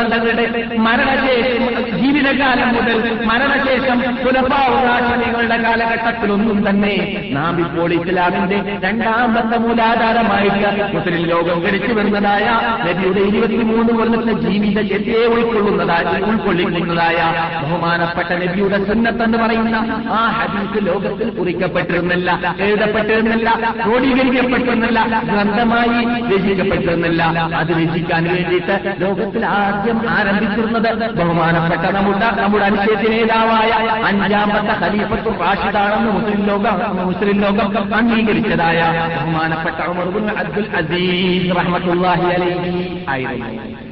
തങ്ങളുടെ 0.09 0.45
മരണശേഷം 0.87 1.65
ജീവിതകാലം 2.01 2.69
മുതൽ 2.77 2.99
മരണശേഷം 3.31 3.99
പുലഭാവകാശികളുടെ 4.23 5.59
കാലഘട്ടത്തിലൊന്നും 5.65 6.61
തന്നെ 6.69 6.95
നാം 7.35 7.55
ഇപ്പോൾ 7.61 7.91
ഇസ്ലാമിന്റെ 7.95 8.59
രണ്ടാമത്തെ 8.85 9.59
മൂലാധാരമായിട്ട് 9.59 10.65
മുസ്ലിം 10.95 11.25
ലോകം 11.33 11.59
കഴിച്ചു 11.65 11.93
വരുന്നതായ 11.93 12.47
നബിയുടെ 12.87 13.23
ഇരുപത്തിമൂന്ന് 13.31 13.93
കൊല്ലത്തെ 13.93 14.35
ജീവിത 14.45 14.79
ചര്യയെ 14.91 15.27
ഉൾക്കൊള്ളുന്നതായ 15.35 16.05
ഉൾക്കൊള്ളിക്കുന്നതായ 16.31 17.19
ബഹുമാനപ്പെട്ട 17.55 18.31
നബിയുടെ 18.43 18.79
സുന്നത്ത് 18.89 19.23
എന്ന് 19.27 19.39
പറയുന്ന 19.43 19.77
ആ 20.19 20.21
ഹദീസ് 20.39 20.81
ലോകത്തിൽ 20.89 21.29
കുറിക്കപ്പെട്ടിരുന്നില്ല 21.39 22.29
എഴുതപ്പെട്ടിരുന്നില്ല 22.67 23.49
ക്രോഡീകരിക്കപ്പെട്ടിരുന്നില്ല 23.83 24.99
ഗ്രന്ഥമായി 25.31 26.01
രചിക്കപ്പെട്ടിരുന്നില്ല. 26.33 27.23
അത് 27.61 27.73
രചിക്കാൻ 27.81 28.23
വേണ്ടിയിട്ട് 28.33 28.75
ലോകത്തിൽ 29.03 29.45
ആദ്യം 29.57 29.99
ആരംഭിച്ചിരുന്നത് 30.17 30.89
ബഹുമാനപ്പെട്ട 31.19 31.85
നമ്മുടെ 31.99 32.29
നമ്മുടെ 32.41 32.65
അനുശേഷ 32.71 33.03
നേതാവായ 33.15 33.71
അഞ്ചാമത്തെ 34.11 34.75
ഖലീഫത്തു 34.83 35.33
റാഷിദാണെന്ന് 35.45 36.13
മുസ്ലിം 36.19 36.43
ലോകം 36.51 36.77
മുസ്ലിം 37.11 37.39
ലോകം 37.47 37.69
അംഗീകരിച്ചതായ 38.01 38.81
ബഹുമാനപ്പെട്ട 39.17 39.79
ഉമർബുൻ 39.93 40.27
അബ്ദുൽ 40.43 40.69
അസീസ് 40.81 41.55
റഹ്മത്തുള്ളാഹി 41.61 42.27
അലൈഹി 42.37 42.75
ആയിരുന്നു. 43.13 43.49
ഉമർ 43.61 43.90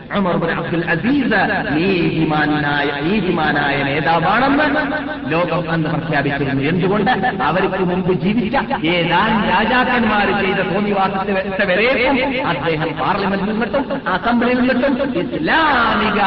നീതിമാനായ 3.00 3.82
നേതാവാണെന്ന് 3.82 4.92
ലോകം 5.32 5.70
അന്ന് 5.70 5.88
പ്രഖ്യാപിച്ചിരുന്നു. 5.88 6.62
എന്തുകൊണ്ട്? 6.62 7.10
അവർക്ക് 7.42 7.84
മുമ്പ് 7.84 8.12
ജീവിച്ച 8.12 8.86
ഏതാനും 8.86 9.48
രാജാക്കന്മാർ 9.48 10.40
ചെയ്ത 10.40 10.56
തോന്നിവാസത്തെ 10.56 11.32
അദ്ദേഹം 12.46 12.88
പാർലമെന്റിൽ 12.88 13.50
നിന്നിട്ടും 13.50 14.08
അസംബ്ലിയിൽ 14.08 14.58
നിന്നിട്ടും 14.58 15.18
ഇസ്ലാമിക 15.18 16.20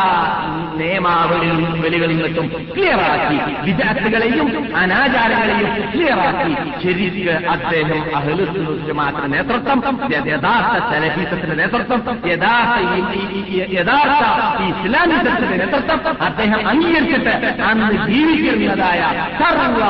നിയമാവലികളിൽ 0.81 2.07
നിന്നിട്ടും 2.07 2.67
ക്ലിയറാക്കി. 2.75 3.69
വിദ്യാർത്ഥികളെയും 3.71 4.77
അനാചാരങ്ങളെയും 4.77 5.91
ക്ലിയറാക്കി. 5.93 6.53
ശരിക്ക് 6.83 7.29
അദ്ദേഹം 7.29 8.15
അഹലുമാത്ര 8.15 9.25
നേതൃത്വം 9.25 10.09
യഥാർത്ഥ 10.27 10.85
സലഫീസത്തിന്റെ 10.93 11.55
നേതൃത്വം 11.55 12.21
യഥാർത്ഥ 12.27 13.70
ഈ- 13.71 13.75
ഈ- 13.75 13.77
ഈ- 13.77 13.77
യഥാർത്ഥ 13.77 14.63
ഈ 14.63 14.69
ഇസ്ലാമിസത്തിന്റെ 14.71 15.57
നേതൃത്വം 15.57 16.17
അദ്ദേഹം 16.21 16.67
അംഗീകരിച്ചിട്ട് 16.67 17.33
അന്ന് 17.61 18.07
ജീവിക്കുന്നതായ 18.07 19.01
സർവ 19.39 19.81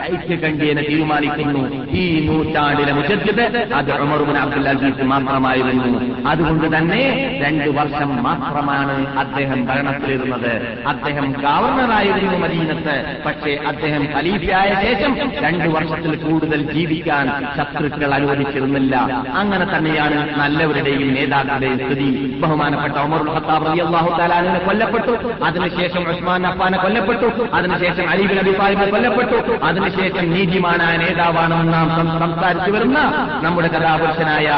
ഐക്യകണ്ഠ്യേന 0.00 0.80
തീരുമാനിക്കുന്നു. 0.80 1.86
ഈ 1.90 2.26
നൂറ്റാണ്ടിലെ 2.26 2.92
മുജദ്ദിദ് 2.92 3.72
അത് 3.74 4.00
ഉമറുബിൻ 4.00 4.38
അബ്ദുൽ 4.38 4.68
അസീസ് 4.68 5.02
മാത്രമായിരുന്നു. 5.02 6.28
അതുകൊണ്ട് 6.28 6.78
തന്നെ 6.78 7.02
രണ്ടു 7.44 7.70
വർഷം 7.70 8.22
മാത്രമാണ് 8.22 9.18
അദ്ദേഹം 9.18 9.66
ഭരണത്തിലിരുന്നത്. 9.66 10.78
അദ്ദേഹം 10.86 11.32
ഗവർണറായിരുന്നു 11.32 12.38
മദീനത്ത്. 12.38 13.22
പക്ഷേ 13.26 13.58
അദ്ദേഹം 13.66 14.08
ഖലീഫയായ 14.16 14.76
ശേഷം 14.82 15.32
രണ്ടു 15.40 15.68
വർഷത്തിൽ 15.68 16.16
കൂടുതൽ 16.16 16.72
ജീവിക്കാൻ 16.72 17.46
ശത്രുക്കൾ 17.56 18.14
അനുവദിച്ചിരുന്നില്ല. 18.14 18.96
അങ്ങനെ 19.34 19.76
തന്നെയാണ് 19.76 20.38
നല്ലവരുടെയും 20.38 21.14
നേതാക്കളുടെയും 21.14 21.78
സ്ഥിതി. 21.78 22.36
ബഹുമാനപ്പെട്ട 22.40 22.94
ഉമർ 22.94 23.30
ഖത്താബ് 23.30 23.66
റളിയല്ലാഹു 23.66 24.18
തആലാനെ 24.18 24.58
കൊല്ലപ്പെട്ടു. 24.58 25.32
അതിനുശേഷം 25.44 26.10
ഉസ്മാൻ 26.10 26.46
അഫ്ഫാനെ 26.46 26.78
കൊല്ലപ്പെട്ടു. 26.78 27.48
അതിനുശേഷം 27.54 28.08
അലി 28.08 28.26
ബിൻ 28.26 28.38
താലിബ് 28.74 28.92
കൊല്ലപ്പെട്ടു. 28.94 29.38
അതിനുശേഷം 29.68 30.24
നീതിമാനായ 30.34 30.94
നേതാവാണെന്ന് 31.02 31.72
നാം 31.76 31.88
സംസാരിച്ചു 32.22 32.70
വരുന്ന 32.74 32.98
നമ്മുടെ 33.44 33.68
കഥാപുരുഷനായ 33.74 34.48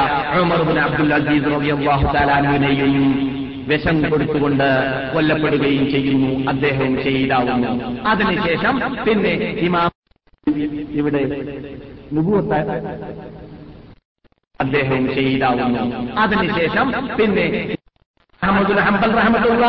ഉമർ 0.42 0.60
ബിൻ 0.68 0.78
അബ്ദുൽ 0.86 1.12
അസീസ് 1.18 1.48
റളിയല്ലാഹു 1.54 2.06
തആലാനെയും 2.16 3.06
വിഷം 3.70 3.98
കൊടുത്തുകൊണ്ട് 4.10 4.66
കൊല്ലപ്പെടുകയും 5.14 5.84
ചെയ്യുന്നു. 5.92 6.30
അദ്ദേഹവും 6.52 6.94
ചെയ്താവുന്നു 7.04 7.70
അതിനുശേഷം 8.12 8.74
പിന്നെ 9.06 9.32
ഇമാം 9.66 9.90
ഇവിടെ 11.00 11.22
അദ്ദേഹവും 14.60 15.04
ചെയ്താവുന്നു 15.14 15.84
അതിനുശേഷം 16.24 16.86
പിന്നെ 17.18 17.46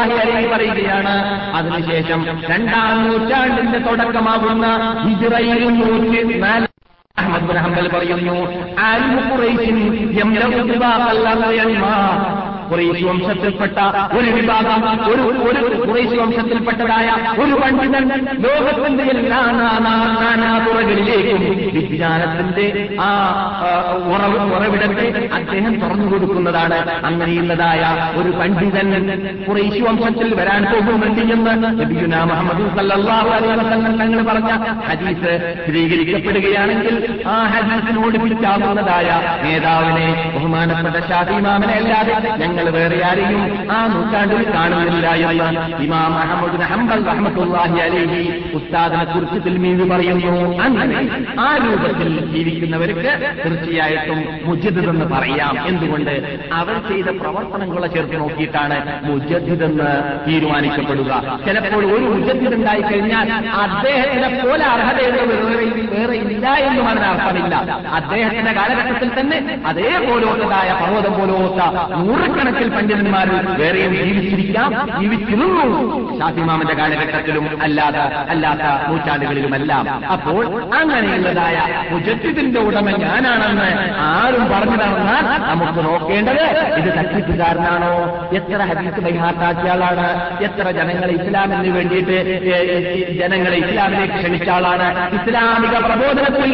അലൈഹി 0.01 0.47
പറയുകയാണ്. 0.47 1.15
അതിനുശേഷം 1.55 2.25
രണ്ടാം 2.49 3.07
നൂറ്റാണ്ടിന്റെ 3.07 3.79
തുടക്കമാകുന്ന 3.79 4.67
ഹിജ്റ 5.07 5.27
നൂറ്റി 5.69 6.39
നാല് 6.39 6.67
അഹമ്മദ് 7.17 7.57
ഹംബൽ 7.57 7.87
പറയുന്നു 7.87 8.45
ഖുറൈശ് 12.69 13.03
വംശത്തിൽപ്പെട്ട 13.05 13.77
ഒരു 14.17 14.29
വിഭാഗം 14.31 14.81
ഒരു 15.11 15.23
ഒരു 15.47 15.77
കുറേശ് 15.81 16.15
വംശത്തിൽപ്പെട്ടതായ 16.19 17.07
ഒരു 17.39 17.55
പണ്ഡിതൻ 17.61 18.05
ലോകത്തിന്റെ 18.45 19.03
എല്ലാ 19.13 19.41
നാനാ 19.53 19.93
നാനാതുറകളിലേക്കും 20.15 21.41
വിജ്ഞാനത്തിന്റെ 21.75 22.65
ആ 23.01 23.09
ഉറവ് 24.09 24.39
ഉറവിടത്തെ 24.55 25.05
അദ്ദേഹം 25.33 25.73
തുറന്നു 25.81 26.07
കൊടുക്കുന്നതാണ്. 26.11 26.77
അങ്ങനെയുള്ളതായ 27.05 27.81
ഒരു 28.15 28.31
പണ്ഡിതൻ 28.39 28.89
കുറേശ് 29.47 29.81
വംശത്തിൽ 29.85 30.29
വരാൻ 30.35 30.63
പോകുന്നുണ്ട് 30.71 31.21
എന്ന് 31.35 31.51
ലഭിക്കുന്ന 31.79 32.15
മുഹമ്മദ് 32.25 32.63
അലൈഹി 32.77 33.57
വസല്ലം 33.61 33.95
തങ്ങൾ 34.01 34.21
പറഞ്ഞ 34.23 34.51
ഹദീസ് 34.87 35.33
സ്ഥിരീകരിക്കപ്പെടുകയാണെങ്കിൽ 35.59 36.95
ആ 37.27 37.37
ഹദീസിനോട് 37.53 38.17
പിടിക്കാവുന്നതായ 38.17 39.09
നേതാവിനെ 39.43 40.05
ബഹുമാനപ്പെട്ട 40.35 40.97
ഷാഫിമാമനെ 41.09 41.75
അല്ലാതെ 41.75 42.13
ഞങ്ങൾ 42.41 42.54
വേറെ 42.63 43.05
ആരെയും 43.05 43.71
ആ 43.71 43.87
നൂറ്റാണ്ടിൽ 43.87 44.53
കാണുന്നില്ല 44.53 45.07
എന്ന് 45.07 45.83
ഇമാം 45.83 46.13
അഹമ്മദ് 46.19 46.61
ഹംബൽ 46.61 47.03
റഹ്മത്തുള്ളാഹി 47.03 47.79
അലൈഹി 47.79 48.51
ഉസ്താദിനെ 48.53 49.03
കുറിച്ച് 49.03 49.39
തിൽമീവ് 49.45 49.89
പറയുന്നു. 49.91 50.59
അങ്ങനെ 50.59 50.97
ആ 51.39 51.57
രൂപത്തിൽ 51.57 52.25
ജീവിക്കുന്നവർക്ക് 52.33 53.11
തീർച്ചയായിട്ടും 53.45 54.25
മുജദ്ദിദ് 54.43 54.89
എന്ന് 54.89 55.05
പറയാം. 55.05 55.67
എന്തുകൊണ്ട്? 55.67 56.43
അവർ 56.53 56.75
ചെയ്ത 56.87 57.05
പ്രവർത്തനങ്ങളെ 57.05 57.87
ചേർത്ത് 57.87 58.19
നോക്കിയിട്ടാണ് 58.19 58.77
മുജദ്ദിദ് 59.03 59.63
എന്ന് 59.63 59.89
തീരുമാനിക്കപ്പെടുക. 60.27 61.39
ചിലപ്പോൾ 61.45 61.85
ഒരു 61.85 62.05
മുജദ്ദിദുണ്ടായി 62.05 62.81
കഴിഞ്ഞാൽ 62.81 63.33
അദ്ദേഹത്തിനെ 63.63 64.43
പോലെ 64.43 64.65
അർഹതയുള്ള 64.65 65.21
വേറെ 65.93 66.15
ഇല്ല 66.15 66.53
എന്ന് 66.53 66.83
അതിന് 66.83 67.05
അർത്ഥമില്ല. 67.05 67.55
അദ്ദേഹത്തിന്റെ 67.93 68.51
കാലഘട്ടത്തിൽ 68.51 69.11
തന്നെ 69.19 69.59
അതേപോലത്തതായ 69.65 70.69
പർവതം 70.81 71.13
പോലോത്ത 71.13 71.61
നൂറുകണക്കിൽ 72.45 72.69
പണ്ഡിതന്മാർ 72.75 73.27
വേറെയും 73.59 73.91
ജീവിച്ചിരിക്കാം 74.01 74.71
ജീവിച്ചിരുന്നു. 74.99 75.65
ഷാഫിമാമന്റെ 76.19 76.75
കാലഘട്ടത്തിലും 76.79 77.45
അല്ലാതെ 77.65 78.03
അല്ലാത്ത 78.33 78.65
നൂറ്റാണ്ടുകളിലുമെല്ലാം. 78.89 79.85
അപ്പോൾ 80.15 80.41
അങ്ങനെയുള്ളതായ 80.79 81.57
മുജത്തിന്റെ 81.91 82.59
ഉടമ 82.67 82.87
ഞാനാണെന്ന് 83.05 83.69
ആരും 84.09 84.43
പറഞ്ഞു 84.51 84.77
നടന്നാൽ 84.81 85.23
നമുക്ക് 85.49 85.81
നോക്കേണ്ടത് 85.87 86.43
ഇത് 86.79 86.89
തട്ടിപ്പുകാരനാണോ? 86.97 87.91
എത്ര 88.39 88.59
ഹദീസ് 88.71 89.01
ബൈഹാത്താക്കിയ 89.05 89.71
ആളാണ് 89.75 90.05
എത്ര 90.47 90.65
ജനങ്ങളെ 90.79 91.13
ഇസ്ലാമിന് 91.19 91.71
വേണ്ടിയിട്ട് 91.77 92.17
ജനങ്ങളെ 93.21 93.57
ഇസ്ലാമിലേക്ക് 93.65 94.17
ക്ഷണിച്ച 94.21 94.49
ആളാണ്? 94.57 94.87
ഇസ്ലാമിക 95.17 95.75
പ്രബോധനത്തിൽ 95.87 96.51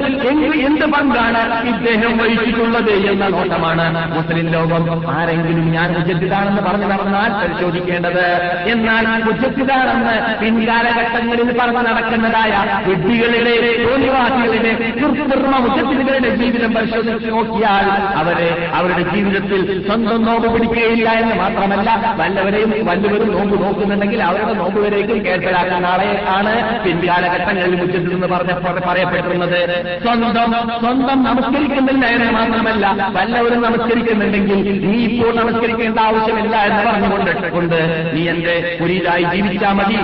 എന്ത് 0.69 0.85
പങ്കാണ് 0.95 1.41
ഇദ്ദേഹം 1.73 2.13
വഹിച്ചിട്ടുള്ളത് 2.21 2.93
എന്ന 3.11 3.25
നോട്ടമാണ് 3.35 3.85
മുസ്ലിം 4.15 4.47
ലോകം 4.55 4.83
ആരെങ്കിലും 5.17 5.67
ഞാൻ 5.81 5.91
മുജദ്ദിദാണെന്ന് 5.97 6.61
പറഞ്ഞു 6.61 6.87
നടന്നാൽ 6.91 7.31
പരിശോധിക്കേണ്ടത്. 7.41 8.25
എന്നാൽ 8.73 9.05
മുജദ്ദിദാണെന്ന് 9.27 10.15
പിൻകാലഘട്ടങ്ങളിൽ 10.41 11.49
പറഞ്ഞു 11.59 11.81
നടക്കുന്നതായ 11.87 12.53
വിഡ്ഢികളിലെ 12.87 13.55
തോന്നിവാസികളിലെ 13.85 14.73
കൃത്രിമ 14.99 15.53
മുജദ്ദിദുകളുടെ 15.65 16.29
ജീവിതം 16.41 16.71
പരിശോധിച്ച് 16.75 17.29
നോക്കിയാൽ 17.35 17.87
അവരെ 18.21 18.49
അവരുടെ 18.79 19.03
ജീവിതത്തിൽ 19.13 19.61
സ്വന്തം 19.87 20.21
നോമ്പ് 20.27 20.47
പിടിക്കുകയില്ല 20.53 21.09
എന്ന് 21.21 21.35
മാത്രമല്ല 21.41 21.89
വല്ലവരെയും 22.21 22.71
വല്ലവരും 22.89 23.31
നോമ്പ് 23.37 23.55
നോക്കുന്നുണ്ടെങ്കിൽ 23.63 24.21
അവരുടെ 24.23 24.53
നോമ്പ് 24.61 24.79
വരേക്കും 24.85 25.19
കേൾക്കലാക്കുന്ന 25.25 25.87
ആളെ 25.93 26.09
ആണ് 26.37 26.53
പിൻകാലഘട്ടങ്ങളിൽ 26.85 27.75
മുജദ്ദിദ് 27.81 28.15
എന്ന് 28.17 28.29
പറഞ്ഞ 28.35 28.51
പറയപ്പെട്ടിരുന്നത്. 28.89 29.59
സ്വന്തം 30.05 30.51
സ്വന്തം 30.83 31.19
നമസ്കരിക്കുന്നില്ല 31.29 32.05
എന്ന് 32.15 32.31
മാത്രമല്ല 32.39 32.85
വല്ലവരും 33.17 33.61
നമസ്കരിക്കുന്നുണ്ടെങ്കിൽ 33.67 34.61
നീ 34.85 34.95
ഇപ്പോൾ 35.09 35.31
നമസ്കരിക്കേണ്ട 35.71 35.99
ആവശ്യമില്ല 36.05 36.55
എന്ന് 36.67 36.81
പറഞ്ഞുകൊണ്ട് 36.85 37.31
കൊണ്ട് 37.53 37.77
നീ 38.13 38.21
എന്റെ 38.31 38.55
പുരിതായി 38.79 39.25
ജീവിച്ചാൽ 39.33 39.73
മതി. 39.77 39.95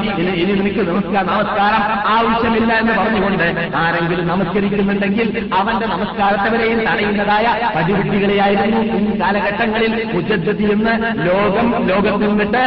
ഇനി 0.41 0.53
നിനക്ക് 0.59 0.82
നമസ്കാരം 0.89 1.28
നമസ്കാരം 1.30 1.82
ആവശ്യമില്ല 2.13 2.72
എന്ന് 2.82 2.93
പറഞ്ഞുകൊണ്ട് 2.99 3.45
ആരെങ്കിലും 3.82 4.26
നമസ്കരിക്കുന്നുണ്ടെങ്കിൽ 4.28 5.28
അവന്റെ 5.59 5.88
നമസ്കാരത്തവരെയും 5.93 6.80
തടയുന്നതായ 6.88 7.45
പടിവിട്ടികളെയായിരുന്നു 7.76 8.82
ഈ 8.99 9.20
കാലഘട്ടങ്ങളിൽ 9.22 9.93
മുജദ്ദി 10.13 10.65
നിന്ന് 10.72 10.93
ലോകം 11.28 11.68
ലോകത്തിൽ 11.89 12.28
നിന്നിട്ട് 12.28 12.63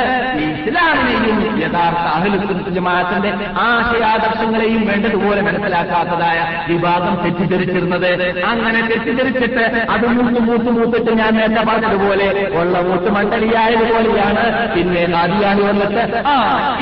ഇസ്ലാമിനെയും 0.47 1.27
യഥാർത്ഥ 1.63 2.05
അഹലുസുന്നത്ത് 2.17 2.73
ജമാഅത്തിന്റെ 2.77 3.33
ആശയാദർശങ്ങളെയും 3.67 4.83
വേണ്ടതുപോലെ 4.89 5.41
മനസ്സിലാക്കാത്തതായ 5.43 6.39
വിവാദം 6.71 7.15
തെറ്റിദ്ധരിച്ചിരുന്നത്. 7.23 8.11
അങ്ങനെ 8.51 8.81
തെറ്റിദ്ധരിച്ചിട്ട് 8.91 9.65
അത് 9.95 10.07
മൂത്ത് 10.17 10.41
മൂത്ത് 10.49 10.71
മൂത്തിട്ട് 10.77 11.11
ഞാൻ 11.21 11.33
നേരത്തെ 11.39 11.63
പറഞ്ഞതുപോലെ 11.69 12.27
ഉള്ള 12.61 12.75
മൂത്ത് 12.91 13.11
മണ്ഡലിയായതുപോലെയാണ് 13.17 14.45
പിന്നെ 14.75 15.03
ആദിയാണി 15.21 15.63
വന്നിട്ട് 15.69 16.03
ആ 16.33 16.35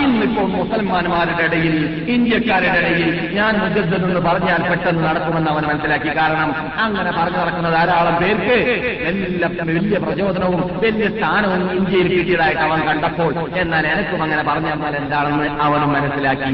ഇന്നിപ്പോ 0.05 0.43
മുസൽമാന്മാരുടെ 0.55 1.45
ഇടയിൽ 1.49 1.77
ഇന്ത്യക്കാരുടെ 2.15 2.79
ഇടയിൽ 2.83 3.09
ഞാൻ 3.39 3.53
മുജദ്ദ് 3.63 3.97
എന്ന് 4.01 4.23
പറഞ്ഞാൽ 4.29 4.61
പെട്ടെന്ന് 4.71 5.03
നടക്കുമെന്ന് 5.09 5.51
അവൻ 5.55 5.65
മനസ്സിലാക്കി. 5.71 6.11
കാരണം 6.21 6.51
അങ്ങനെ 6.85 7.11
പറഞ്ഞു 7.19 7.39
നടക്കുന്ന 7.43 7.71
ധാരാളം 7.77 8.15
പേർക്ക് 8.23 8.57
എല്ലാ 9.11 9.49
വലിയ 9.71 9.99
പ്രചോദനവും 10.05 10.61
വലിയ 10.85 11.09
സ്ഥാനവും 11.17 11.63
ഇന്ത്യയിൽ 11.79 12.09
കിട്ടിയതായിട്ട് 12.15 12.63
അവൻ 12.69 12.81
കണ്ടപ്പോൾ 12.89 13.33
എന്നാൽ 13.63 13.87
എനക്കും 13.93 14.23
അങ്ങനെ 14.27 14.43
പറഞ്ഞു 14.51 14.71
തന്നാൽ 14.75 14.95
എന്താണെന്ന് 15.03 15.49
അവനും 15.67 15.91
മനസ്സിലാക്കി. 15.97 16.45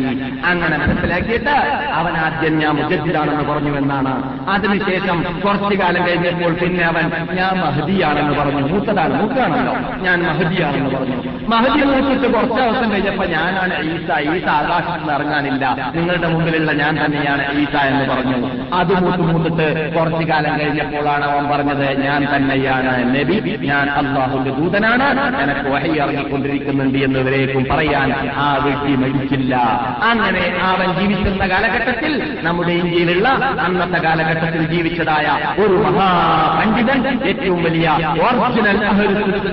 അങ്ങനെ 0.51 0.77
മനസ്സിലാക്കിയിട്ട് 0.83 1.55
അവൻ 2.01 2.15
ആദ്യം 2.27 2.55
ഞാൻ 2.63 2.73
മുജദ്ദിദാണെന്ന് 2.81 3.45
പറഞ്ഞു 3.51 3.73
എന്നാണ്. 3.83 4.13
അതിനുശേഷം 4.55 5.17
കുറച്ചു 5.45 5.75
കാലം 5.83 6.03
കഴിഞ്ഞപ്പോൾ 6.09 6.53
പിന്നെ 6.63 6.85
അവൻ 6.93 7.07
ഞാൻ 7.41 7.55
മഹദിയാണെന്ന് 7.65 8.35
പറഞ്ഞു. 8.41 8.63
മൂത്തതാണ് 8.73 9.15
മൂത്താണല്ലോ 9.49 10.03
ഞാൻ 10.03 10.23
മഹദിയാണെന്ന് 10.23 10.91
പറഞ്ഞു. 10.91 11.17
മഹദി 11.49 11.85
മൂത്തിട്ട് 11.85 12.35
കുറച്ച് 12.35 12.55
ദിവസം 12.55 12.93
കഴിഞ്ഞപ്പോ 12.93 13.25
ഞാനാണ് 13.25 13.75
ഈസ. 13.83 14.37
ഈസ 14.37 14.49
ആകാശത്ത് 14.49 15.13
ഇറങ്ങാനില്ല. 15.13 15.93
നിങ്ങളുടെ 15.95 16.29
മുമ്പിലുള്ള 16.29 16.73
ഞാൻ 16.73 17.05
തന്നെയാണ് 17.05 17.59
ഈസ 17.59 17.77
എന്ന് 17.77 18.15
പറഞ്ഞു. 18.15 18.39
അത് 18.75 18.95
മൂത്ത് 18.95 19.23
മൂത്തിട്ട് 19.23 19.95
കുറച്ചു 19.95 20.33
കാലം 20.33 20.61
കഴിഞ്ഞപ്പോഴാണ് 20.61 21.25
അവൻ 21.25 21.49
പറഞ്ഞത് 21.49 22.03
ഞാൻ 22.03 22.27
തന്നെയാണ് 22.37 23.11
നബി. 23.11 23.59
ഞാൻ 23.67 23.91
അള്ളാഹുന്റെ 23.91 24.51
ദൂതനാണ്. 24.51 25.05
എനക്ക് 25.43 25.69
വഹി 25.69 25.99
ഇറങ്ങിക്കൊണ്ടിരിക്കുന്നുണ്ട് 25.99 26.99
എന്നവരേക്കും 26.99 27.67
പറയാൻ 27.71 28.31
ആ 28.37 28.57
വ്യക്തി 28.57 28.97
മരിച്ചില്ല 28.97 29.55
അങ്ങനെ 30.03 30.59
അവൻ 30.63 31.01
ജീവിച്ചിരുന്ന 31.01 31.47
കാലഘട്ടത്തിൽ 31.47 32.39
നമ്മുടെ 32.43 32.73
ഇന്ത്യയിലുള്ള 32.73 33.29
അന്നത്തെ 33.61 34.03
കാലഘട്ടത്തിൽ 34.03 34.67
ജീവിച്ചതായ 34.67 35.27
ഒരു 35.63 35.73
മഹാ 35.73 36.05
മഹാപണ്ഡിതൻ 36.05 37.29
ഏറ്റവും 37.29 37.65
വലിയ 37.65 37.89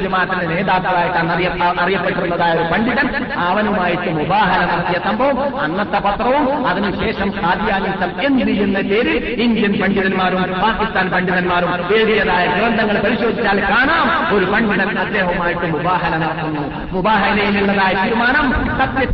ജമാഅത്തിന്റെ 0.02 0.46
നേതാക്കളായിട്ടാണ് 0.52 1.32
അറിയ 1.32 1.50
അറിയപ്പെട്ടിരുന്നതായ 1.82 2.52
ഒരു 2.58 2.66
പണ്ഡിതൻ 2.72 3.08
അവനുമായിട്ട് 3.46 4.10
മുബാഹന 4.18 4.62
നടത്തിയ 4.72 5.00
സംഭവം 5.08 5.38
അന്നത്തെ 5.64 6.00
പത്രവും 6.06 6.46
അതിനുശേഷം 6.68 7.30
ഖാദിയാനിസം 7.40 8.12
എന്ത് 8.28 8.52
എന്ന 8.64 8.82
പേര് 8.90 9.14
ഇന്ത്യൻ 9.46 9.74
പണ്ഡിതന്മാരും 9.82 10.44
പാകിസ്ഥാൻ 10.64 11.08
പണ്ഡിതന്മാരും 11.14 11.70
എഴുതിയതായ 11.96 12.46
ഗ്രന്ഥങ്ങൾ 12.56 13.00
പരിശോധിച്ചാൽ 13.06 13.60
കാണാം 13.72 14.06
ഒരു 14.36 14.46
പണ്ഡിതൻ 14.54 14.70
അദ്ദേഹവുമായിട്ട് 15.02 15.66
മുബാഹന 15.74 16.14
നടത്തുന്നു. 16.18 16.64
മുബാഹനയിലുള്ളതായ 16.94 17.94
തീരുമാനം 18.02 18.48
സത്യ 18.80 19.06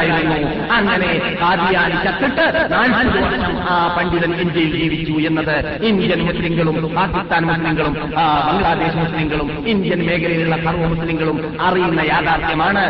ആയിരുന്നു 0.00 0.36
അങ്ങനെ 0.76 1.08
ഖാദിയാനി 1.40 1.96
ചത്തിട്ട് 2.04 2.44
നാൽപ്പത് 2.72 3.18
വർഷം 3.24 3.56
ആ 3.72 3.74
പണ്ഡിതൻ 3.96 4.32
ഇന്ത്യയിൽ 4.44 4.72
ജീവിച്ചു 4.76 5.14
എന്നത് 5.28 5.56
ഇന്ത്യൻ 5.84 6.20
മുസ്ലിങ്ങളും 6.28 6.76
പാകിസ്ഥാൻ 6.96 7.44
മുസ്ലിങ്ങളും 7.50 7.94
ബംഗ്ലാദേശ് 8.46 8.96
മുസ്ലിങ്ങളും 8.96 9.50
ഇന്ത്യൻ 9.66 10.00
മേഖലയിലുള്ള 10.08 10.56
സർവ 10.64 10.86
മുസ്ലിങ്ങളും 10.94 11.38
അറിയുന്ന 11.60 12.00
യാഥാർത്ഥ്യമാണ് 12.12 12.84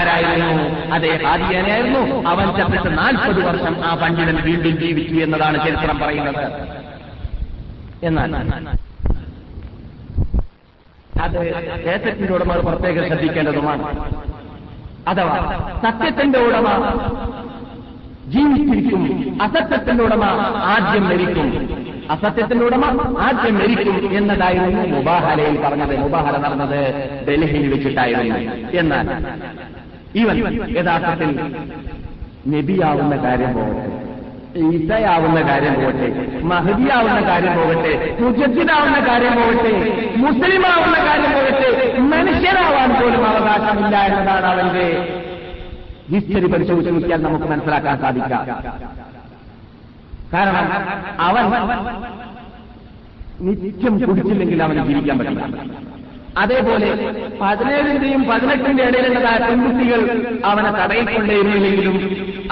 ആരായിരുന്നു? 0.00 0.64
അതേ 0.94 1.10
ആദ്യനായിരുന്നു 1.28 2.02
അവൻ 2.30 2.46
ചത്തിട്ട് 2.56 2.90
നാൽപ്പത് 2.98 3.40
വർഷം 3.46 3.76
ആ 3.84 3.94
പണ്ഡിതൻ 4.02 4.36
വീണ്ടും 4.46 4.74
ജീവിച്ചു 4.80 5.14
എന്നതാണ് 5.26 5.58
ചരിത്രം 5.66 5.98
പറയുന്നത്. 6.02 6.42
എന്നാൽ 8.02 8.30
അത് 11.20 11.38
കേസറ്റിന്റെ 11.84 12.32
ഉടമകൾ 12.34 12.60
പ്രത്യേകം 12.60 13.06
ശ്രദ്ധിക്കേണ്ടതുമാണ്. 13.06 13.82
അഥവാ 15.08 15.36
സത്യത്തിന്റെ 15.82 16.38
ഉടമ 16.38 16.68
ജീവിച്ചിരിക്കും 18.26 19.02
അസത്യത്തിന്റെ 19.42 20.04
ഉടമ 20.04 20.24
ആദ്യം 20.72 21.04
മരിക്കും. 21.08 21.48
അസത്യത്തിന്റെ 22.10 22.64
ഉടമ 22.64 22.84
ആദ്യം 23.20 23.54
മരിക്കും 23.58 24.16
എന്നതായിരുന്നു 24.18 24.96
മുബാഹലയിൽ 24.96 25.60
പറഞ്ഞത്. 25.60 25.96
മുബാഹല 25.96 26.36
നടന്നത് 26.36 26.80
ഡൽഹിയിൽ 27.28 27.68
വെച്ചിട്ടായിരുന്നു. 27.74 28.36
എന്നാൽ 28.76 29.06
ഇവൻ 30.14 30.36
യഥാർത്ഥത്തിൽ 30.78 31.30
നബിയാവുന്ന 32.48 33.16
കാര്യം 33.16 33.54
ഈസയാവുന്ന 34.66 35.40
കാര്യം 35.40 35.74
പോകട്ടെ 35.74 36.08
മഹദിയാവുന്ന 36.42 37.20
കാര്യം 37.20 37.54
പോകട്ടെ 37.58 37.92
മുജദ്ദിദാവുന്ന 38.20 38.98
കാര്യം 39.08 39.34
പോകട്ടെ 39.34 39.72
മുസ്ലിമാവുന്ന 40.16 40.96
കാര്യം 41.08 41.32
പോകട്ടെ 41.32 41.70
മനുഷ്യരാവാൻ 42.12 42.90
പോലും 43.00 43.26
അവകാശമില്ല 43.26 43.96
എന്നതാണ് 44.06 44.46
അവന്റെ 44.46 44.86
ഹിസ്റ്ററി 46.10 46.46
പരിശോധിച്ച് 46.46 46.90
നോക്കിയാൽ 46.90 47.22
നമുക്ക് 47.22 47.44
മനസ്സിലാക്കാൻ 47.44 47.98
സാധിക്കാം 48.00 48.44
കാരണം 50.32 50.66
അവൻ 51.20 51.44
നിത്യം 53.62 53.94
കുടിച്ചില്ലെങ്കിൽ 54.02 54.62
അവന് 54.62 54.82
ജീവിക്കാൻ 54.86 55.18
പറ്റില്ല. 55.18 55.46
അതേപോലെ 56.38 56.88
പതിനേഴിന്റെയും 57.40 58.22
പതിനെട്ടിന്റെ 58.24 58.82
ഇടയിലുള്ളതായ 58.82 59.38
പെൺകുട്ടികൾ 59.38 60.00
അവനെ 60.44 60.70
തടയിൽ 60.70 61.06
കൊണ്ടേയിരുന്നില്ലെങ്കിലും 61.14 61.96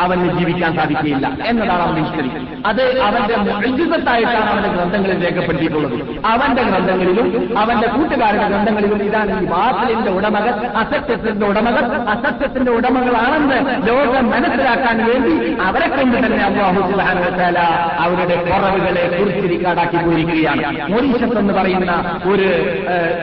അവന് 0.01 0.39
ജീവിക്കാൻ 0.39 0.77
സാധിക്കുകയില്ല 0.77 1.27
എന്നതാണ് 1.47 1.83
അവൻ 1.83 1.97
ഹിസ്റ്ററി. 2.05 2.31
അത് 2.67 3.01
അവന്റെ 3.01 3.37
മൊഴിജിതത്തായിട്ടാണ് 3.37 4.51
അവന്റെ 4.51 4.69
ഗ്രന്ഥങ്ങളിൽ 4.69 5.19
രേഖപ്പെടുത്തിയിട്ടുള്ളത്. 5.25 5.97
അവന്റെ 6.27 6.63
ഗ്രന്ഥങ്ങളിലും 6.63 7.59
അവന്റെ 7.59 7.89
കൂട്ടുകാരുടെ 7.89 8.49
ഗ്രന്ഥങ്ങളിലും 8.49 9.03
ഇതാണ് 9.03 9.43
ഈ 9.43 9.47
വാസലിന്റെ 9.47 10.11
ഉടമകൾ 10.11 10.55
അസത്യത്തിന്റെ 10.83 11.47
ഉടമകൾ 11.47 11.85
അസത്യത്തിന്റെ 12.15 12.71
ഉടമകളാണെന്ന് 12.71 13.59
ലോകം 13.89 14.31
മനസ്സിലാക്കാൻ 14.31 14.99
വേണ്ടി 15.11 15.35
അവരെ 15.63 15.89
കൊണ്ട് 15.89 16.17
തന്നെ 16.17 16.43
അള്ളാഹു 16.45 16.81
സുബാനുവല 16.91 17.59
അവരുടെ 17.99 18.37
കുറവുകളെ 18.51 19.05
കുറിച്ചിരിക്കാടാക്കി 19.19 19.97
പോയിരിക്കുകയാണ്. 19.97 20.91
മൊറീഷ്യസ് 20.93 21.39
എന്ന് 21.39 21.55
പറയുന്ന 21.55 21.93
ഒരു 22.33 22.49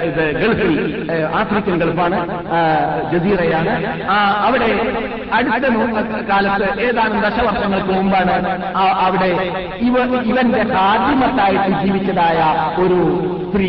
ഇത് 0.09 0.24
ഗൾഫിൽ 0.52 0.76
ആഫ്രിക്കൻ 1.39 1.76
ഗൾഫാണ് 1.82 2.18
ജസീറയാണ്. 3.12 3.74
അവിടെ 4.45 4.70
അടുത്ത 5.34 5.66
കാലത്ത് 6.30 6.68
ഏതാനും 6.88 7.20
ദശവർഷങ്ങൾക്ക് 7.22 7.91
മുമ്പാണ് 7.91 8.36
അവിടെ 9.06 9.32
ഇവ 9.88 9.95
ഇവന്റെ 10.32 10.64
ഹാദിമത്തായിട്ട് 10.74 11.72
ജീവിച്ചതായ 11.84 12.39
ഒരു 12.84 12.99
സ്ത്രീ 13.47 13.68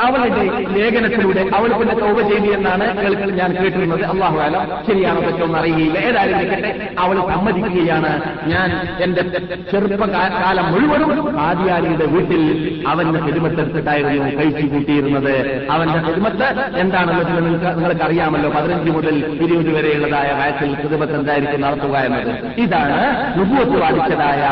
അവളുടെ 0.00 0.44
ലേഖനത്തിലൂടെ 0.76 1.50
അവൾ 1.54 1.72
പിന്നെ 1.72 1.94
തോപ 1.94 2.28
ചെയ്തു 2.28 2.52
എന്നാണ് 2.52 2.96
കേൾക്കൽ 2.96 3.30
ഞാൻ 3.30 3.52
കേട്ടിരുന്നത്. 3.52 4.04
അള്ളാഹു 4.04 4.38
അല. 4.38 4.56
ശരിയാണോ 4.86 5.20
എന്ന് 5.20 5.58
അറിയുകയില്ല 5.58 5.98
ഏതായാലും 5.98 6.36
ഇരിക്കട്ടെ 6.36 6.90
അവൾ 6.98 7.16
സമ്മതിക്കുകയാണ്. 7.32 8.12
ഞാൻ 8.46 8.70
എന്റെ 9.00 9.22
ചെറുപ്പകാലം 9.70 10.72
മുഴുവനും 10.72 11.40
ആദ്യാലിയുടെ 11.40 12.04
വീട്ടിൽ 12.04 12.42
അവന്റെ 12.88 13.20
പെരുമത്തെടുത്തിട്ടായിരുന്നു 13.20 14.36
കഴിച്ചു 14.38 14.66
കൂട്ടിയിരുന്നത്. 14.66 15.66
അവന്റെ 15.70 15.98
പെരുമത്ത് 15.98 16.48
എന്താണെന്ന് 16.76 17.36
നിങ്ങൾക്ക് 17.36 17.66
നിങ്ങൾക്ക് 17.66 18.02
അറിയാമല്ലോ 18.02 18.50
പതിനഞ്ച് 18.50 18.90
മുതൽ 18.90 19.16
ഇരുപത് 19.16 19.70
വരെയുള്ളതായ 19.76 20.32
വയസ്സിൽ 20.32 20.74
ഹിദ്മത്ത് 20.74 21.14
എന്തായിരിക്കും 21.14 21.60
നടത്തുക 21.60 21.96
എന്നത്. 21.98 22.60
ഇതാണ് 22.60 22.98
നുപൂത്ത് 23.38 23.80
വാദിച്ചതായ 23.82 24.42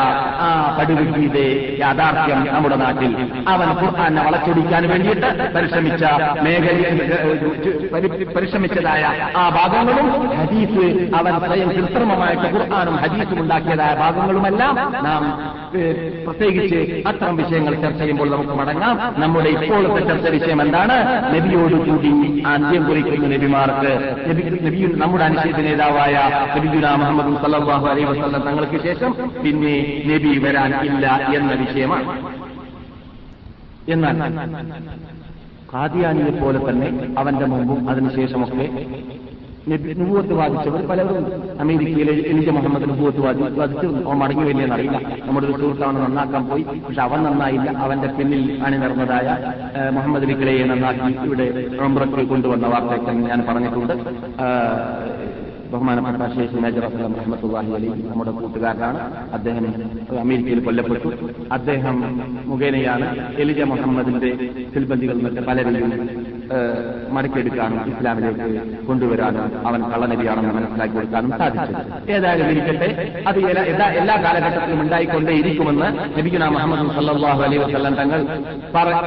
ആ 0.45 0.77
പടുവിദ്യയുടെ 0.79 1.77
യാഥാർത്ഥ്യം 1.79 2.47
നമ്മുടെ 2.53 2.75
നാട്ടിൽ. 2.75 3.15
അവൻ 3.47 3.69
ഖുർആാനെ 3.81 4.23
വളച്ചൊടിക്കാൻ 4.23 4.89
വേണ്ടിയിട്ട് 4.89 5.30
പരിശ്രമിച്ച 5.55 6.03
മേഖല 6.43 6.77
പരിശ്രമിച്ചതായ 8.35 9.03
ആ 9.35 9.49
ഭാഗങ്ങളും 9.49 10.07
ഹദീസ് 10.39 10.85
അവൻ 11.15 11.33
സ്വയം 11.45 11.69
കൃത്രിമമായിട്ട് 11.69 12.47
ഖുർആാനും 12.55 12.95
ഹദീസും 12.95 13.39
ഉണ്ടാക്കിയതായ 13.41 13.95
ഭാഗങ്ങളുമെല്ലാം 13.95 14.75
നാം 15.03 15.23
പ്രത്യേകിച്ച് 16.25 16.79
അത്തരം 17.07 17.35
വിഷയങ്ങൾ 17.37 17.73
ചർച്ച 17.75 17.99
ചെയ്യുമ്പോൾ 17.99 18.29
നമുക്ക് 18.29 18.49
മടങ്ങാം. 18.49 18.95
നമ്മുടെ 19.17 19.49
ഇപ്പോഴത്തെ 19.49 20.01
ചർച്ച 20.07 20.27
വിഷയം 20.27 20.61
എന്താണ്? 20.61 20.95
നബിയോട് 21.35 21.75
കൂടി 21.89 22.11
അന്ത്യം 22.45 22.83
കുറിക്കുന്ന 22.83 23.27
നബിമാർക്ക് 23.35 23.91
നബി 24.29 24.43
നബി 24.65 24.81
നമ്മുടെ 25.03 25.23
അനുശ്ചിത 25.23 25.59
നേതാവായ 25.61 26.15
നബിദുല 26.55 26.95
മുഹമ്മദ് 26.95 27.41
സല്ലാഹു 27.43 27.87
അലൈ 27.87 28.03
വസ്ലം 28.03 28.41
തങ്ങൾക്ക് 28.41 28.79
ശേഷം 28.83 29.11
പിന്നെ 29.43 29.75
നബി 30.11 30.37
വരാൻ 30.37 30.71
ഇല്ല 30.85 31.05
എന്ന 31.35 31.53
വിഷയമാണ്. 31.53 32.05
എന്നാൽ 33.89 34.17
ഖാദിയാനിയെ 35.73 36.31
പോലെ 36.41 36.59
തന്നെ 36.69 36.87
അവന്റെ 37.17 37.45
മുമ്പും 37.51 37.89
അതിനുശേഷമൊക്കെ 37.89 38.65
നുബുവത്ത് 39.99 40.33
വാദിച്ചവർ 40.33 40.81
പലരും 40.89 41.25
അമേരിക്കയിലെ 41.63 42.13
എനിക്ക് 42.31 42.51
മുഹമ്മദ് 42.57 42.85
നുബുവത്ത് 42.89 43.21
വാദിച്ചു 43.25 43.87
അവൻ 44.07 44.17
മടങ്ങി 44.21 44.43
വലിയെന്ന് 44.47 44.75
അറിയില്ല. 44.75 44.99
നമ്മുടെ 45.25 45.45
ഒരു 45.47 45.55
സുഹൃത്താണ് 45.59 45.97
നന്നാക്കാൻ 46.03 46.43
പോയി. 46.49 46.63
പക്ഷെ 46.85 47.01
അവൻ 47.01 47.19
നന്നായില്ല. 47.27 47.69
അവന്റെ 47.83 48.09
പിന്നിൽ 48.17 48.43
അണിനിർന്നതായ 48.65 49.27
മുഹമ്മദ് 49.97 50.25
അലിക്കളയെ 50.27 50.65
നന്നാക്കി 50.71 51.11
ഇവിടെ 51.27 51.47
റംബ്രക്കിൽ 51.81 52.27
കൊണ്ടുവന്ന 52.33 52.67
വാർത്തയൊക്കെ 52.73 53.11
ഞാൻ 53.11 53.41
പറഞ്ഞിട്ടുണ്ട്. 53.49 53.93
ബഹുമാനപ്പെട്ട 55.73 56.27
ഷേഖ് 56.35 56.61
മേജർ 56.63 56.85
അസ്ലാം 56.85 57.13
റഹ്മത്തുല്ലാഹി 57.19 57.71
അലി 57.77 57.89
നമ്മുടെ 58.09 58.31
കൂട്ടുകാരനാണ്. 58.31 58.99
അദ്ദേഹം 59.37 59.65
അമേരിക്കയിൽ 60.23 60.59
കൊല്ലപ്പെട്ടു. 60.67 61.09
അദ്ദേഹം 61.57 61.97
മുഖേനയാണ് 62.51 63.07
എലിജ 63.43 63.61
മുഹമ്മദിന്റെ 63.71 64.31
സിൽബന്ധികൾ 64.73 65.17
മറ്റ് 65.25 65.43
പലരെയും 65.47 65.91
മടക്കിയെടുക്കാനും 67.09 67.97
ഇസ്ലാമിലേക്ക് 67.97 68.85
കൊണ്ടുവരാനും 68.85 69.67
അവൻ 69.67 69.91
കള്ളനബിയാണെന്ന് 69.91 70.53
മനസ്സിലാക്കി 70.53 70.93
കൊടുക്കാനും 70.93 71.37
സാധിച്ചു. 71.37 72.11
ഏതായാലും 72.11 72.45
ഇരിക്കട്ടെ 72.45 73.13
അത് 73.27 73.39
എല്ലാ- 73.39 74.21
കാലഘട്ടത്തിലും 74.21 74.81
ഉണ്ടായിക്കൊണ്ടേ 74.81 75.33
ഇരിക്കുമെന്ന് 75.33 76.19
നബിഗുന 76.19 76.47
മുഹമ്മദ് 76.47 76.95
സല്ലാഹു 76.95 77.43
അലൈ 77.43 77.57
വസ്ലം 77.57 77.95
തങ്ങൾ 77.95 78.25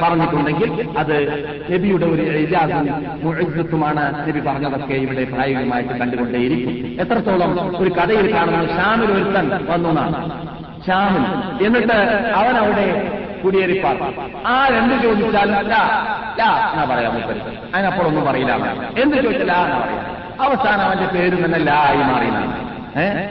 പറഞ്ഞിട്ടുണ്ടെങ്കിൽ 0.03 0.89
അത് 0.97 1.45
നബിയുടെ 1.73 2.05
ഒരു 2.05 2.21
ഇജാസും 2.21 2.89
മുഴുവത്തുമാണ് 3.23 4.29
നബി 4.29 4.39
പറഞ്ഞതൊക്കെ 4.39 4.93
ഇവിടെ 4.93 5.23
പ്രായോഗികമായിട്ട് 5.23 5.93
കണ്ടുകൊണ്ടേയിരിക്കും. 5.93 7.01
എത്രത്തോളം 7.01 7.77
ഒരു 7.77 7.89
കഥയിൽ 7.89 8.35
കാണുന്ന 8.35 8.67
ഷാമിൽ 8.67 9.11
ഒരുത്തൻ 9.11 9.65
വന്നു 9.69 9.89
എന്നാണ്. 9.89 10.45
ഷാമിൽ. 10.87 11.65
എന്നിട്ട് 11.65 11.93
അവൻ 12.35 12.57
അവിടെ 12.57 12.85
കുടിയേറിപ്പാർ. 13.45 13.97
ആ 14.47 14.67
രണ്ട് 14.67 15.03
ചോദിച്ചാലും 15.03 15.57
ലാ 15.69 15.81
ലാ 16.39 16.49
എന്നാ 16.71 16.83
പറയാം 16.85 17.13
മൂപ്പര്. 17.15 17.41
അതിനപ്പുറം 17.75 18.07
ഒന്നും 18.07 18.25
പറയില്ല. 18.25 18.53
എന്ത് 18.97 19.17
ചോദിച്ചാൽ 19.17 19.51
അവസാനം 20.41 20.81
അവന്റെ 20.81 21.07
പേര് 21.13 21.45
തന്നെ 21.45 21.59
ലായി 21.59 21.97
മാറിയതാണ് 22.03 22.53
ഏഹ്? 22.97 23.23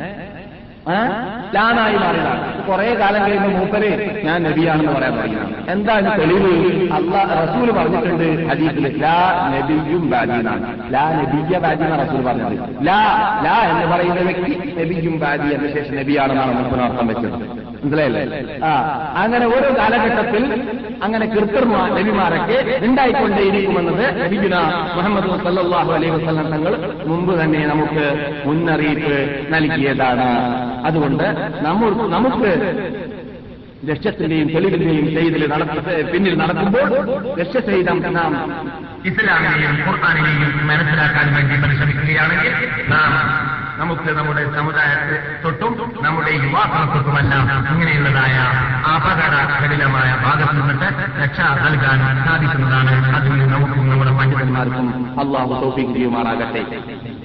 ലാനായി 1.55 1.96
മാറിയതാണ് 1.96 2.64
കുറെ 2.68 2.94
കാലം 2.94 3.26
കഴിയുമ്പോൾ 3.26 3.52
മൂപ്പര് 3.59 4.20
ഞാൻ 4.26 4.42
നബിയാണെന്ന് 4.42 4.92
പറയാൻ 4.92 5.16
തുടങ്ങി. 5.16 5.38
എന്താണ് 5.72 6.20
തെളിവ്? 6.20 6.52
അള്ളാ 6.92 7.22
റസൂൽ 7.42 7.70
പറഞ്ഞിട്ടുണ്ട്. 7.70 8.48
ഹദീസിൽ 8.50 9.02
ലാ 9.02 9.16
നബിയും 9.55 10.11
ബാജിയാണ് 10.11 10.94
ലാ 10.94 11.05
നബിയ 11.18 11.57
എന്ന 11.57 11.96
റസൂൽ 11.96 12.22
പറഞ്ഞത്. 12.22 12.86
ലാ 12.86 13.00
ലാ 13.46 13.57
എന്ന് 13.72 13.86
പറയുന്ന 13.94 14.20
വ്യക്തി 14.20 14.74
നബിയും 14.80 15.18
ബാജി 15.18 15.55
എന്ന 15.55 15.72
ശേഷം 15.72 15.96
നബിയാണെന്നാണ് 15.96 16.55
മുൻപിന് 16.59 16.82
അർത്ഥം 16.82 17.07
വെച്ചത്. 17.07 17.64
മനസ്സിലായില്ലേ? 17.84 18.59
ആ 18.64 18.70
അങ്ങനെ 19.16 19.46
ഓരോ 19.46 19.70
കാലഘട്ടത്തിൽ 19.78 20.44
അങ്ങനെ 21.02 21.26
കൃത്രിമ 21.26 21.88
നബിമാരൊക്കെ 21.98 22.78
ഉണ്ടായിക്കൊണ്ടേയിരിക്കുമെന്നത് 22.86 24.24
നബിഗുന 24.24 24.57
മുഹമ്മദ് 24.96 25.44
സല്ലല്ലാഹു 25.44 25.92
അലൈഹി 25.92 26.12
വസല്ലം 26.12 26.50
തങ്ങൾ 26.50 26.74
മുമ്പ് 27.07 27.42
തന്നെ 27.42 27.66
നമുക്ക് 27.66 28.07
മുന്നറിയിപ്പ് 28.46 29.16
നൽകിയതാണ്. 29.55 30.28
അതുകൊണ്ട് 30.86 31.43
നമുക്ക് 32.09 32.53
ലക്ഷ്യത്തിന്റെയും 33.88 34.49
തെളിവിന്റെയും 34.49 35.07
ചെയ്തിൽ 35.14 35.42
പിന്നിൽ 36.12 36.34
നടക്കുമ്പോൾ 36.38 36.88
ലക്ഷ്യസഹിതം 37.38 38.14
നാം 38.14 38.34
ഇസ്ലാമിനെയും 39.05 39.74
ഖുർആാനിനെയും 39.88 40.68
മനസ്സിലാക്കാൻ 40.68 41.34
വേണ്ടി 41.34 41.57
പരിശ്രമിക്കുകയാണെങ്കിൽ 41.62 42.55
നാം 42.88 43.11
നമുക്ക് 43.78 44.11
നമ്മുടെ 44.11 44.42
സമുദായത്തെ 44.57 45.16
തൊട്ടും 45.45 45.92
നമ്മുടെ 46.03 46.30
യുവാക്കളെ 46.30 47.20
ഇങ്ങനെയുള്ളതായ 47.72 48.36
അപകടകഠിനമായ 48.95 50.11
ഭാഗത്തു 50.24 50.53
നിന്നിട്ട് 50.53 50.88
രക്ഷ 51.22 51.40
നൽകാൻ 51.40 52.26
സാധിക്കുന്നതാണ് 52.26 53.16
അതിന് 53.16 53.47
നമുക്കും 53.47 53.90
നമ്മുടെ 53.90 54.11
പണ്ഡിതന്മാർക്കും 54.11 55.20
അള്ളാഹു 55.20 55.61
തൗഫീഖ് 55.61 57.24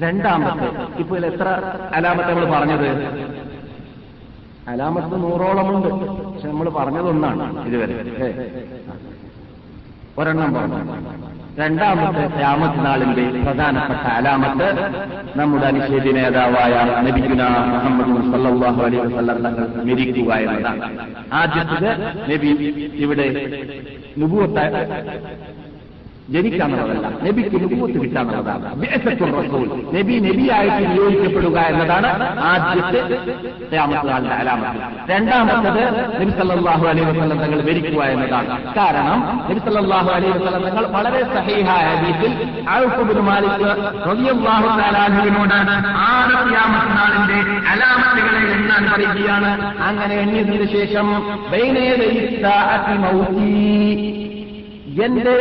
രണ്ടാമത്തെ. 0.00 0.68
ഇപ്പൊ 0.98 1.16
എത്ര 1.16 1.48
അലാമത്ത് 1.94 2.30
നമ്മൾ 2.30 2.44
പറഞ്ഞത്? 2.58 2.88
അലാമത്ത് 4.68 5.16
നൂറോളമുണ്ട്. 5.22 5.88
പക്ഷെ 6.30 6.48
നമ്മൾ 6.48 6.68
പറഞ്ഞതൊന്നാണ് 6.70 7.66
ഇതുവരെ. 7.66 7.94
ഒരെണ്ണം 10.18 10.54
പറഞ്ഞു. 10.54 10.80
രണ്ടാമത്തെ 11.58 12.24
ക്യാമത്ത് 12.36 12.84
നാളിന്റെ 12.86 13.24
പ്രധാനപ്പെട്ട 13.42 14.00
അലാമത്ത് 14.00 14.68
നമ്മുടെ 15.38 15.66
അനുശേദ്യ 15.66 16.12
നേതാവായ 16.12 16.74
നബിഗുന 17.00 17.42
മുഹമ്മദ് 17.72 18.32
സല്ലാഹു 18.32 18.82
അലൈഹി 18.82 19.02
വസല്ലം 19.02 19.36
തങ്ങൾ 19.42 19.84
മരിക്കുക 19.84 20.32
എന്നതാണ്. 20.34 20.82
ആദ്യത്തത് 21.32 21.90
നബി 22.32 22.48
ഇവിടെ 22.96 23.26
ജനിക്കാന്നുള്ളതല്ല 26.32 27.06
നബിക്ക് 27.28 27.56
നുപൂത്ത് 27.62 27.98
റസൂൽ 29.38 29.66
നബി 29.94 30.14
നബിയായിട്ട് 30.18 30.82
നിയോഗിക്കപ്പെടുക 30.90 31.58
എന്നതാണ് 31.58 32.40
ആദ്യത്തെ 32.40 33.00
ഖിയാമത്തുകാലിന്റെ 33.72 34.34
അലാമത്ത്. 34.34 35.10
രണ്ടാമത്തത് 35.10 35.82
നബിസല്ലാഹു 36.22 36.86
അലൈഹി 36.86 37.06
വസ്ലം 37.10 37.38
തങ്ങൾ 37.38 37.62
മരിക്കുക 37.62 38.02
എന്നതാണ്. 38.02 38.74
കാരണം 38.74 39.40
നബിസല്ലാഹു 39.50 40.10
അലൈഹി 40.10 40.38
വസ്ലം 40.38 40.62
തങ്ങൾ 40.62 40.86
വളരെ 40.86 41.22
സഹീഹായ 41.34 41.86
രീതിയിൽ 42.04 42.32
ഇബ്നു 43.00 43.20
മാലിക് 43.20 43.66
അൻഹുവിനോട് 45.04 45.54
ആറ് 46.08 46.36
ഖിയാമത്ത് 46.46 46.96
നാളിന്റെ 46.98 47.38
അലാമത്തുകളെ 47.70 48.42
എണ്ണാൻ 48.52 48.84
പറയുകയാണ്. 48.92 49.50
അങ്ങനെ 49.82 50.14
എണ്ണിയതിനു 50.14 50.66
ശേഷം 50.72 51.06
എന്റെ 54.98 55.34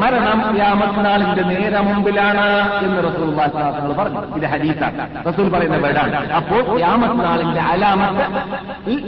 മരണം 0.00 0.38
യാമത്തിനാളിന്റെ 0.58 1.42
നേരെ 1.48 1.80
മുമ്പിലാണ് 1.80 2.44
എന്ന് 2.78 3.00
റസൂൽ 3.06 3.30
വാസാസങ്ങൾ 3.38 3.92
പറഞ്ഞു. 3.98 4.20
ഇത് 4.38 4.46
ഹരീസാണ് 4.52 5.04
റസൂൽ 5.26 5.46
പറയുന്ന 5.48 5.78
വേടാണ് 5.78 6.20
അപ്പോൾ 6.38 6.62
യാമത്തിനാളിന്റെ 6.80 7.62
അലാമത്ത് 7.66 8.24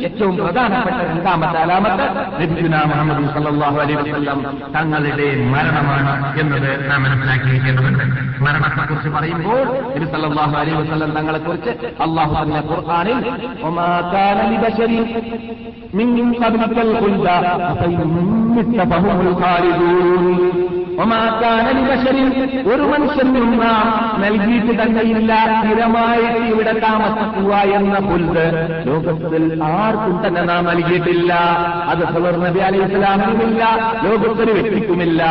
ഏറ്റവും 0.07 0.35
പ്രധാനപ്പെട്ട 0.39 0.99
രണ്ടാമത്തെ 1.09 1.59
അലാമത്ത് 1.63 2.07
നബിഗുന 2.41 2.77
മുഹമ്മദ് 2.91 3.33
സല്ലല്ലാഹു 3.37 3.79
അലൈഹി 3.81 3.99
വസല്ലം 4.03 4.41
തങ്ങളുടെ 4.77 5.29
മരണമാണ് 5.55 6.13
എന്നത് 6.41 6.71
നാം 6.89 7.01
മനസ്സിലാക്കിയിരിക്കേണ്ടതുണ്ട് 7.05 8.05
മരണത്തെക്കുറിച്ച് 8.45 9.13
പറയുമ്പോൾ 9.17 9.63
നബി 9.91 10.09
സല്ലല്ലാഹു 10.13 10.55
അലൈഹി 10.57 10.79
വസല്ലം 10.83 11.13
തങ്ങളെ 11.17 11.41
കുറിച്ച് 11.47 11.73
അള്ളാഹു 12.03 12.35
തന്നെ 12.37 12.63
ഖുർആനിൽ 12.69 13.19
മിൻ 13.19 13.35
ഖാലിദൂൻ 13.37 13.55
വമാ 13.65 13.89
കാന 14.13 14.39
ലിബശരിൻ 14.51 15.05
ഒരു 22.73 22.85
മനുഷ്യനും 22.91 23.49
നാം 23.63 23.87
നൽകിയിട്ട് 24.23 24.73
തന്നെയില്ല 24.81 25.33
സ്ഥിരമായിട്ട് 25.57 26.41
ഇവിടെ 26.53 26.73
താമസിക്കുക 26.85 27.53
എന്ന 27.79 27.97
പുല്ല് 28.07 28.45
ലോകത്തിൽ 28.87 29.45
ആർക്കും 29.65 30.15
തന്നെ 30.25 30.43
നാം 30.51 30.63
നൽകിയിട്ടില്ല. 30.71 31.33
അത് 31.93 32.03
സലർ 32.15 32.37
നബി 32.45 32.61
അലൈഹി 32.69 32.87
ഇസ്ലാമിനുമില്ല 32.89 33.63
വ്യക്തിക്കുമില്ല. 34.59 35.23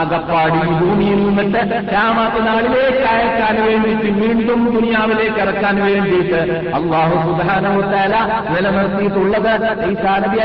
ആകപ്പാടി 0.00 0.58
ഈ 0.70 0.74
ഭൂമിയിൽ 0.80 1.20
നിന്നിട്ട് 1.28 1.62
രാമാത്ത 1.94 2.36
നാളിലേക്ക് 2.48 3.04
അയക്കാൻ 3.12 3.56
വേണ്ടിയിട്ട് 3.68 4.10
വീണ്ടും 4.20 4.60
ദുനിയാവിലേക്ക് 4.74 5.40
ഇറക്കാൻ 5.46 5.78
വേണ്ടിയിട്ട് 5.86 6.40
അള്ളാഹു 6.80 7.16
സുധാനമുട്ടാല 7.28 8.14
നിലനിർത്തിയിട്ടുള്ളത് 8.52 9.52
ഈസാ 9.90 10.16
നബി 10.24 10.38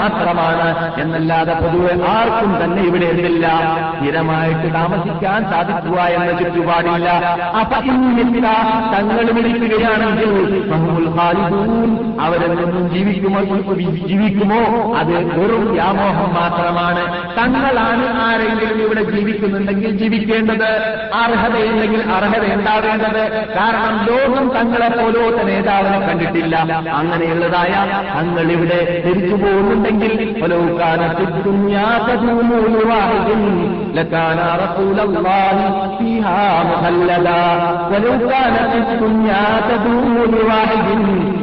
മാത്രമാണ്. 0.00 0.68
എന്നല്ലാതെ 1.02 1.56
പൊതുവെ 1.62 1.94
ആർക്കും 2.14 2.54
തന്നെ 2.62 2.77
ഇവിടെ 2.80 3.04
എന്തില്ല? 3.04 3.50
സ്ഥിരമായിട്ട് 3.98 4.74
താമസിക്കാൻ 4.74 5.44
സാധിക്കുക 5.44 6.00
എന്ന 6.00 6.38
ചുറ്റുപാടില്ല. 6.38 7.08
അപ്പൊ 7.60 7.76
ഇന്നില്ല. 7.76 8.46
തങ്ങൾ 8.98 9.30
വിളിക്കുകയാണെങ്കിൽ 9.30 10.64
അവരെന്തൊന്നും 12.20 12.90
ജീവിക്കുമോ? 12.90 13.40
ജീവിക്കുമോ? 14.08 14.96
അത് 14.96 15.12
വെറും 15.14 15.72
വ്യാമോഹം 15.72 16.34
മാത്രമാണ്. 16.34 17.02
തങ്ങളാണ് 17.38 18.18
ആരെങ്കിലും 18.18 18.84
ഇവിടെ 18.84 19.02
ജീവിക്കുന്നുണ്ടെങ്കിൽ 19.02 19.90
ജീവിക്കേണ്ടത്. 19.90 20.68
അർഹതയില്ലെങ്കിൽ 21.14 22.02
അർഹത 22.02 22.54
ഉണ്ടാവേണ്ടത്. 22.54 23.48
കാരണം 23.54 24.06
ലോകം 24.06 24.48
തങ്ങളെ 24.48 24.88
പോലോത്ത 24.88 25.42
നേതാവിനെ 25.42 25.98
കണ്ടിട്ടില്ല. 25.98 26.56
അങ്ങനെയുള്ളതായ 26.94 28.02
തങ്ങൾ 28.20 28.52
ഇവിടെ 28.52 29.02
തിരിച്ചു 29.06 29.34
പോകുന്നുണ്ടെങ്കിൽ 29.34 30.42
لكان 33.93 34.39
رسول 34.59 34.99
الله 34.99 35.55
فيها 35.99 36.63
مخلدا 36.63 37.45
ولو 37.91 38.29
كانت 38.29 38.71
الدنيا 38.75 39.45
تدوم 39.69 40.15
لواحد 40.33 40.87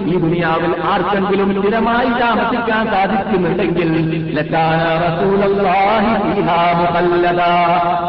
ഈ 0.04 0.16
ദുനിയാവിൽ 0.16 0.72
ആർക്കെങ്കിലും 0.92 1.48
സ്ഥിരമായി 1.56 2.08
താമസിക്കാൻ 2.20 2.84
സാധിക്കുന്നുണ്ടെങ്കിൽ 2.92 3.90
ലക്കാന 4.36 4.80
റസൂലല്ലാഹി 5.04 6.12
ഫീഹാ 6.22 6.56
മുഖല്ലദാ 6.78 7.50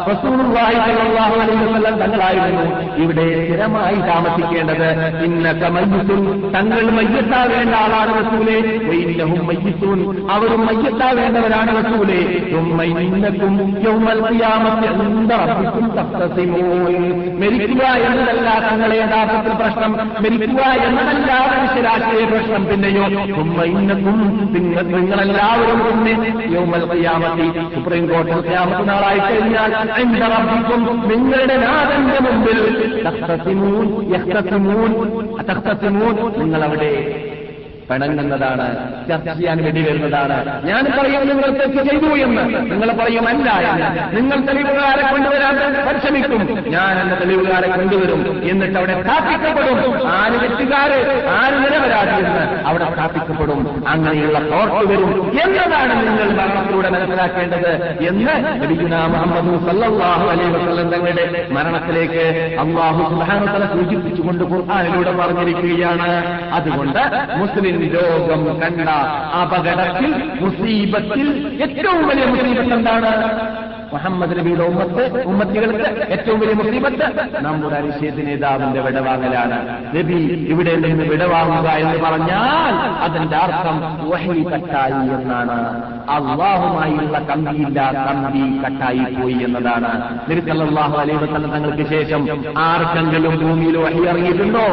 റസൂലുള്ളാഹി 0.09 0.77
സ്വല്ലല്ലാഹു 0.85 1.35
അലൈഹി 1.35 1.65
വസല്ലം 1.65 1.97
തങ്ങളായിരുന്നു 2.01 2.65
ഇവിടെ 3.03 3.27
സ്ഥിരമായി 3.41 3.99
താമസിക്കേണ്ടത് 4.09 4.87
ഇന്നക 5.27 5.69
മയ്യിത്തുൻ 5.75 6.23
തങ്ങൾ 6.55 6.87
മയ്യത്താവേണ്ട 6.97 7.75
ആളാണ് 7.83 8.13
റസൂലേ 8.21 8.57
വൈന്നഹും 8.89 9.43
മയ്യിത്തുൻ 9.51 10.01
അവരും 10.35 10.63
മയ്യത്താവേണ്ടവരാണ് 10.69 11.73
റസൂലേ 11.79 12.19
ثم 12.51 12.79
إنكم 13.05 13.53
يوم 13.81 14.05
القيامة 14.09 14.71
عند 14.99 15.31
ربكم 15.43 15.83
تختصمون 15.91 16.93
മരിക്കുക 17.41 17.83
എന്നതല്ല 18.05 18.47
തങ്ങളെ 18.65 18.95
യഥാർത്ഥത്തിൽ 19.01 19.53
പ്രശ്നം 19.61 19.91
മരിക്കുക 20.23 20.61
എന്നതല്ല 20.79 21.29
മനുഷ്യരാശിയെ 21.51 22.23
പ്രശ്നം 22.31 22.63
പിന്നെയോ 22.69 23.05
ثم 23.31 23.57
إنكم 23.71 24.15
നിങ്ങൾ 24.53 24.85
നിങ്ങളെല്ലാവരും 24.93 25.79
പിന്നെ 25.85 26.13
യൗമൽ 26.55 26.83
ഖിയാമത്തി 26.91 27.47
സുപ്രീം 27.73 28.05
കോടതി 28.11 28.39
ഖിയാമത്ത് 28.47 28.83
നാളായി 28.89 29.21
കഴിഞ്ഞാൽ 29.27 29.71
عند 29.97 30.21
ربكم 30.35 30.79
നിങ്ങളുടെ 31.11 31.57
നാഥന്റെ 31.65 32.17
മുമ്പിൽ 32.25 32.59
തഖ്തസിമൂൻ 33.05 33.85
യഖ്തസിമൂൻ 34.15 34.91
തഖ്തസിമൂൻ 35.49 36.15
നിങ്ങൾ 36.39 36.63
അവിടെ 36.67 36.93
പിണങ്ങുന്നതാണ് 37.90 38.66
ചർച്ച 39.08 39.28
ചെയ്യാൻ 39.30 39.64
വേണ്ടി 39.64 39.82
വരുന്നതാണ്. 39.82 40.66
ഞാൻ 40.66 40.84
പറയും 40.98 41.28
നിങ്ങൾ 41.28 41.50
തെറ്റ് 41.50 41.90
ചെയ്തു 41.90 42.14
എന്ന്. 42.24 42.42
നിങ്ങൾ 42.70 42.92
പറയും 42.92 43.28
അല്ല 43.28 43.50
നിങ്ങൾ 44.12 44.40
തെളിവുകാരെ 44.40 45.10
കൊണ്ടുവരാൻ 45.10 45.54
പരിശ്രമിക്കും. 45.88 46.70
ഞാൻ 46.70 47.00
എന്റെ 47.00 47.14
തെളിവുകാരെ 47.14 47.68
കൊണ്ടുവരും. 47.68 48.40
എന്നിട്ട് 48.50 48.78
അവിടെ 48.78 49.02
സ്ഥാപിക്കപ്പെടും. 49.02 50.08
ആര് 50.08 50.40
തെറ്റുകാര് 50.40 50.98
ആര് 51.28 51.54
നിരപരാധി 51.62 52.18
എന്ന് 52.18 52.68
അവിടെ 52.68 52.92
സ്ഥാപിക്കപ്പെടും. 52.92 53.84
അങ്ങനെയുള്ള 53.88 54.38
തോർത്ത് 54.38 54.90
വരും. 54.90 55.40
എന്നതാണ് 55.44 55.92
നിങ്ങൾ 56.06 56.28
മരണത്തിലൂടെ 56.36 56.88
മനസ്സിലാക്കേണ്ടത് 56.88 57.72
എന്ന് 58.08 58.62
ലഭിക്കുന്ന 58.62 58.96
മുഹമ്മദ് 59.06 59.68
സല്ലാഹു 59.68 60.30
അലൈ 60.30 60.48
വസ്ലം 60.48 60.88
തങ്ങളുടെ 60.90 61.46
മരണത്തിലേക്ക് 61.50 62.24
അള്ളാഹു 62.60 63.10
സുബ്ഹാനഹു 63.10 63.46
തആല 63.46 63.64
സൂചിപ്പിച്ചുകൊണ്ട് 63.72 64.44
ഖുർആനിലൂടെ 64.44 65.12
പറഞ്ഞിരിക്കുകയാണ്. 65.16 66.40
അതുകൊണ്ട് 66.52 66.98
മുസ്ലിം 67.36 67.75
ലോകം 67.84 68.60
കണ്ട 68.60 68.88
അപകടത്തിൽ 69.40 70.10
മുസീബത്തിൽ 70.40 71.28
ഏറ്റവും 71.62 72.08
വലിയ 72.08 72.24
മുസീബത്ത് 72.24 72.74
എന്താണ്? 72.74 73.10
മുഹമ്മദ് 73.92 74.34
നബിയുടെ 74.38 74.64
ഉമ്മത്ത് 74.70 75.02
ഉമ്മത്തികൾക്ക് 75.30 75.88
ഏറ്റവും 76.14 76.38
വലിയ 76.40 76.54
മുസീബത്ത് 76.60 77.06
നമ്മുടെ 77.46 77.76
അനിശ്ചയത്തിന് 77.76 78.26
നേതാവിന്റെ 78.28 78.80
വിടവാങ്ങലാണ്. 78.80 79.58
നബി 79.96 80.18
ഇവിടെ 80.52 80.74
നിന്ന് 80.84 81.04
വിടവാങ്ങുക 81.04 81.68
എന്ന് 81.82 81.98
പറഞ്ഞാൽ 82.04 82.74
അതിന്റെ 83.06 83.36
അർത്ഥം 83.36 83.76
വഹി 84.10 84.44
കട്ടായി 84.52 85.02
എന്നാണ്. 85.16 85.58
അള്ളാഹുമായുള്ള 86.16 87.18
കമ്പിയില്ല 87.30 87.78
കമ്പി 88.06 88.44
കട്ടായി 88.64 89.04
പോയി 89.16 89.38
എന്നതാണ്. 89.46 89.92
നബി 90.30 90.42
അലൈവത്തല 91.00 91.44
തങ്ങൾക്ക് 91.54 91.84
ശേഷം 91.94 92.20
ആർക്കെങ്കിലും 92.68 93.34
ഭൂമിയിൽ 93.42 93.76
വഹി 93.76 94.00
ഇറങ്ങിയിട്ടുണ്ടോ 94.10 94.66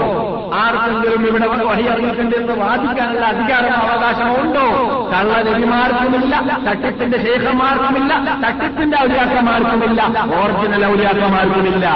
ആർക്കെങ്കിലും 0.63 1.21
ഇവിടെ 1.29 1.47
വഹി 1.69 1.85
ഇറങ്ങിയിട്ടുണ്ട് 1.91 2.35
എന്ന് 2.35 2.55
വാദിക്കാനുള്ള 2.63 3.25
അധികാരം 3.33 3.73
അവകാശമുണ്ടോ? 3.83 4.65
കള്ള 5.13 5.33
നബിമാർക്കുമില്ല 5.47 6.33
തട്ടിപ്പിന്റെ 6.67 7.17
ശേഖന്മാർക്കുമില്ല 7.25 8.13
തട്ടിപ്പിന്റെ 8.45 8.97
ഔലിയാക്കന്മാർക്കുമില്ല. 9.03 10.01
ഒറിജിനൽ 10.41 10.83
ഔലിയാക്കന്മാർക്കുമില്ല. 10.91 11.87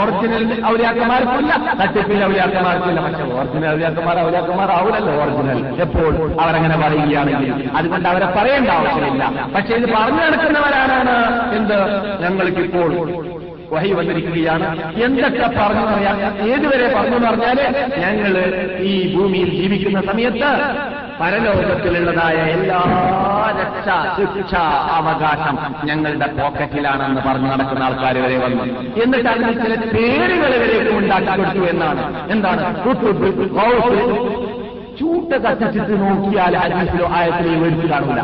ഒറിജിനൽ 0.00 0.44
ഔലിയാക്കമാർക്കില്ല 0.72 1.52
തട്ടിപ്പിൽ 1.80 2.24
ഔലിയാക്കമാർക്കില്ല 2.28 3.00
പക്ഷെ 3.06 3.24
ഒറിജിനൽ 3.38 3.68
ഔലിയാക്കന്മാർ 3.74 4.18
ഔലിയാക്കന്മാർ 4.26 4.70
ആവില്ലല്ലോ 4.78 5.14
ഒറിജിനൽ 5.24 5.60
എപ്പോൾ 5.86 6.12
അവരങ്ങനെ 6.42 6.76
പറയുകയാണെങ്കിൽ. 6.84 7.52
അതുകൊണ്ട് 7.78 8.08
അവരെ 8.12 8.28
പറയേണ്ട 8.36 8.70
ആവശ്യമില്ല. 8.78 9.22
പക്ഷെ 9.56 9.74
ഇത് 9.80 9.88
പറഞ്ഞു 9.96 10.22
നടക്കുന്നവരാണ് 10.26 11.16
എന്ത്? 11.58 11.78
ഞങ്ങൾക്കിപ്പോൾ 12.24 12.90
വഹി 13.74 13.92
വന്നിരിക്കുകയാണ്. 13.98 14.66
എന്തൊക്കെ 15.04 15.46
പറഞ്ഞു 15.58 15.84
പറയാം 15.90 16.16
ഏതുവരെ 16.48 16.88
പറഞ്ഞു 16.96 17.18
പറഞ്ഞാൽ 17.26 17.58
ഞങ്ങൾ 18.02 18.32
ഈ 18.90 18.92
ഭൂമിയിൽ 19.14 19.50
ജീവിക്കുന്ന 19.58 20.00
സമയത്ത് 20.10 20.50
പരലോകത്തിലുള്ളതായ 21.20 22.34
എല്ലാ 22.34 22.80
രക്ഷ 23.60 23.88
ശിക്ഷ 24.16 24.54
അവകാശം 24.98 25.58
ഞങ്ങളുടെ 25.84 26.26
പോക്കറ്റിലാണെന്ന് 26.26 27.20
പറഞ്ഞു 27.28 27.48
നടക്കുന്ന 27.48 27.84
ആൾക്കാർ 27.84 28.18
വരെ 28.18 28.38
വന്നു. 28.38 28.64
എന്നിട്ട് 29.02 29.28
അതിന് 29.28 29.52
ചില 29.52 29.74
പേരുകൾ 29.74 30.52
വരെയൊക്കെ 30.62 30.96
ഉണ്ടാക്കി 30.96 31.36
കൊടുത്തു 31.36 31.64
എന്നാണ്. 31.70 32.32
എന്താണ്? 32.32 32.62
ചൂട്ട 34.98 35.32
കത്തിച്ചിട്ട് 35.32 35.94
നോക്കിയാൽ 36.00 36.56
ഹദീസിലോ 36.56 37.06
ആയത്തിലോ 37.12 37.66
എടുത്തു 37.66 37.86
കാണൂല. 37.92 38.20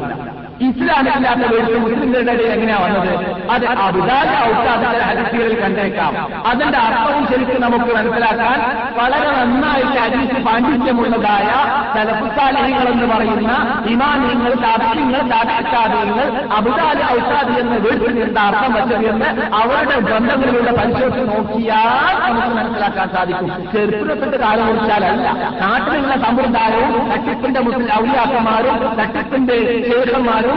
ഇസ്ലാമില്ലാത്ത 0.60 1.52
വീട്ടിൽ 1.52 1.78
മുസ്ലിങ്ങളുടെ 1.78 2.32
ഇടയിൽ 2.32 2.52
എങ്ങനെയാ 2.52 2.78
വന്നത്? 2.78 3.12
അത് 3.50 3.66
അബുദാബി 3.66 4.34
ഔട്ടാദിന്റെ 4.48 4.98
ഹരിസികളിൽ 4.98 5.60
കണ്ടേക്കാം. 5.60 6.12
അതിന്റെ 6.46 6.78
അർത്ഥവും 6.78 7.26
ശരിക്കും 7.26 7.60
നമുക്ക് 7.60 7.84
മനസ്സിലാക്കാൻ 7.84 8.58
വളരെ 8.98 9.30
നന്നായിട്ട് 9.30 9.98
അരിച്ച് 9.98 10.46
പാണ്ഡിത്യമുള്ളതായ 10.46 11.48
തലപ്പുസാലികൾ 11.96 12.88
എന്ന് 12.88 13.06
പറയുന്ന 13.06 13.52
ഇമാനിയങ്ങൾ 13.86 14.54
താപര്യങ്ങൾ 14.54 15.20
താപക്കാദ്യങ്ങൾ 15.28 16.48
അബിദാല 16.56 16.98
ഔഷാദി 17.12 17.60
എന്ന് 17.60 17.76
വീട്ടിൽ 17.76 18.14
നിന്ന് 18.14 18.40
അർത്ഥം 18.40 18.72
വെച്ചത് 18.72 19.06
എന്ന് 19.06 19.26
അവരുടെ 19.54 20.00
ബന്ധങ്ങളിലൂടെ 20.00 20.72
പരിശോധിച്ച് 20.72 21.28
നോക്കിയാൽ 21.28 22.30
നമുക്ക് 22.30 22.56
മനസ്സിലാക്കാൻ 22.56 23.08
സാധിക്കും. 23.14 23.72
ചെറുപ്പത്തിന്റെ 23.72 24.36
കാലം 24.36 24.66
കുറിച്ചാലല്ല 24.66 25.26
നാട്ടിലുള്ള 25.60 26.16
സമ്പ്രദായവും 26.16 27.10
തട്ടിപ്പിന്റെ 27.10 27.60
മുസ്ലിം 27.60 27.88
ഔലിയാക്കന്മാരും 27.98 28.96
തട്ടിപ്പിന്റെ 28.98 29.56
ശേഷന്മാരും 29.90 30.49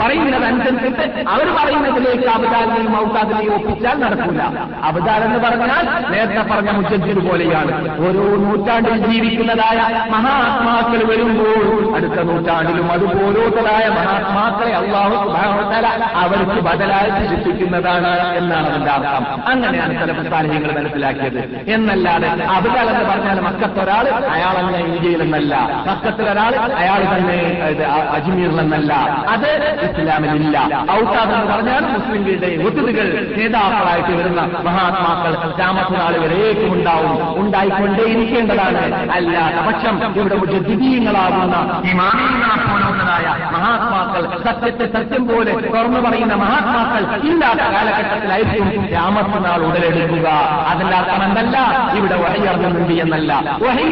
പറയുന്നതനുസരിച്ചിട്ട് 0.00 1.30
അവർ 1.30 1.46
പറയുന്നതിലേക്ക് 1.58 2.28
അബദാലിനെയും 2.28 2.94
ഔഷാദിനെയും 3.00 3.54
ഒപ്പിച്ചാൽ 3.54 3.96
നടക്കില്ല 4.00 4.42
അബദാൽ 4.84 5.24
എന്ന് 5.24 5.38
പറഞ്ഞാൽ 5.38 5.84
നേരത്തെ 6.10 6.54
പറഞ്ഞ 6.54 6.70
മുജദ്ദിർ 6.70 7.28
പോലെയാണ്. 7.28 7.98
ഓരോ 7.98 8.24
നൂറ്റാണ്ടിൽ 8.36 9.06
ജീവിക്കുന്നതായ 9.06 9.78
മഹാത്മാക്കൾ 10.10 11.04
വരുമ്പോൾ 11.04 11.96
അടുത്ത 11.96 12.12
നൂറ്റാണ്ടിലും 12.12 12.92
അതുപോലോത്തതായ 12.92 13.88
മഹാത്മാക്കളെ 13.88 14.76
അള്ളാഹു 14.76 15.24
സുബ്ഹാനഹു 15.24 16.18
അവർക്ക് 16.18 16.60
ബദലായി 16.60 17.26
സൃഷ്ടിക്കുന്നതാണ് 17.26 18.36
എന്നാണ് 18.36 18.70
അതിന്റെ 18.70 18.90
അർത്ഥം. 18.90 19.48
അങ്ങനെയാണ് 19.48 20.00
ചില 20.00 20.12
പ്രസ്ഥാനങ്ങൾ 20.12 20.72
മനസ്സിലാക്കിയത്. 20.80 21.40
എന്നല്ലാതെ 21.68 22.28
അവതാരം 22.28 22.90
എന്ന് 22.90 23.10
പറഞ്ഞാൽ 23.10 23.40
മക്കത്തൊരാൾ 23.40 24.08
അയാൾ 24.30 24.58
ഇന്ത്യയിൽ 24.60 24.92
ഇന്ത്യയിലെന്നല്ല. 24.92 25.54
മക്കത്തിലൊരാൾ 25.86 26.54
അയാൾ 26.56 27.00
തന്നെ 27.14 27.38
അജ്മീറിൽ 27.66 27.82
അജ്മീറിലെന്നല്ല. 28.16 28.92
അത് 29.10 29.48
ഇസ്ലാമിലില്ല. 29.82 30.58
ഔസാദ് 30.90 31.32
എന്ന് 31.32 31.54
പറഞ്ഞാൽ 31.54 31.80
മുസ്ലിംകളുടെ 31.80 32.64
ഒത്തുകൾ 32.64 33.34
നേതാക്കളായിട്ട് 33.38 34.08
വരുന്ന 34.08 34.40
മഹാത്മാക്കൾ 34.42 35.32
രാമത്തിനാൾ 35.60 36.18
വരേക്കും 36.18 36.72
ഉണ്ടാവും 36.72 37.40
ഉണ്ടായിക്കൊണ്ടേയിരിക്കേണ്ടതാണ്. 37.40 39.10
അല്ലാത്ത 39.10 39.66
പക്ഷം 39.66 40.14
ഇവിടെ 40.16 40.36
കുറച്ച് 40.36 40.72
ഇമാമിയങ്ങളെ 41.90 42.56
പോലുള്ളതായ 42.68 43.26
മഹാത്മാക്കൾ 43.52 44.22
സത്യത്തെ 44.44 44.86
സത്യം 44.92 45.28
പോലെ 45.28 45.52
തുറന്നു 45.52 46.00
പറയുന്ന 46.00 46.34
മഹാത്മാക്കൾ 46.34 47.28
ഇല്ലാത്ത 47.28 47.60
കാലഘട്ടത്തിലായിരിക്കും 47.60 48.86
രാമത്തിനാൾ 48.86 49.60
ഉടലെടുക്കുക. 49.66 50.28
അതിന്റെ 50.70 50.96
അർത്ഥം 50.96 51.24
എന്തല്ല? 51.24 51.58
ഇവിടെ 51.96 52.16
വഹയിറങ്ങുന്നുണ്ട് 52.16 52.92
എന്നല്ല. 52.92 53.58
വഹി 53.62 53.88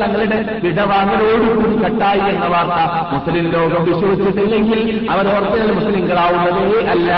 തങ്ങളുടെ 0.00 0.60
വിടവാങ്ങലോടുകൂടി 0.62 1.76
കട്ടായി 1.76 2.20
എന്ന 2.20 2.46
വാർത്ത 2.46 2.79
മുസ്ലിം 3.13 3.45
ലോകം 3.53 3.81
വിശ്വസിച്ചിട്ടില്ലെങ്കിൽ 3.87 4.79
അവർ 5.13 5.25
ഒറിജിനൽ 5.31 5.71
മുസ്ലിങ്ങളാവുന്നതേ 5.73 6.63
അല്ല 6.93 7.09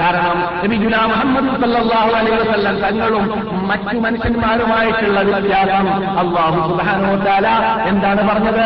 കാരണം 0.00 0.36
നബിഗുന 0.62 0.96
മുഹമ്മദ് 1.12 1.54
സല്ലല്ലാഹു 1.62 2.12
അലൈഹി 2.18 2.38
വസല്ലം 2.42 2.76
തങ്ങളും 2.84 3.24
മറ്റു 3.70 3.96
മനുഷ്യന്മാരുമായിട്ടുള്ള 3.98 5.20
വ്യത്യാസം 5.28 5.88
അള്ളാഹു 6.22 6.60
സുബ്ഹാനഹു 6.68 7.12
വതആല 7.14 7.48
എന്താണ് 7.90 8.22
പറഞ്ഞത് 8.30 8.64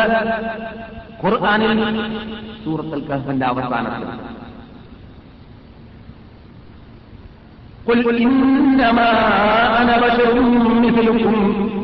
ഖുർആനിൽ 1.23 1.79
സൂറത്തുൽ 2.63 3.03
കഹ്ഫിന്റെ 3.09 3.47
അവസാനത്തിൽ 3.47 4.05
قل 7.85 7.99
إنما 8.19 9.09
أنا 9.81 9.95
بشر 9.99 10.27
مثلكم 10.85 11.35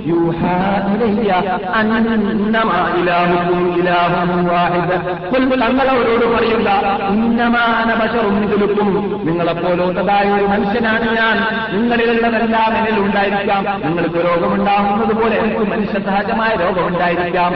يوحى 0.06 0.62
إلي 0.94 1.30
أنما 1.76 2.80
إلهكم 2.94 3.60
إله 3.78 4.14
واحد 4.50 4.90
قل 5.32 5.42
തങ്ങളവരോട് 5.62 6.26
പറയുക 6.34 6.70
ഇന്നമാന 7.14 7.90
ബശറും 8.00 8.36
ഇതിലുക്കും 8.46 8.90
നിങ്ങളെപ്പോലോത്തതായ 9.28 10.28
ഒരു 10.38 10.48
മനുഷ്യനാണ് 10.48 11.08
ഞാൻ 11.18 11.36
നിങ്ങളിലുള്ളതെല്ലാം 11.74 12.72
എന്നിൽ 12.80 12.98
ഉണ്ടായിരിക്കാം 13.02 13.64
നിങ്ങൾക്ക് 13.86 14.20
രോഗമുണ്ടാകുന്നത് 14.28 15.14
പോലെ 15.20 15.36
എനിക്ക് 15.38 15.66
മനുഷ്യ 15.74 16.00
സഹജമായ 16.08 16.52
രോഗമുണ്ടായിരിക്കാം 16.64 17.52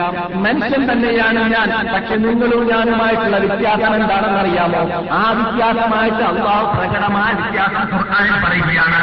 മനുഷ്യൻ 0.46 0.84
തന്നെയാണ് 0.90 1.42
ഞാൻ 1.54 1.70
പക്ഷെ 1.92 2.18
നിങ്ങളും 2.24 2.64
ഞാനുമായിട്ടുള്ള 2.72 3.38
വ്യത്യാസം 3.44 3.94
എന്താണെന്ന് 4.00 4.40
അറിയാമോ 4.42 4.82
ആ 5.14 5.24
വ്യത്യാസമായിട്ട് 5.38 6.24
അള്ളാഹ് 6.30 6.66
പ്രകടമായ 6.74 7.30
വ്യത്യാസം 7.40 7.86
ഖുർആനിൽ 7.94 8.36
പറയുകയാണ് 8.44 9.00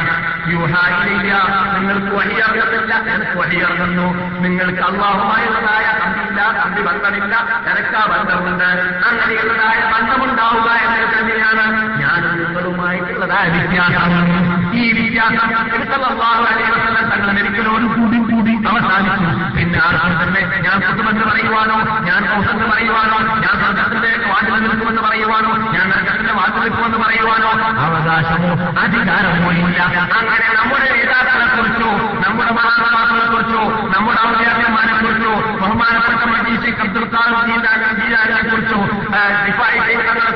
യുഹായിലില്ല 0.53 1.32
നിങ്ങൾക്ക് 1.74 2.12
വഴിയറിയത്തില്ല. 2.16 2.92
എനിക്ക് 3.14 3.36
വഴിയറിയുന്നു. 3.38 4.07
നിങ്ങൾക്ക് 4.45 4.82
അള്ളാഹുമായുള്ളതായ 4.88 5.86
കമ്പില്ല 6.01 6.40
കമ്പി 6.59 6.82
ബന്ധമില്ല 6.82 7.34
എനക്കാ 7.70 8.03
ബന്ധമുണ്ട്. 8.12 8.68
അങ്ങനെയുള്ളതായ 9.09 9.80
ബന്ധമുണ്ടാവുക 9.95 10.68
എന്നത് 10.84 11.14
തന്നെയാണ് 11.16 11.64
ഞാൻ 12.03 12.22
നിങ്ങളുമായിട്ടുള്ളതായ 12.38 13.47
വ്യത്യാസം 13.49 14.12
ഈ 14.74 14.84
വ്യത്യാസം 14.92 15.51
അള്ളാഹു 16.11 16.42
അലൈവസം 16.45 16.95
തങ്ങൾ 17.11 17.30
ഒരിക്കലോട് 17.40 17.86
അവസാനിച്ചു 18.67 19.31
പിന്നെ 19.57 19.79
ആർക്കും 19.81 20.19
തന്നെ 20.21 20.43
ഞാൻ 20.67 20.77
കുത്തുമെന്ന് 20.81 21.25
പറയുവാനോ 21.25 21.77
ഞാൻ 22.09 22.21
കൗസെന്ന് 22.25 22.67
പറയുവാനോ 22.73 23.19
ഞാൻ 23.45 23.55
സർഗത്തിന്റെ 23.62 24.11
വാതിൽ 24.25 24.55
നിൽക്കുമെന്ന് 24.65 25.03
പറയുവാനോ 25.03 25.53
ഞാൻ 25.75 25.87
നരകത്തിന്റെ 25.91 26.35
വാതിൽ 26.35 26.61
നിൽക്കുമെന്ന് 26.61 26.99
പറയുവാനോ 26.99 27.51
അവകാശമോ 27.85 28.51
അധികാരമോ 28.83 29.51
ഇല്ല 29.61 29.81
അങ്ങനെ 30.19 30.49
നമ്മുടെ 30.55 30.89
നേതാക്കളെ 30.91 31.47
കുറിച്ചോ 31.55 31.91
നമ്മുടെ 32.25 32.53
മാതാപിതാക്കളെ 32.53 33.27
കുറിച്ചോ 33.27 33.62
നമ്മുടെ 33.95 34.21
ഔദ്യാത്യന്മാരെ 34.29 34.95
കുറിച്ചോ 34.99 35.33
ബഹുമാനപ്പെട്ട 35.61 36.23
മജീഷ് 36.33 36.75
അബ്ദുൽ 36.85 37.07
ജീലാനെ 38.01 38.41
കുറിച്ചോ 38.49 38.81
ദിഫായി 39.47 39.79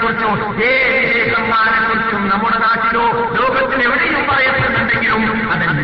കുറിച്ചോ 0.02 0.30
ഏത് 0.64 0.98
ശേഖന്മാരെ 1.12 1.78
കുറിച്ചും 1.84 2.22
നമ്മുടെ 2.28 2.58
നാട്ടിലോ 2.58 3.04
ലോകത്തിൽ 3.36 3.80
എവിടെയും 3.82 4.24
പറയപ്പെടുന്നുണ്ടെങ്കിലും 4.30 4.67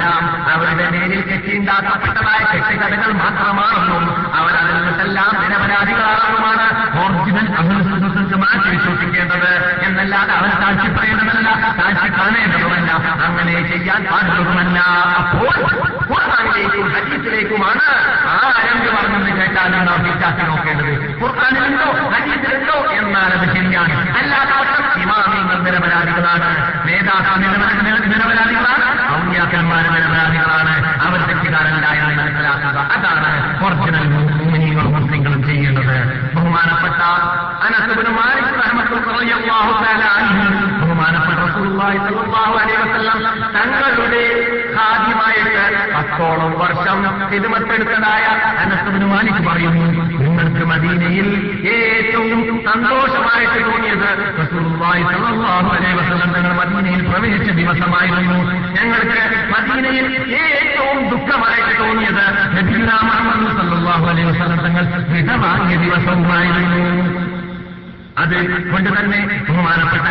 അതെല്ലാം 0.05 0.53
അവരുടെ 0.53 0.91
നേരിൽ 0.91 1.33
കെട്ടിയുണ്ടാക്കപ്പെട്ടതായ 1.33 2.59
കെട്ടുകഥകൾ 2.59 3.13
മാത്രമാണെന്നും 3.13 4.35
അവരതിൽ 4.35 4.89
നിന്നെല്ലാം 4.89 5.43
നിരപരാധികളാണെന്നുമാണ് 5.43 6.65
ഓർജിനൽ 6.99 7.57
അഭിനന്ദനങ്ങൾക്ക് 7.57 8.39
മാറ്റി 8.39 8.71
വിശ്വസിക്കേണ്ടത്. 8.71 9.81
എന്നല്ലാതെ 9.85 10.33
അവൻ 10.33 10.51
സാക്ഷി 10.51 10.93
പറയേണ്ടതല്ല 10.93 11.75
സാക്ഷി 11.77 12.09
കാണേണ്ടതുമല്ല 12.09 12.93
അങ്ങനെ 13.25 13.69
ചെയ്യാൻ 13.69 14.05
പാടുള്ളതുമല്ല. 14.05 14.81
അപ്പോൾ 14.81 15.63
ഖുർആാനിലേക്കും 16.13 16.89
ഹദീസിലേക്കുമാണ് 16.89 17.83
ആരെന്ത് 18.29 18.97
പറഞ്ഞെന്ന് 18.97 19.41
കേട്ടാലും 19.41 19.85
നാം 19.87 20.03
വിശ്വാസി 20.03 20.43
നോക്കേണ്ടത്. 20.43 21.23
ഖുർആാനിലുണ്ടോ? 21.23 22.09
ഹദീസിലുണ്ടോ? 22.09 22.93
എന്നാൽ 22.93 23.33
അത് 23.39 23.57
ശരിയാണ്. 23.57 24.17
അല്ലാതെ 24.19 24.55
ഇമാമിങ്ങൾ 25.03 25.63
നിരപരാധികളാണ്. 25.63 26.73
നേതാക്കൾ 26.89 27.37
നിരപര- 27.37 27.85
നിരപരാധികളാണ്. 28.05 29.04
ഔദ്യാക്കന്മാർ 29.35 29.83
നിരപരാധികളാണ് 29.83 30.73
അവർ 31.03 31.19
തെറ്റുകാരല്ല 31.27 31.87
എന്ന് 31.87 32.23
മനസ്സിലാക്കുക. 32.23 32.81
അതാണ് 32.95 33.31
ഒറിജിനൽ 33.65 34.05
മുനികളും 34.09 34.93
മുസ്ലിങ്ങളും 34.93 35.47
ചെയ്യേണ്ടത് 35.47 35.97
ബഹുമാനപ്പെട്ട 36.35 37.01
അനസുബിന് 37.67 38.11
മാലിക് 38.11 38.53
അൻഹു. 40.19 40.47
ബഹുമാനപ്പെട്ട 40.81 41.41
തങ്ങളുടെ 43.57 44.25
ഖാദിമായിട്ട് 44.77 45.63
പത്തോളം 45.95 46.53
വർഷം 46.61 46.99
ഹിദ്മത്തെടുത്തതായ 47.33 48.25
അനസുബിന് 48.63 49.07
മാലിക് 49.13 49.43
പറയുന്നു. 49.49 49.87
നിങ്ങൾക്ക് 50.23 50.65
മദീനയിൽ 50.73 51.29
ഏറ്റവും 51.75 52.41
സന്തോഷമായിട്ട് 52.69 53.59
തോന്നിയത് 53.67 54.11
ഞങ്ങൾ 56.35 56.53
മദീനയിൽ 56.61 57.03
പ്രവേശിച്ച 57.11 57.51
ദിവസമായിരുന്നു. 57.61 58.39
ഞങ്ങൾക്ക് 58.77 59.21
മദീനയിൽ 59.55 60.07
ഏറ്റവും 60.43 60.99
ദുഃഖമായിട്ട് 61.13 61.75
തോന്നിയത് 61.83 62.25
നബിയുനാ 62.57 62.99
മുഹമ്മദ് 63.09 63.53
സല്ലാഹു 63.61 64.07
അലൈഹി 64.13 64.29
വസല്ലം 64.31 64.61
തങ്ങൾ 64.67 64.85
വിടവാങ്ങിയ 65.15 65.77
ദിവസവുമായിരുന്നു. 65.85 66.83
അത് 68.17 68.35
കൊണ്ട് 68.71 68.91
തന്നെ 68.91 69.21
ബഹുമാനപ്പെട്ട 69.49 70.05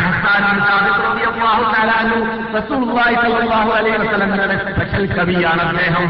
തങ്ങളുടെ 4.22 4.56
സ്പെഷ്യൽ 4.64 5.06
കവിയാണ് 5.12 5.62
അദ്ദേഹം. 5.62 6.04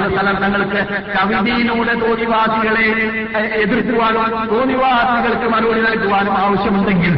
വസല്ലം 0.00 0.36
തങ്ങൾക്ക് 0.36 0.80
കവിതയിലൂടെ 1.14 1.94
തോന്നിവാസികളെ 2.00 2.86
എതിർക്കുവാനും 3.56 4.48
തോന്നിവാസികൾക്ക് 4.48 5.48
മറുപടി 5.48 5.80
നൽകുവാനും 5.80 6.38
ആവശ്യമുണ്ടെങ്കിൽ 6.38 7.14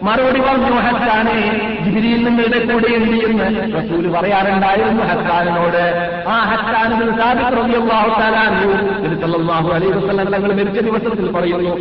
യാ 0.00 0.02
ഹസ്സാൻ 0.06 0.06
വറൂഹുൽ 0.06 0.06
ഖുദ്സ് 0.06 0.06
മഅക 0.06 0.06
മറുപടി 0.06 0.40
പറഞ്ഞു 0.42 0.78
ഹസ്സാനെ 0.86 1.36
ജിബിരിയിൽ 1.84 2.20
നിങ്ങളുടെ 2.26 2.58
കൂടെ 2.68 2.88
എന്ത് 2.98 3.16
എന്ന് 3.26 3.46
റസൂല് 3.76 4.08
പറയാറുണ്ടായിരുന്നു 4.14 5.02
ഹസ്സാനിനോട് 5.10 5.82
ആ 6.28 6.38
ഹസ്സാനിൽ 6.50 7.10
സാദിഖ് 7.20 7.52
റളിയല്ലാഹു 7.56 8.10
തആല 8.18 8.36
അൻഹു 8.46 8.68
നബി 9.04 9.16
സല്ലല്ലാഹു 9.22 9.68
അലൈഹി 9.76 9.92
വസല്ലം 9.98 10.28
തങ്ങൾ 10.34 10.52
മരിച്ച 10.58 10.78
ദിവസത്തിൽ 10.88 11.28
പറയുന്നു 11.36 11.74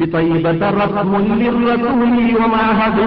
بطيبة 0.00 0.62
رسم 0.74 1.12
للرسول 1.34 2.00
ومعهد 2.36 2.98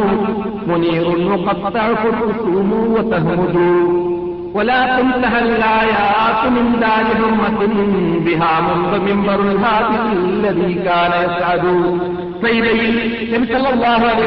منير 0.68 1.06
وقطع 1.30 1.86
الرسوم 1.88 2.70
وتهمد 2.95 3.56
ولا 4.55 5.01
تنتهى 5.01 5.42
الآيات 5.42 6.46
من 6.46 6.80
دار 6.80 7.07
حرمة 7.18 7.66
بها 8.24 8.61
منذ 8.61 9.01
منبر 9.01 9.40
الهاتف 9.40 10.12
الذي 10.12 10.74
كان 10.74 11.12
يسعد. 11.24 11.64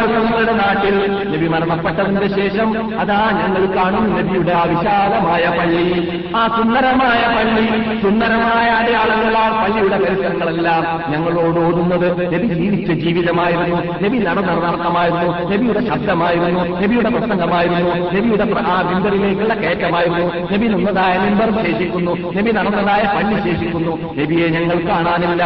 വസല്ലമയുടെ 0.02 0.54
നാട്ടിൽ 0.54 0.96
നബി 1.34 1.48
മരണപ്പെട്ടതിന്റെ 1.48 2.28
ശേഷം 2.28 3.00
അതാ 3.00 3.20
ഞങ്ങൾ 3.32 3.76
കാണും 3.76 4.12
നബിയുടെ 4.18 4.52
ആ 4.52 4.64
വിശാലമായ 4.64 5.58
പള്ളി. 5.60 5.84
ആ 6.36 6.48
സുന്ദരമായ 6.48 7.22
പള്ളി 7.36 7.66
സുന്ദരമായ 8.02 8.70
അടയാളങ്ങൾ 8.70 9.38
ആ 9.38 9.64
പള്ളിയുടെ 9.64 9.98
പരിസരങ്ങളെല്ലാം 9.98 11.12
ഞങ്ങളോട് 11.12 11.60
ഓടുന്നത് 11.60 12.08
നബി 12.34 12.48
ജീവിച്ച 12.48 12.92
ജീവിതമായിരുന്നു 12.92 13.78
നബി 14.04 14.18
നടന്ന 14.18 14.52
നടത്തമായിരുന്നു 14.68 15.48
നബിയുടെ 15.52 15.88
ശബ്ദമായിരുന്നു 15.90 16.78
നബിയുടെ 16.82 17.10
പ്രസംഗമായിരുന്നു 17.10 18.12
നബിയുടെ 18.16 18.44
ആ 18.60 18.82
മിമ്പറിലേക്കുള്ള 18.82 19.54
കയറ്റമായിരുന്നു. 19.54 20.28
നബി 20.54 20.68
നിന്നതായ 20.68 21.18
മിമ്പർ 21.18 21.64
ശേഷിക്കുന്നു 21.64 22.12
നബി 22.38 22.52
നടന്നതായ 22.52 23.04
പള്ളി 23.16 23.38
ശേഷിക്കുന്നു. 23.50 24.14
നബിയെ 24.22 24.48
ഞങ്ങൾ 24.48 24.78
കാണാനില്ല. 24.90 25.44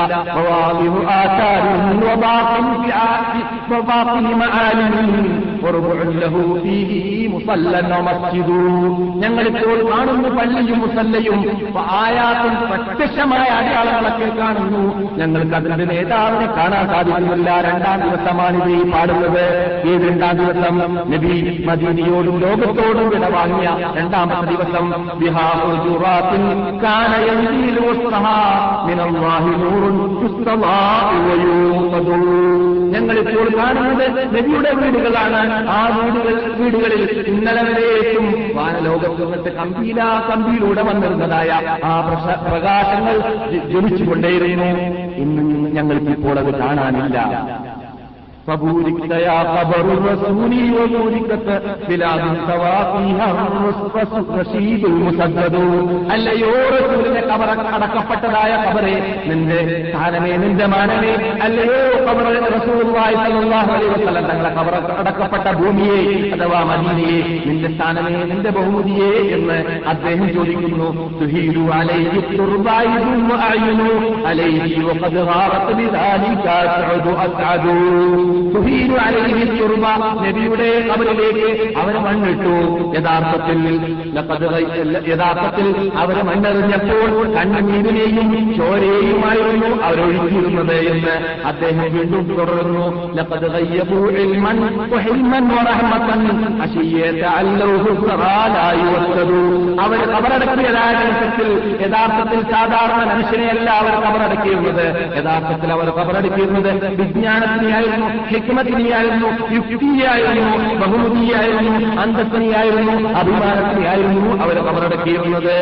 المنفعة 2.60 3.34
في 3.68 3.74
مظاهر 3.74 4.36
معالمهم 4.36 5.42
ഞങ്ങളിപ്പോൾ 9.20 9.92
കാണുന്നു 9.92 10.30
പള്ളിയും 10.30 10.80
മുസല്ലയും 10.80 11.40
ആയാസം 11.78 12.70
പ്രത്യക്ഷമായ 12.70 13.48
അടയാളങ്ങളൊക്കെ 13.48 14.42
കാണുന്നു. 14.42 15.12
ഞങ്ങൾക്ക് 15.18 15.56
അതിന്റെ 15.56 15.86
നേതാവിനെ 15.86 16.46
കാണാൻ 16.46 16.88
സാധിക്കുന്നില്ല. 16.88 17.62
രണ്ടാം 17.62 18.10
ദിവസമാണ് 18.10 18.64
ഇത് 18.64 18.88
ഈ 18.88 18.92
പാടുന്നത്. 18.92 19.46
ഏത് 19.90 20.12
രണ്ടാം 20.12 20.38
ദിവസം? 20.38 20.96
നബി 20.96 21.64
മദീനിയോടും 21.68 22.38
ലോകത്തോടും 22.40 23.10
വിട 23.10 23.28
വാങ്ങിയ 23.28 23.70
രണ്ടാമത്തെ 23.98 24.52
ദിവസം. 24.52 25.10
ബിഹാറുറാത്തിൽ 25.20 26.76
കാനയന്തിയിൽ 32.96 33.22
ഞങ്ങളിപ്പോൾ 33.26 33.48
കാണുന്നത് 33.58 34.06
നബിയുടെ 34.36 34.72
വീടുകളാണ്. 34.80 35.40
ആ 35.76 35.80
വീടുകൾ 35.98 36.36
വീടുകളിൽ 36.60 37.02
ഇന്നലെ 37.32 37.64
വരെയേക്കും 37.70 38.26
വാനലോകത്ത് 38.58 39.22
നിന്നിട്ട് 39.22 39.52
കമ്പീല 39.60 40.00
കമ്പിയിലൂടെ 40.30 40.84
വന്നിരുന്നതായ 40.90 41.52
ആ 41.84 41.94
പ്രകാശങ്ങൾ 42.50 43.18
ജനിച്ചുകൊണ്ടേയിരുന്നു. 43.74 44.70
ഇന്ന് 45.24 45.44
ഞങ്ങൾക്കിപ്പോൾ 45.78 46.38
അത് 46.44 46.52
കാണാനില്ല. 46.60 47.18
فبوركت 48.47 49.11
يا 49.23 49.39
قبر 49.55 49.85
الرسول 49.93 50.53
وبوركت 50.77 51.47
بلاد 51.89 52.21
سوا 52.49 52.79
فيها 52.93 53.29
الرشيد 54.15 54.83
المسدد 54.87 55.55
അല്ലയോ 56.15 56.53
റസൂലിന്റെ 56.75 57.23
കബറ 57.31 57.49
അടക്കപ്പെട്ടതായ 57.77 58.53
കബറെ 58.65 58.95
നിന്റെ 59.29 59.59
സ്ഥാനമേ 59.85 60.33
നിന്റെ 60.45 60.67
മാനമേ 60.75 61.13
അല്ലയോ 61.47 61.77
കബറ 62.07 62.25
റസൂലുള്ളാഹി 62.57 63.15
സ്വല്ലല്ലാഹു 63.21 63.71
അലൈഹി 63.77 63.91
വസല്ലം 63.95 64.25
തങ്ങളെ 64.31 64.51
കബറ 64.59 64.75
അടക്കപ്പെട്ട 65.03 65.47
ഭൂമിയെ 65.61 66.01
അഥവാ 66.37 66.61
മദീനയെ 66.71 67.19
നിന്റെ 67.49 67.71
സ്ഥാനമേ 67.75 68.15
നിന്റെ 68.33 68.53
ബഹുമതിയെ 68.59 69.13
എന്ന് 69.37 69.59
അദ്ദേഹം 69.93 70.27
ചോദിക്കുന്നു 70.39 70.89
തുഹീലു 71.21 71.65
അലൈഹി 71.81 72.19
തുർബായിദും 72.33 73.23
വഅയുനു 73.33 73.91
അലൈഹി 74.33 74.75
വഖദ് 74.89 75.25
ഗാറത് 75.31 75.73
ബിദാലിക 75.81 76.47
അസ്അദു 76.65 77.15
അസ്അദു 77.27 77.77
തുഹീലു 77.79 78.09
അലൈഹി 78.11 78.29
തുർബ 78.31 78.34
നബിയുടെ 80.28 80.88
കബറിലേക്ക് 80.94 81.78
അവർ 81.78 82.00
മണ്ണിട്ടു. 82.00 82.56
യഥാർത്ഥത്തിൽ 83.00 83.62
യഥാർത്ഥത്തിൽ 85.08 85.92
അവർ 85.96 86.24
മണ്ണെറിഞ്ഞപ്പോൾ 86.24 87.34
കണ്ണുനീരിനെയും 87.34 88.56
ചോരയെയുമായിരുന്നു 88.58 89.84
അവരൊഴുകിയിരുന്നത് 89.84 90.76
എന്ന് 90.76 91.46
അദ്ദേഹം 91.48 91.98
വീണ്ടും 91.98 92.36
തുടർന്നു. 92.40 92.86
അവർ 99.82 99.98
കബറടക്കിയതായ 100.10 100.96
യഥാർത്ഥത്തിൽ 101.86 102.52
സാധാരണ 102.52 103.14
മനുഷ്യനെയല്ല 103.14 103.70
അവർ 103.70 103.92
കബറടക്കിയിരുന്നത്. 103.92 105.18
യഥാർത്ഥത്തിൽ 105.18 105.72
അവർ 105.72 105.90
കബറടക്കിയിരുന്നത് 105.90 106.96
വിജ്ഞാനത്തിനെയായിരുന്നു. 106.96 108.06
ഹിക്മത്തിനെയായിരുന്നു 108.30 109.30
യുക്തിയായിരുന്നു 109.56 110.76
ബഹുമതിയായിരുന്നു 110.76 112.02
അന്തസ്സിനെയായിരുന്നു 112.02 113.10
അഭിമാനത്തിനെയായിരുന്നു 113.10 114.44
അവരെ 114.44 114.62
കബറടക്കിയിരുന്നത് 114.62 115.56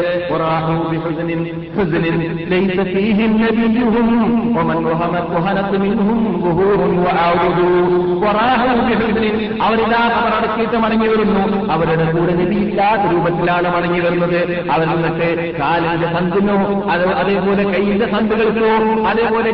അവരിതാ 9.61 10.01
കബറടക്കിയിട്ട് 10.15 10.77
മടങ്ങി 10.77 11.07
വരുന്നു. 11.07 11.71
അവരുടെ 11.71 12.05
കൂടെ 12.11 12.33
നബിയില്ലാത്ത 12.33 13.11
രൂപത്തിലാണ് 13.11 13.75
മടങ്ങി 13.75 13.99
വരുന്നത്. 13.99 14.69
അവർ 14.71 14.87
നിന്നിട്ട് 14.87 15.59
കാലിന്റെ 15.59 16.07
സന്തിനോ 16.13 16.57
അത് 16.91 17.05
അതേപോലെ 17.13 17.63
കൈയിന്റെ 17.63 18.05
സന്തുകൾക്കോ 18.11 18.71
അതേപോലെ 19.07 19.51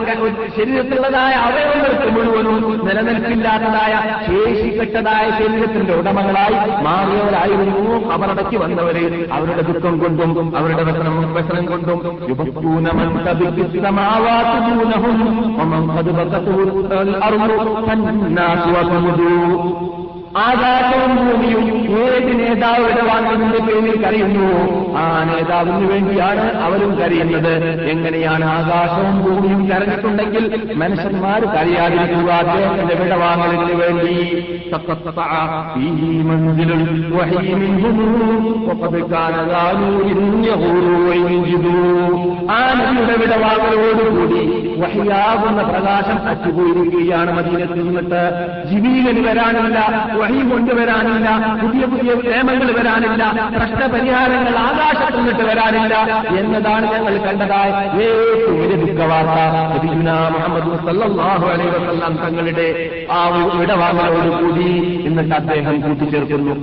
ശരീരത്തിലുള്ളതായ 0.58 1.34
അവയവങ്ങൾക്ക് 1.34 2.08
മുഴുവനും 2.12 2.86
നിലനിൽപ്പില്ലാത്തതായ 3.02 3.94
ശേഷിപ്പെട്ടതായ 4.28 5.32
ശരീരത്തിന്റെ 5.38 5.94
ഉടമകളായി 5.96 6.84
മാറിയവരായിരുന്നു 6.84 8.12
അവരടക്കി 8.12 8.56
വന്നവര്. 8.56 9.28
അവരുടെ 9.32 9.62
ദുഃഖം 9.62 10.00
കൊണ്ടും 10.00 10.58
അവരുടെ 10.58 10.84
വ്യസനം 10.84 11.34
വ്യസനം 11.34 11.66
കൊണ്ടും. 11.66 12.20
യുബക്കൂനമൻ 12.30 13.10
ആകാശവും 20.38 21.16
ഭൂമിയും 21.16 21.66
ഏത് 22.00 22.40
നേതാവ് 22.40 23.08
വാങ്ങുന്നതിന്റെ 23.10 23.74
പേരിൽ 23.74 24.04
കരയുന്നു. 24.04 24.50
ആ 24.98 25.24
നേതാവിന് 25.24 25.92
വേണ്ടിയാണ് 25.92 26.58
അവരും 26.58 26.96
കരയുന്നത്. 26.96 27.82
എങ്ങനെയാണ് 27.82 28.46
ആകാശവും 28.46 29.24
ഭൂമിയും 29.24 29.70
കരഞ്ഞിട്ടുണ്ടെങ്കിൽ 29.70 30.74
മനുഷ്യന്മാർ 30.76 31.46
കരയാതിരിക്കുക 31.46 32.32
അദ്ദേഹത്തിന്റെ 32.32 32.96
വിടവാങ്ങലിന് 32.96 33.82
വേണ്ടി? 33.82 34.46
ആനയുടെ 42.52 43.18
വിടവാങ്ങലോടുകൂടി 43.18 44.42
വഹിയാകുന്ന 44.80 45.62
പ്രകാശം 45.62 46.28
അച്ചുപോയിരിക്കുകയാണ് 46.28 47.38
മദീനത്തിൽ 47.38 47.84
നിന്നിട്ട്. 47.84 48.22
ജീവികന് 48.70 49.28
വരാനല്ല 49.28 49.80
വഹി 50.20 50.50
കൊണ്ടുവരാനില്ല 50.50 51.28
പുതിയ 51.62 51.86
പുതിയ 51.86 52.16
ക്ഷേമങ്ങൾ 52.22 52.72
വരാനില്ല 52.72 53.24
പ്രശ്നപരിഹാരങ്ങൾ 53.58 54.56
ആകാശത്ത് 54.60 55.18
നിന്നിട്ട് 55.18 55.44
വരാനില്ല 55.44 55.96
എന്നതാണ് 56.40 56.86
ഞങ്ങൾ 56.94 57.18
കണ്ടതായ 57.18 57.70
ഏറ്റവും 58.00 58.60
വലിയ 58.62 58.78
അലൈഹി 61.50 62.18
തങ്ങളുടെ 62.26 62.68
ആ 63.12 63.20
വിടവാങ്ങലോടുകൂടി 63.60 64.70
എന്നിട്ട് 65.06 65.36
അദ്ദേഹം 65.36 65.82
കൂട്ടിച്ചേർക്കുന്നു. 65.82 66.54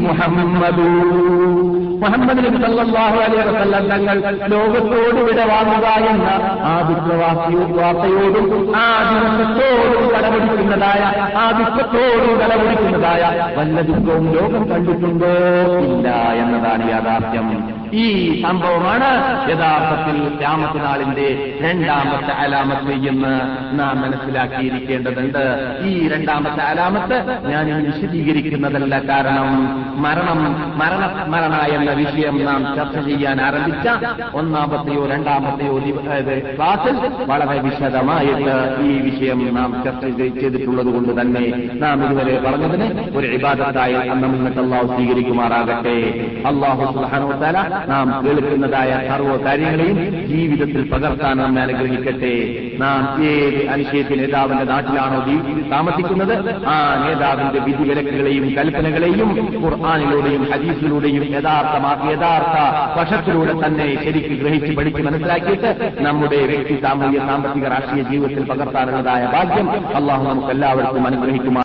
മുഹമ്മദു. 0.00 0.88
മുഹമ്മദ് 2.02 2.38
നബി 2.38 2.58
സല്ലല്ലാഹു 2.64 3.18
അലൈഹി 3.24 3.44
വസല്ലം 3.48 3.84
തങ്ങൾ 3.92 4.16
ലോകത്തോട് 4.52 5.20
വിട 5.28 5.40
വാങ്ങുക 5.50 5.86
എന്ന 6.10 6.28
ആ 6.70 6.74
വിപ്ലവാസിയോ 6.88 7.62
വാർത്തയോടും 7.78 8.46
ആ 8.76 8.86
ദിവസത്തോടും 9.10 10.04
കടപിടിക്കുന്നതായ 10.14 11.02
ആ 11.42 11.44
ദുഃഖത്തോടും 11.60 12.34
കടപിടിക്കുന്നതായ 12.42 13.22
വല്ല 13.58 13.80
ദുഃഖവും 13.90 14.26
ലോകം 14.36 14.64
കണ്ടിട്ടുണ്ടോ 14.70 15.32
ഇല്ല 15.86 16.08
എന്നതാണ് 16.42 16.84
യാഥാർത്ഥ്യം. 16.90 17.48
ഈ 17.94 18.06
സംഭവമാണ് 18.42 19.08
യഥാർത്ഥത്തിൽ 19.50 20.16
രാമത്തിനാളിന്റെ 20.42 21.26
നാളിന്റെ 21.26 21.28
രണ്ടാമത്തെ 21.64 22.32
അലാമത്ത് 22.44 22.92
എന്ന് 23.08 23.32
നാം 23.78 23.94
മനസ്സിലാക്കിയിരിക്കേണ്ടതുണ്ട്. 24.02 25.42
ഈ 25.88 26.08
രണ്ടാമത്തെ 26.08 26.62
അലാമത്ത് 26.62 27.16
ഞാൻ 27.52 27.66
വിശദീകരിക്കുന്നതല്ല 27.86 28.94
കാരണം 29.10 29.48
മരണം 30.04 30.40
മരണ 30.80 31.02
മരണ 31.34 31.52
എന്ന 31.84 31.92
വിഷയം 31.92 32.44
നാം 32.44 32.76
ചർച്ച 32.76 33.08
ചെയ്യാൻ 33.08 33.40
ആരംഭിച്ച 33.40 33.88
ഒന്നാമത്തെയോ 34.34 35.06
രണ്ടാമത്തെയോ 35.06 35.78
ക്ലാസ്സിൽ 36.56 37.24
വളരെ 37.26 37.60
വിശദമായിട്ട് 37.60 38.54
ഈ 38.82 39.10
വിഷയം 39.10 39.54
നാം 39.54 39.82
ചർച്ച 39.84 40.06
ചെയ്ത് 40.06 40.40
ചെയ്തിട്ടുള്ളത് 40.40 40.86
കൊണ്ട് 40.86 41.20
തന്നെ 41.20 41.68
നാം 41.72 42.04
ഇതുവരെ 42.04 42.42
പറഞ്ഞതിന് 42.46 43.16
ഒരു 43.16 43.26
ഇബാദത്തായി 43.26 43.94
അള്ളാഹു 43.94 44.86
സ്വീകരിക്കുമാറാകട്ടെ. 44.86 45.96
അള്ളാഹു 46.46 46.92
സുഹാനോത്താല 46.92 47.84
നാം 47.88 48.24
കേൾക്കുന്നതായ 48.24 49.08
സർവ 49.08 49.36
കാര്യങ്ങളെയും 49.44 50.26
ജീവിതത്തിൽ 50.26 50.90
പകർത്താൻ 50.90 51.36
നമ്മെ 51.36 51.62
അനുഗ്രഹിക്കട്ടെ. 51.62 52.34
നാം 52.80 53.24
ഏത് 53.24 53.68
അനുശേഷ 53.68 54.12
നേതാവിന്റെ 54.12 54.64
നാട്ടിലാണോ 54.64 55.20
താമസിക്കുന്നത് 55.70 56.34
ആ 56.66 57.06
നേതാവിന്റെ 57.06 57.60
വിധിവിലക്കുകളെയും 57.60 58.54
കൽപ്പനകളെയും 58.54 59.30
ഖുർആാനിലൂടെയും 59.64 60.42
ഹദീസിലൂടെയും 60.52 61.24
യഥാർത്ഥ 61.34 61.73
യഥാർത്ഥ 61.76 62.10
യഥാർത്ഥ 62.12 62.56
വശത്തിലൂടെ 62.98 63.54
തന്നെ 63.64 63.86
ശരിക്ക് 64.04 64.34
ഗ്രഹിച്ച് 64.34 64.72
പഠിച്ച് 64.76 65.02
മനസ്സിലാക്കിയിട്ട് 65.02 65.70
നമ്മുടെ 66.00 66.40
വ്യക്തി 66.46 66.76
സാമൂഹ്യ 66.82 67.18
സാമ്പത്തിക 67.18 67.68
രാഷ്ട്രീയ 67.68 68.02
ജീവിതത്തിൽ 68.02 68.44
പകർത്താനുള്ളതായ 68.44 69.24
ഭാഗ്യം 69.26 69.68
അള്ളാഹു 69.94 70.24
നമുക്ക് 70.24 70.50
എല്ലാവർക്കും 70.50 71.06
അനുഗ്രഹിക്കുമാർ 71.06 71.62